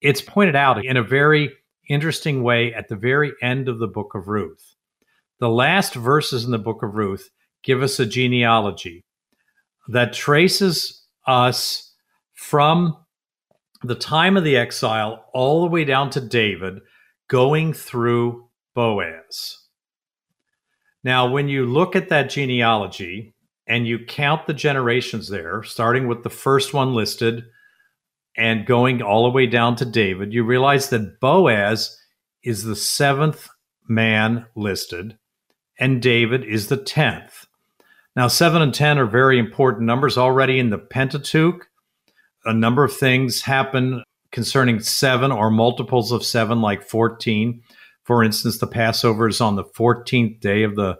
it's 0.00 0.20
pointed 0.20 0.56
out 0.56 0.84
in 0.84 0.96
a 0.96 1.02
very 1.02 1.50
interesting 1.88 2.42
way 2.42 2.72
at 2.72 2.88
the 2.88 2.96
very 2.96 3.32
end 3.42 3.68
of 3.68 3.78
the 3.78 3.88
book 3.88 4.12
of 4.14 4.28
Ruth. 4.28 4.74
The 5.40 5.48
last 5.48 5.94
verses 5.94 6.44
in 6.44 6.52
the 6.52 6.58
book 6.58 6.82
of 6.82 6.94
Ruth 6.94 7.28
give 7.62 7.82
us 7.82 7.98
a 7.98 8.06
genealogy 8.06 9.04
that 9.88 10.12
traces 10.12 11.04
us 11.26 11.92
from 12.34 12.96
the 13.82 13.94
time 13.94 14.36
of 14.36 14.44
the 14.44 14.56
exile 14.56 15.24
all 15.34 15.62
the 15.62 15.70
way 15.70 15.84
down 15.84 16.10
to 16.10 16.20
David, 16.20 16.80
going 17.28 17.72
through 17.72 18.48
Boaz. 18.74 19.58
Now, 21.02 21.28
when 21.28 21.48
you 21.48 21.66
look 21.66 21.94
at 21.96 22.08
that 22.08 22.30
genealogy 22.30 23.33
and 23.66 23.86
you 23.86 23.98
count 23.98 24.46
the 24.46 24.54
generations 24.54 25.28
there, 25.28 25.62
starting 25.62 26.06
with 26.06 26.22
the 26.22 26.30
first 26.30 26.74
one 26.74 26.94
listed 26.94 27.44
and 28.36 28.66
going 28.66 29.00
all 29.00 29.24
the 29.24 29.30
way 29.30 29.46
down 29.46 29.76
to 29.76 29.84
David, 29.84 30.32
you 30.32 30.44
realize 30.44 30.90
that 30.90 31.20
Boaz 31.20 31.96
is 32.42 32.64
the 32.64 32.76
seventh 32.76 33.48
man 33.88 34.46
listed 34.54 35.16
and 35.78 36.02
David 36.02 36.44
is 36.44 36.68
the 36.68 36.76
tenth. 36.76 37.46
Now, 38.16 38.28
seven 38.28 38.62
and 38.62 38.72
10 38.72 38.98
are 38.98 39.06
very 39.06 39.38
important 39.38 39.86
numbers 39.86 40.16
already 40.16 40.58
in 40.58 40.70
the 40.70 40.78
Pentateuch. 40.78 41.66
A 42.44 42.52
number 42.52 42.84
of 42.84 42.96
things 42.96 43.42
happen 43.42 44.04
concerning 44.30 44.80
seven 44.80 45.32
or 45.32 45.50
multiples 45.50 46.12
of 46.12 46.24
seven, 46.24 46.60
like 46.60 46.82
14. 46.82 47.60
For 48.04 48.22
instance, 48.22 48.58
the 48.58 48.66
Passover 48.66 49.26
is 49.26 49.40
on 49.40 49.56
the 49.56 49.64
14th 49.64 50.40
day 50.40 50.62
of 50.62 50.76
the 50.76 50.96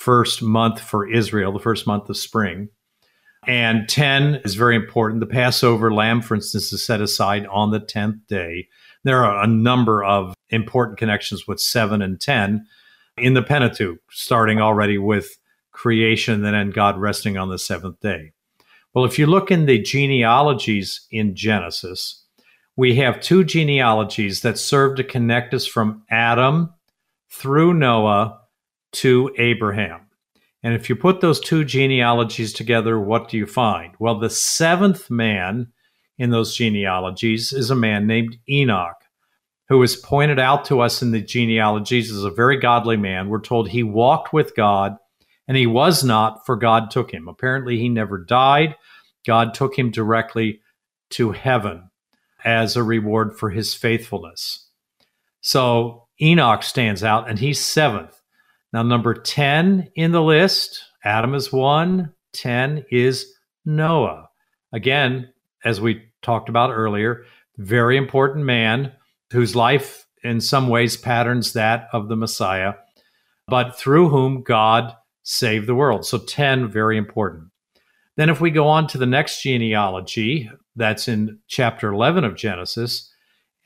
first 0.00 0.40
month 0.40 0.80
for 0.80 1.06
Israel, 1.06 1.52
the 1.52 1.58
first 1.58 1.86
month 1.86 2.08
of 2.08 2.16
spring. 2.16 2.70
And 3.46 3.86
10 3.86 4.40
is 4.46 4.54
very 4.54 4.74
important. 4.74 5.20
The 5.20 5.26
Passover 5.26 5.92
lamb, 5.92 6.22
for 6.22 6.34
instance, 6.34 6.72
is 6.72 6.82
set 6.82 7.02
aside 7.02 7.46
on 7.48 7.70
the 7.70 7.80
10th 7.80 8.26
day. 8.26 8.68
There 9.04 9.22
are 9.22 9.44
a 9.44 9.46
number 9.46 10.02
of 10.02 10.34
important 10.48 10.98
connections 10.98 11.46
with 11.46 11.60
7 11.60 12.00
and 12.00 12.18
10 12.18 12.64
in 13.18 13.34
the 13.34 13.42
Pentateuch, 13.42 13.98
starting 14.10 14.58
already 14.58 14.96
with 14.96 15.36
creation 15.70 16.46
and 16.46 16.54
then 16.54 16.70
God 16.70 16.98
resting 16.98 17.36
on 17.36 17.50
the 17.50 17.58
seventh 17.58 18.00
day. 18.00 18.32
Well, 18.94 19.04
if 19.04 19.18
you 19.18 19.26
look 19.26 19.50
in 19.50 19.66
the 19.66 19.82
genealogies 19.82 21.06
in 21.10 21.34
Genesis, 21.34 22.24
we 22.74 22.96
have 22.96 23.20
two 23.20 23.44
genealogies 23.44 24.40
that 24.40 24.58
serve 24.58 24.96
to 24.96 25.04
connect 25.04 25.52
us 25.52 25.66
from 25.66 26.04
Adam 26.10 26.72
through 27.28 27.74
Noah 27.74 28.39
to 28.92 29.34
Abraham. 29.38 30.06
And 30.62 30.74
if 30.74 30.88
you 30.88 30.96
put 30.96 31.20
those 31.20 31.40
two 31.40 31.64
genealogies 31.64 32.52
together, 32.52 33.00
what 33.00 33.28
do 33.28 33.36
you 33.36 33.46
find? 33.46 33.94
Well, 33.98 34.18
the 34.18 34.30
seventh 34.30 35.10
man 35.10 35.68
in 36.18 36.30
those 36.30 36.54
genealogies 36.54 37.52
is 37.52 37.70
a 37.70 37.74
man 37.74 38.06
named 38.06 38.36
Enoch, 38.48 38.96
who 39.68 39.82
is 39.82 39.96
pointed 39.96 40.38
out 40.38 40.66
to 40.66 40.80
us 40.80 41.00
in 41.00 41.12
the 41.12 41.22
genealogies 41.22 42.12
as 42.12 42.24
a 42.24 42.30
very 42.30 42.58
godly 42.58 42.98
man. 42.98 43.28
We're 43.28 43.40
told 43.40 43.68
he 43.68 43.82
walked 43.82 44.32
with 44.32 44.54
God 44.54 44.96
and 45.48 45.56
he 45.56 45.66
was 45.66 46.04
not, 46.04 46.44
for 46.44 46.56
God 46.56 46.90
took 46.90 47.10
him. 47.10 47.26
Apparently, 47.26 47.78
he 47.78 47.88
never 47.88 48.18
died. 48.18 48.76
God 49.26 49.54
took 49.54 49.76
him 49.78 49.90
directly 49.90 50.60
to 51.10 51.32
heaven 51.32 51.90
as 52.44 52.76
a 52.76 52.82
reward 52.82 53.38
for 53.38 53.50
his 53.50 53.74
faithfulness. 53.74 54.68
So 55.40 56.06
Enoch 56.20 56.62
stands 56.62 57.02
out, 57.02 57.28
and 57.28 57.38
he's 57.38 57.58
seventh. 57.58 58.19
Now, 58.72 58.82
number 58.82 59.14
10 59.14 59.90
in 59.96 60.12
the 60.12 60.22
list, 60.22 60.84
Adam 61.04 61.34
is 61.34 61.52
one, 61.52 62.12
10 62.34 62.84
is 62.90 63.26
Noah. 63.64 64.28
Again, 64.72 65.32
as 65.64 65.80
we 65.80 66.04
talked 66.22 66.48
about 66.48 66.70
earlier, 66.70 67.24
very 67.58 67.96
important 67.96 68.44
man 68.44 68.92
whose 69.32 69.56
life 69.56 70.06
in 70.22 70.40
some 70.40 70.68
ways 70.68 70.96
patterns 70.96 71.52
that 71.54 71.88
of 71.92 72.08
the 72.08 72.16
Messiah, 72.16 72.74
but 73.48 73.76
through 73.76 74.08
whom 74.08 74.42
God 74.42 74.94
saved 75.22 75.66
the 75.66 75.74
world. 75.74 76.06
So 76.06 76.18
10, 76.18 76.70
very 76.70 76.96
important. 76.96 77.48
Then, 78.16 78.28
if 78.28 78.40
we 78.40 78.50
go 78.50 78.68
on 78.68 78.86
to 78.88 78.98
the 78.98 79.06
next 79.06 79.42
genealogy, 79.42 80.50
that's 80.76 81.08
in 81.08 81.38
chapter 81.48 81.92
11 81.92 82.24
of 82.24 82.36
Genesis, 82.36 83.10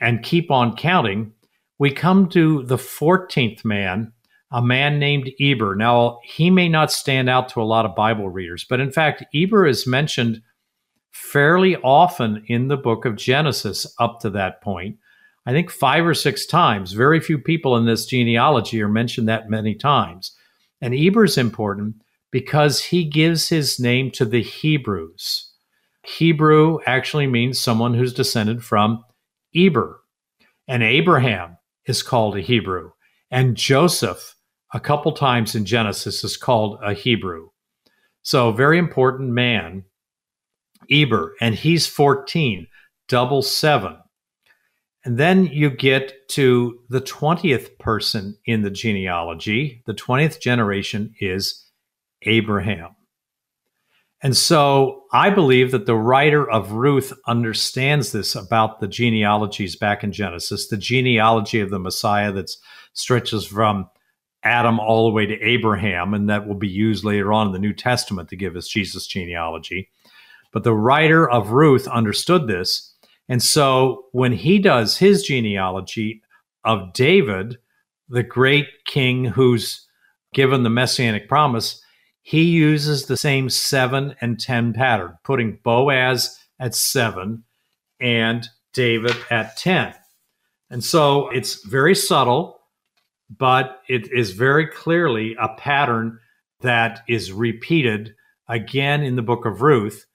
and 0.00 0.22
keep 0.22 0.50
on 0.50 0.76
counting, 0.76 1.32
we 1.78 1.90
come 1.90 2.28
to 2.30 2.62
the 2.62 2.76
14th 2.76 3.64
man, 3.64 4.12
a 4.54 4.62
man 4.62 5.00
named 5.00 5.32
Eber. 5.40 5.74
Now, 5.74 6.20
he 6.22 6.48
may 6.48 6.68
not 6.68 6.92
stand 6.92 7.28
out 7.28 7.48
to 7.50 7.60
a 7.60 7.64
lot 7.64 7.84
of 7.84 7.96
Bible 7.96 8.28
readers, 8.28 8.64
but 8.64 8.78
in 8.78 8.92
fact, 8.92 9.24
Eber 9.34 9.66
is 9.66 9.84
mentioned 9.84 10.40
fairly 11.10 11.74
often 11.78 12.44
in 12.46 12.68
the 12.68 12.76
book 12.76 13.04
of 13.04 13.16
Genesis 13.16 13.84
up 13.98 14.20
to 14.20 14.30
that 14.30 14.62
point. 14.62 14.96
I 15.44 15.50
think 15.50 15.72
five 15.72 16.06
or 16.06 16.14
six 16.14 16.46
times. 16.46 16.92
Very 16.92 17.18
few 17.18 17.36
people 17.36 17.76
in 17.76 17.84
this 17.84 18.06
genealogy 18.06 18.80
are 18.80 18.88
mentioned 18.88 19.28
that 19.28 19.50
many 19.50 19.74
times. 19.74 20.30
And 20.80 20.94
Eber 20.94 21.24
is 21.24 21.36
important 21.36 21.96
because 22.30 22.80
he 22.80 23.04
gives 23.04 23.48
his 23.48 23.80
name 23.80 24.12
to 24.12 24.24
the 24.24 24.42
Hebrews. 24.42 25.50
Hebrew 26.04 26.78
actually 26.86 27.26
means 27.26 27.58
someone 27.58 27.94
who's 27.94 28.14
descended 28.14 28.62
from 28.62 29.04
Eber. 29.54 30.00
And 30.68 30.84
Abraham 30.84 31.58
is 31.86 32.04
called 32.04 32.36
a 32.36 32.40
Hebrew. 32.40 32.92
And 33.32 33.56
Joseph, 33.56 34.33
a 34.74 34.80
couple 34.80 35.12
times 35.12 35.54
in 35.54 35.64
Genesis, 35.64 36.24
is 36.24 36.36
called 36.36 36.78
a 36.82 36.92
Hebrew. 36.92 37.48
So, 38.22 38.50
very 38.52 38.76
important 38.76 39.30
man, 39.30 39.84
Eber, 40.90 41.34
and 41.40 41.54
he's 41.54 41.86
14, 41.86 42.66
double 43.08 43.40
seven. 43.40 43.96
And 45.04 45.16
then 45.16 45.46
you 45.46 45.70
get 45.70 46.28
to 46.30 46.80
the 46.88 47.00
20th 47.00 47.78
person 47.78 48.36
in 48.46 48.62
the 48.62 48.70
genealogy. 48.70 49.82
The 49.86 49.94
20th 49.94 50.40
generation 50.40 51.14
is 51.20 51.70
Abraham. 52.22 52.96
And 54.22 54.34
so 54.34 55.02
I 55.12 55.28
believe 55.28 55.70
that 55.72 55.84
the 55.84 55.94
writer 55.94 56.50
of 56.50 56.72
Ruth 56.72 57.12
understands 57.26 58.12
this 58.12 58.34
about 58.34 58.80
the 58.80 58.88
genealogies 58.88 59.76
back 59.76 60.02
in 60.02 60.12
Genesis, 60.12 60.68
the 60.68 60.78
genealogy 60.78 61.60
of 61.60 61.68
the 61.68 61.78
Messiah 61.78 62.32
that 62.32 62.50
stretches 62.94 63.44
from 63.44 63.90
Adam 64.44 64.78
all 64.78 65.06
the 65.06 65.14
way 65.14 65.26
to 65.26 65.40
Abraham, 65.42 66.14
and 66.14 66.28
that 66.28 66.46
will 66.46 66.54
be 66.54 66.68
used 66.68 67.04
later 67.04 67.32
on 67.32 67.46
in 67.46 67.52
the 67.52 67.58
New 67.58 67.72
Testament 67.72 68.28
to 68.28 68.36
give 68.36 68.56
us 68.56 68.68
Jesus' 68.68 69.06
genealogy. 69.06 69.90
But 70.52 70.62
the 70.62 70.74
writer 70.74 71.28
of 71.28 71.50
Ruth 71.50 71.88
understood 71.88 72.46
this 72.46 72.94
and 73.28 73.42
so 73.42 74.06
when 74.12 74.32
he 74.32 74.58
does 74.58 74.98
his 74.98 75.22
genealogy 75.22 76.22
of 76.64 76.92
David, 76.92 77.58
the 78.08 78.22
great 78.22 78.68
king 78.86 79.24
who's 79.24 79.86
given 80.34 80.62
the 80.62 80.70
messianic 80.70 81.28
promise, 81.28 81.82
he 82.22 82.42
uses 82.42 83.06
the 83.06 83.16
same 83.16 83.48
seven 83.48 84.14
and 84.20 84.38
10 84.40 84.72
pattern, 84.72 85.16
putting 85.24 85.58
Boaz 85.62 86.38
at 86.58 86.74
seven 86.74 87.44
and 88.00 88.46
David 88.72 89.16
at 89.30 89.56
10. 89.56 89.94
And 90.70 90.82
so 90.82 91.28
it's 91.30 91.64
very 91.64 91.94
subtle, 91.94 92.60
but 93.30 93.82
it 93.88 94.10
is 94.12 94.32
very 94.32 94.66
clearly 94.66 95.36
a 95.40 95.48
pattern 95.56 96.18
that 96.60 97.00
is 97.08 97.32
repeated 97.32 98.14
again 98.48 99.02
in 99.02 99.16
the 99.16 99.22
book 99.22 99.44
of 99.46 99.62
Ruth 99.62 100.06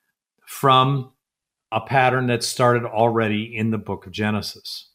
from 0.46 1.12
a 1.72 1.82
pattern 1.82 2.28
that 2.28 2.44
started 2.44 2.86
already 2.86 3.56
in 3.56 3.72
the 3.72 3.78
book 3.78 4.06
of 4.06 4.12
Genesis. 4.12 4.90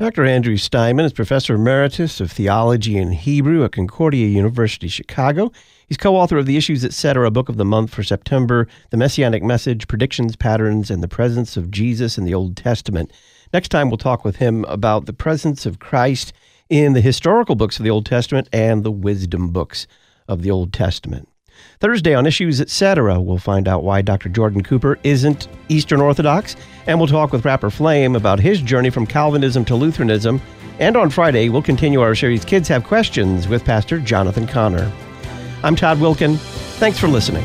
Dr. 0.00 0.24
Andrew 0.24 0.56
Steinmann 0.56 1.04
is 1.04 1.12
Professor 1.12 1.56
Emeritus 1.56 2.22
of 2.22 2.32
Theology 2.32 2.96
and 2.96 3.14
Hebrew 3.14 3.64
at 3.64 3.72
Concordia 3.72 4.28
University, 4.28 4.88
Chicago. 4.88 5.52
He's 5.88 5.98
co 5.98 6.16
author 6.16 6.38
of 6.38 6.46
the 6.46 6.56
Issues 6.56 6.86
Etc. 6.86 7.30
Book 7.30 7.50
of 7.50 7.58
the 7.58 7.66
Month 7.66 7.92
for 7.92 8.02
September, 8.02 8.66
The 8.88 8.96
Messianic 8.96 9.42
Message, 9.42 9.88
Predictions, 9.88 10.36
Patterns, 10.36 10.90
and 10.90 11.02
the 11.02 11.08
Presence 11.08 11.58
of 11.58 11.70
Jesus 11.70 12.16
in 12.16 12.24
the 12.24 12.32
Old 12.32 12.56
Testament. 12.56 13.12
Next 13.52 13.68
time, 13.68 13.90
we'll 13.90 13.98
talk 13.98 14.24
with 14.24 14.36
him 14.36 14.64
about 14.68 15.04
the 15.04 15.12
presence 15.12 15.66
of 15.66 15.80
Christ 15.80 16.32
in 16.70 16.94
the 16.94 17.00
historical 17.00 17.56
books 17.56 17.78
of 17.78 17.84
the 17.84 17.90
Old 17.90 18.06
Testament 18.06 18.48
and 18.52 18.84
the 18.84 18.90
wisdom 18.90 19.50
books 19.50 19.86
of 20.28 20.42
the 20.42 20.50
Old 20.50 20.72
Testament. 20.72 21.28
Thursday 21.80 22.14
on 22.14 22.26
Issues 22.26 22.60
Etc., 22.60 23.20
we'll 23.20 23.38
find 23.38 23.68
out 23.68 23.82
why 23.82 24.00
Dr. 24.00 24.28
Jordan 24.28 24.62
Cooper 24.62 24.98
isn't 25.02 25.48
Eastern 25.68 26.00
Orthodox, 26.00 26.56
and 26.86 26.98
we'll 26.98 27.08
talk 27.08 27.32
with 27.32 27.44
rapper 27.44 27.70
Flame 27.70 28.16
about 28.16 28.40
his 28.40 28.62
journey 28.62 28.88
from 28.88 29.06
Calvinism 29.06 29.64
to 29.66 29.74
Lutheranism. 29.74 30.40
And 30.78 30.96
on 30.96 31.10
Friday, 31.10 31.48
we'll 31.50 31.60
continue 31.60 32.00
our 32.00 32.14
series 32.14 32.44
Kids 32.44 32.68
Have 32.68 32.84
Questions 32.84 33.48
with 33.48 33.64
Pastor 33.64 33.98
Jonathan 33.98 34.46
Connor. 34.46 34.90
I'm 35.62 35.76
Todd 35.76 35.98
Wilken. 35.98 36.38
Thanks 36.78 36.98
for 36.98 37.08
listening. 37.08 37.44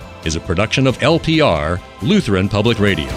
is 0.25 0.35
a 0.35 0.39
production 0.39 0.87
of 0.87 0.97
LPR, 0.99 1.81
Lutheran 2.01 2.49
Public 2.49 2.79
Radio. 2.79 3.09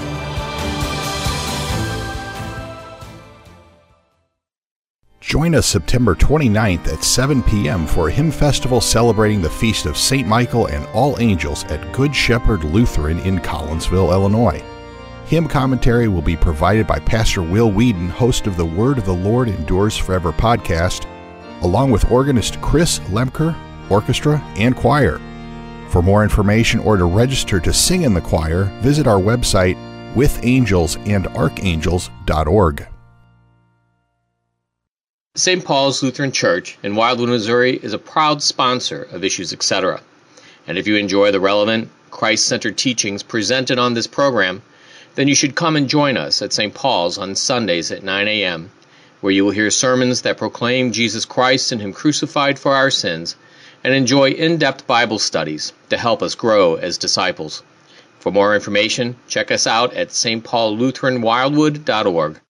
Join 5.34 5.56
us 5.56 5.66
September 5.66 6.14
29th 6.14 6.86
at 6.92 7.02
7 7.02 7.42
p.m. 7.42 7.88
for 7.88 8.08
a 8.08 8.12
hymn 8.12 8.30
festival 8.30 8.80
celebrating 8.80 9.42
the 9.42 9.50
feast 9.50 9.84
of 9.84 9.96
St. 9.96 10.28
Michael 10.28 10.66
and 10.66 10.86
All 10.94 11.18
Angels 11.18 11.64
at 11.64 11.92
Good 11.92 12.14
Shepherd 12.14 12.62
Lutheran 12.62 13.18
in 13.20 13.40
Collinsville, 13.40 14.12
Illinois. 14.12 14.62
Hymn 15.26 15.48
commentary 15.48 16.06
will 16.06 16.22
be 16.22 16.36
provided 16.36 16.86
by 16.86 17.00
Pastor 17.00 17.42
Will 17.42 17.72
Weedon, 17.72 18.10
host 18.10 18.46
of 18.46 18.56
the 18.56 18.64
Word 18.64 18.96
of 18.98 19.06
the 19.06 19.12
Lord 19.12 19.48
Endures 19.48 19.96
Forever 19.96 20.30
podcast, 20.30 21.06
along 21.62 21.90
with 21.90 22.12
organist 22.12 22.60
Chris 22.60 23.00
Lemker, 23.08 23.56
orchestra, 23.90 24.38
and 24.56 24.76
choir. 24.76 25.18
For 25.94 26.02
more 26.02 26.22
information 26.24 26.80
or 26.80 26.96
to 26.96 27.04
register 27.04 27.60
to 27.60 27.72
sing 27.72 28.02
in 28.02 28.14
the 28.14 28.20
choir, 28.20 28.64
visit 28.82 29.06
our 29.06 29.20
website 29.20 29.76
withangelsandarchangels.org. 30.16 32.88
St. 35.36 35.64
Paul's 35.64 36.02
Lutheran 36.02 36.32
Church 36.32 36.76
in 36.82 36.96
Wildwood, 36.96 37.28
Missouri 37.28 37.76
is 37.76 37.92
a 37.92 37.98
proud 37.98 38.42
sponsor 38.42 39.04
of 39.04 39.22
Issues 39.22 39.52
Etc. 39.52 40.00
And 40.66 40.78
if 40.78 40.88
you 40.88 40.96
enjoy 40.96 41.30
the 41.30 41.38
relevant, 41.38 41.90
Christ 42.10 42.46
centered 42.46 42.76
teachings 42.76 43.22
presented 43.22 43.78
on 43.78 43.94
this 43.94 44.08
program, 44.08 44.62
then 45.14 45.28
you 45.28 45.36
should 45.36 45.54
come 45.54 45.76
and 45.76 45.88
join 45.88 46.16
us 46.16 46.42
at 46.42 46.52
St. 46.52 46.74
Paul's 46.74 47.18
on 47.18 47.36
Sundays 47.36 47.92
at 47.92 48.02
9 48.02 48.26
a.m., 48.26 48.72
where 49.20 49.32
you 49.32 49.44
will 49.44 49.52
hear 49.52 49.70
sermons 49.70 50.22
that 50.22 50.38
proclaim 50.38 50.90
Jesus 50.90 51.24
Christ 51.24 51.70
and 51.70 51.80
Him 51.80 51.92
crucified 51.92 52.58
for 52.58 52.74
our 52.74 52.90
sins, 52.90 53.36
and 53.84 53.94
enjoy 53.94 54.30
in 54.30 54.56
depth 54.56 54.86
Bible 54.86 55.18
studies 55.18 55.72
to 55.90 55.96
help 55.96 56.22
us 56.22 56.34
grow 56.34 56.74
as 56.76 56.98
disciples. 56.98 57.62
For 58.18 58.32
more 58.32 58.54
information, 58.54 59.16
check 59.28 59.50
us 59.50 59.66
out 59.66 59.92
at 59.92 60.08
stpaullutheranwildwood.org. 60.08 62.40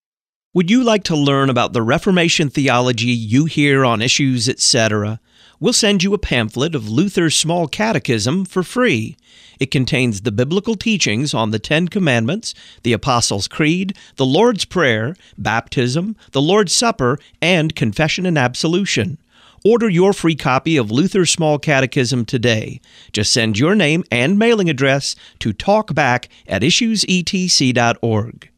Would 0.55 0.70
you 0.70 0.85
like 0.85 1.03
to 1.05 1.16
learn 1.16 1.51
about 1.51 1.72
the 1.72 1.82
Reformation 1.82 2.49
theology 2.49 3.07
you 3.07 3.47
hear 3.47 3.85
on 3.85 4.01
issues, 4.01 4.49
etc.? 4.49 5.18
We'll 5.59 5.72
send 5.72 6.05
you 6.05 6.14
a 6.14 6.18
pamphlet 6.18 6.76
of 6.76 6.89
Luther's 6.89 7.35
Small 7.35 7.66
Catechism 7.66 8.45
for 8.45 8.62
free. 8.62 9.16
It 9.59 9.72
contains 9.72 10.20
the 10.20 10.30
biblical 10.30 10.76
teachings 10.76 11.35
on 11.35 11.51
the 11.51 11.59
Ten 11.59 11.89
Commandments, 11.89 12.55
the 12.85 12.93
Apostles' 12.93 13.49
Creed, 13.49 13.97
the 14.14 14.26
Lord's 14.26 14.64
Prayer, 14.64 15.16
baptism, 15.37 16.14
the 16.30 16.43
Lord's 16.43 16.72
Supper, 16.72 17.18
and 17.43 17.74
confession 17.74 18.24
and 18.24 18.39
absolution. 18.39 19.18
Order 19.66 19.88
your 19.88 20.12
free 20.12 20.34
copy 20.34 20.76
of 20.76 20.90
Luther's 20.90 21.30
Small 21.30 21.58
Catechism 21.58 22.26
today. 22.26 22.82
Just 23.12 23.32
send 23.32 23.58
your 23.58 23.74
name 23.74 24.04
and 24.10 24.38
mailing 24.38 24.68
address 24.68 25.16
to 25.38 25.54
talkback 25.54 26.28
at 26.46 26.60
issuesetc.org. 26.60 28.50